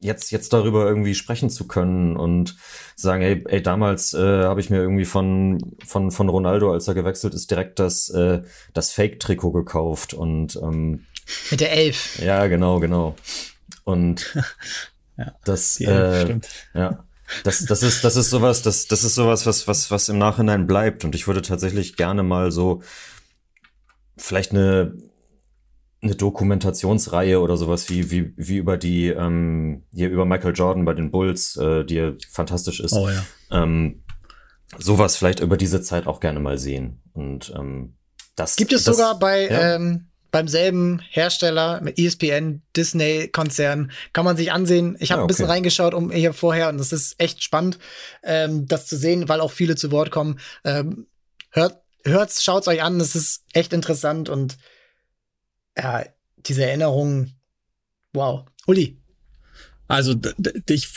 [0.00, 2.56] jetzt jetzt darüber irgendwie sprechen zu können und
[2.94, 6.94] sagen, ey, ey damals äh, habe ich mir irgendwie von von von Ronaldo, als er
[6.94, 8.42] gewechselt ist, direkt das äh,
[8.74, 11.06] das Fake-Trikot gekauft und ähm,
[11.50, 12.18] mit der Elf.
[12.20, 13.16] Ja, genau, genau.
[13.84, 14.34] Und
[15.16, 16.48] ja, das äh, stimmt.
[16.74, 17.04] ja.
[17.44, 20.66] Das, das ist, das ist sowas, das, das ist sowas, was, was, was im Nachhinein
[20.66, 21.04] bleibt.
[21.04, 22.82] Und ich würde tatsächlich gerne mal so
[24.16, 24.94] vielleicht eine,
[26.00, 30.94] eine Dokumentationsreihe oder sowas wie, wie, wie über die, ähm, hier über Michael Jordan bei
[30.94, 32.92] den Bulls, äh, die ja fantastisch ist.
[32.92, 33.24] Oh ja.
[33.50, 34.04] Ähm,
[34.78, 37.00] sowas vielleicht über diese Zeit auch gerne mal sehen.
[37.14, 37.96] Und ähm,
[38.36, 39.74] das gibt es das, sogar bei ja?
[39.74, 44.96] ähm, beim selben Hersteller mit ESPN, Disney Konzern kann man sich ansehen.
[45.00, 45.24] Ich habe ja, okay.
[45.24, 47.78] ein bisschen reingeschaut um hier vorher und das ist echt spannend,
[48.22, 50.38] ähm, das zu sehen, weil auch viele zu Wort kommen.
[50.64, 51.06] Ähm,
[51.50, 54.58] hört hört's, schaut's euch an, das ist echt interessant und
[55.78, 56.04] ja,
[56.36, 57.38] diese Erinnerungen,
[58.12, 58.44] wow.
[58.66, 59.00] Uli.
[59.88, 60.14] Also
[60.68, 60.92] ich,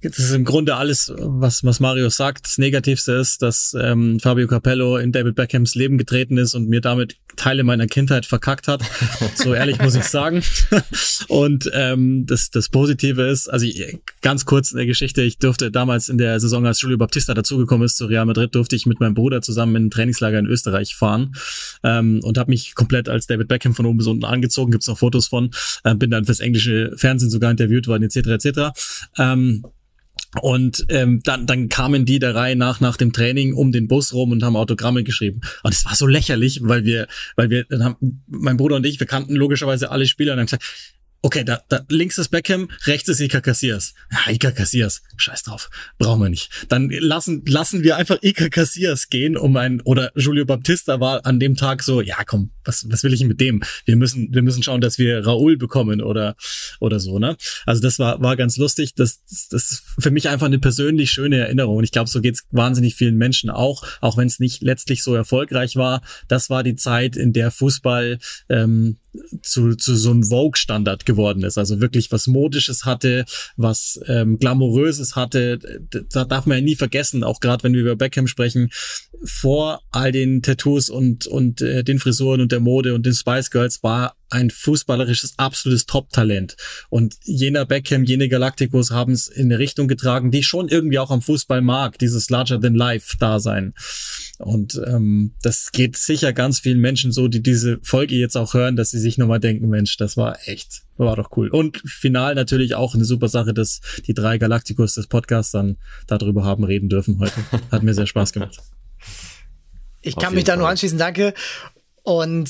[0.00, 2.46] das ist im Grunde alles, was, was Mario sagt.
[2.46, 6.80] Das Negativste ist, dass ähm, Fabio Capello in David Beckhams Leben getreten ist und mir
[6.80, 8.82] damit Teile meiner Kindheit verkackt hat.
[9.34, 10.42] So ehrlich muss ich sagen.
[11.28, 13.66] Und ähm, das, das Positive ist, also
[14.20, 17.84] ganz kurz in der Geschichte, ich durfte damals in der Saison, als Julio Baptista dazugekommen
[17.84, 20.94] ist zu Real Madrid, durfte ich mit meinem Bruder zusammen in ein Trainingslager in Österreich
[20.96, 21.34] fahren
[21.84, 24.72] ähm, und habe mich komplett als David Beckham von oben bis unten angezogen.
[24.72, 25.50] Gibt's noch Fotos von.
[25.84, 28.27] Äh, bin dann fürs englische Fernsehen sogar interviewt worden, etc.
[28.30, 28.72] etc.
[29.18, 29.64] Ähm,
[30.42, 34.12] und ähm, dann, dann kamen die der Reihe nach nach dem Training um den Bus
[34.12, 35.40] rum und haben Autogramme geschrieben.
[35.62, 37.06] Und es war so lächerlich, weil wir,
[37.36, 40.46] weil wir, dann haben mein Bruder und ich, wir kannten logischerweise alle Spieler und haben
[40.46, 40.64] gesagt,
[41.20, 43.94] Okay, da, da links ist Beckham, rechts ist Iker Casillas.
[44.12, 45.68] Ja, Iker Casillas, scheiß drauf,
[45.98, 46.48] brauchen wir nicht.
[46.68, 51.40] Dann lassen lassen wir einfach Iker Casillas gehen, um ein oder Julio Baptista war an
[51.40, 53.64] dem Tag so, ja, komm, was was will ich mit dem?
[53.84, 56.36] Wir müssen wir müssen schauen, dass wir Raúl bekommen oder
[56.78, 57.36] oder so, ne?
[57.66, 61.38] Also das war war ganz lustig, das das ist für mich einfach eine persönlich schöne
[61.38, 65.02] Erinnerung und ich glaube, so geht's wahnsinnig vielen Menschen auch, auch wenn es nicht letztlich
[65.02, 66.00] so erfolgreich war.
[66.28, 68.98] Das war die Zeit, in der Fußball ähm,
[69.42, 71.58] zu, zu so einem Vogue-Standard geworden ist.
[71.58, 73.24] Also wirklich was Modisches hatte,
[73.56, 75.58] was ähm, Glamouröses hatte.
[76.12, 78.70] Da darf man ja nie vergessen, auch gerade wenn wir über Beckham sprechen,
[79.24, 83.50] vor all den Tattoos und, und äh, den Frisuren und der Mode und den Spice
[83.50, 86.56] Girls war ein fußballerisches absolutes Top-Talent.
[86.90, 91.10] Und jener Beckham, jene Galacticos haben es in eine Richtung getragen, die schon irgendwie auch
[91.10, 93.74] am Fußball mag, dieses Larger-than-Life-Dasein.
[94.38, 98.76] Und ähm, das geht sicher ganz vielen Menschen so, die diese Folge jetzt auch hören,
[98.76, 101.48] dass sie sich nochmal denken, Mensch, das war echt, war doch cool.
[101.48, 105.76] Und final natürlich auch eine super Sache, dass die drei Galacticos des Podcasts dann
[106.06, 107.34] darüber haben reden dürfen heute.
[107.72, 108.58] Hat mir sehr Spaß gemacht.
[110.02, 111.34] Ich kann mich da nur anschließen, danke.
[112.02, 112.48] Und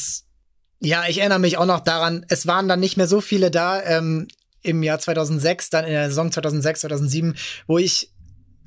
[0.80, 3.82] ja, ich erinnere mich auch noch daran, es waren dann nicht mehr so viele da
[3.82, 4.28] ähm,
[4.62, 7.36] im Jahr 2006, dann in der Saison 2006, 2007,
[7.66, 8.12] wo ich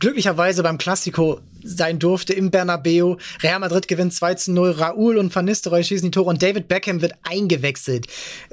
[0.02, 3.16] glücklicherweise beim Klassiko sein durfte im Bernabeu.
[3.42, 6.68] Real Madrid gewinnt 2 zu 0, Raúl und Van Nistelrooy schießen die Tore und David
[6.68, 8.08] Beckham wird eingewechselt.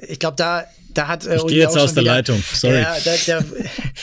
[0.07, 0.65] Ich glaube, da
[0.95, 2.43] da hat äh, ich gehe jetzt aus der wieder, Leitung.
[2.53, 2.81] Sorry.
[2.81, 3.45] Ja, der, der,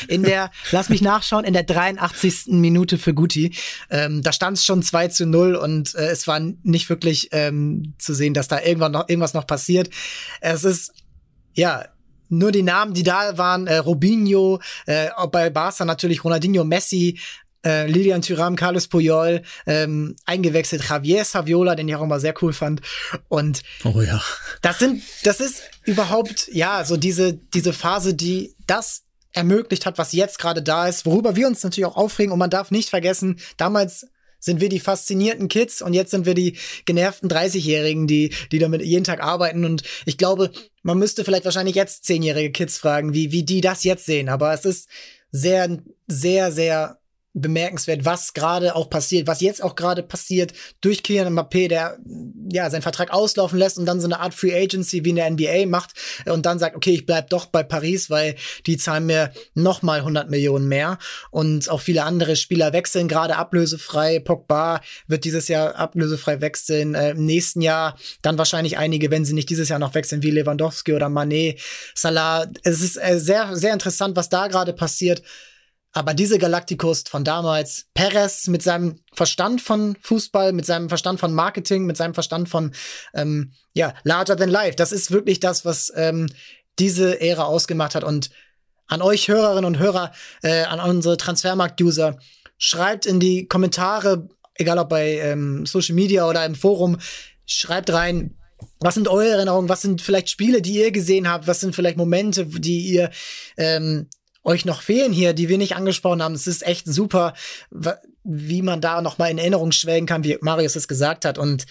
[0.08, 2.48] in der, lass mich nachschauen, in der 83.
[2.48, 3.54] Minute für Guti.
[3.90, 7.96] Ähm, da stand es schon 2 zu 0 und äh, es war nicht wirklich ähm,
[7.98, 9.90] zu sehen, dass da irgendwann noch irgendwas noch passiert.
[10.42, 10.94] Es ist
[11.54, 11.86] ja
[12.30, 17.20] nur die Namen, die da waren, äh, Robinho, äh, bei Barca natürlich Ronaldinho, Messi,
[17.66, 22.54] äh, Lilian Thuram, Carlos Puyol, ähm, eingewechselt Javier Saviola, den ich auch immer sehr cool
[22.54, 22.82] fand.
[23.28, 24.22] Und oh ja.
[24.62, 29.04] das sind, das ist überhaupt, ja, so diese, diese Phase, die das
[29.34, 32.32] ermöglicht hat, was jetzt gerade da ist, worüber wir uns natürlich auch aufregen.
[32.32, 34.08] Und man darf nicht vergessen, damals
[34.40, 38.82] sind wir die faszinierten Kids und jetzt sind wir die genervten 30-Jährigen, die, die damit
[38.82, 39.66] jeden Tag arbeiten.
[39.66, 40.52] Und ich glaube,
[40.84, 44.30] man müsste vielleicht wahrscheinlich jetzt zehnjährige Kids fragen, wie, wie die das jetzt sehen.
[44.30, 44.90] Aber es ist
[45.32, 47.00] sehr, sehr, sehr
[47.36, 51.98] bemerkenswert, was gerade auch passiert, was jetzt auch gerade passiert durch Kylian Mbappé, der
[52.52, 55.30] ja seinen Vertrag auslaufen lässt und dann so eine Art Free Agency wie in der
[55.30, 55.92] NBA macht
[56.26, 58.36] und dann sagt, okay, ich bleib doch bei Paris, weil
[58.66, 60.98] die zahlen mir noch mal 100 Millionen mehr
[61.30, 64.20] und auch viele andere Spieler wechseln gerade ablösefrei.
[64.20, 69.34] Pogba wird dieses Jahr ablösefrei wechseln, äh, im nächsten Jahr dann wahrscheinlich einige, wenn sie
[69.34, 71.60] nicht dieses Jahr noch wechseln, wie Lewandowski oder Manet,
[71.94, 72.48] Salah.
[72.64, 75.22] Es ist äh, sehr sehr interessant, was da gerade passiert.
[75.96, 81.34] Aber diese Galacticos von damals, Perez mit seinem Verstand von Fußball, mit seinem Verstand von
[81.34, 82.74] Marketing, mit seinem Verstand von
[83.14, 86.28] ähm, ja larger than life, das ist wirklich das, was ähm,
[86.80, 88.04] diese Ära ausgemacht hat.
[88.04, 88.30] Und
[88.88, 90.12] an euch Hörerinnen und Hörer,
[90.44, 92.20] äh, an unsere Transfermarkt-User,
[92.58, 96.98] schreibt in die Kommentare, egal ob bei ähm, Social Media oder im Forum,
[97.46, 98.38] schreibt rein,
[98.82, 99.70] was sind eure Erinnerungen?
[99.70, 101.48] Was sind vielleicht Spiele, die ihr gesehen habt?
[101.48, 103.12] Was sind vielleicht Momente, die ihr
[103.56, 104.10] ähm,
[104.46, 106.36] euch noch fehlen hier, die wir nicht angesprochen haben?
[106.36, 107.34] Es ist echt super,
[108.24, 111.38] wie man da noch mal in Erinnerung schwelgen kann, wie Marius es gesagt hat.
[111.38, 111.66] Und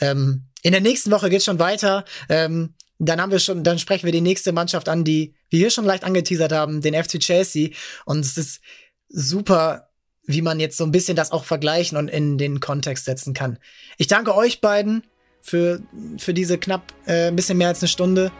[0.00, 2.04] ähm, in der nächsten Woche geht's schon weiter.
[2.28, 5.70] Ähm, dann haben wir schon, dann sprechen wir die nächste Mannschaft an, die wir hier
[5.70, 7.70] schon leicht angeteasert haben, den FC Chelsea.
[8.04, 8.60] Und es ist
[9.08, 9.90] super,
[10.26, 13.58] wie man jetzt so ein bisschen das auch vergleichen und in den Kontext setzen kann.
[13.98, 15.04] Ich danke euch beiden
[15.40, 15.82] für,
[16.18, 18.32] für diese knapp äh, ein bisschen mehr als eine Stunde.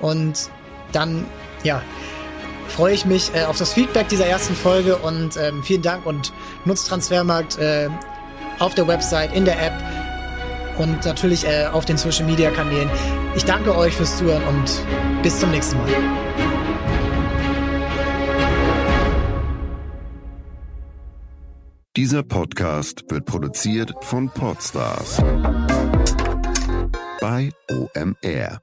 [0.00, 0.50] Und
[0.92, 1.26] dann,
[1.62, 1.82] ja,
[2.78, 6.32] freue ich mich äh, auf das Feedback dieser ersten Folge und ähm, vielen Dank und
[6.64, 7.88] nutzt Transfermarkt äh,
[8.60, 9.72] auf der Website, in der App
[10.78, 12.88] und natürlich äh, auf den Social Media Kanälen.
[13.34, 15.88] Ich danke euch fürs Zuhören und bis zum nächsten Mal.
[21.96, 25.20] Dieser Podcast wird produziert von Podstars
[27.20, 28.60] bei OMR.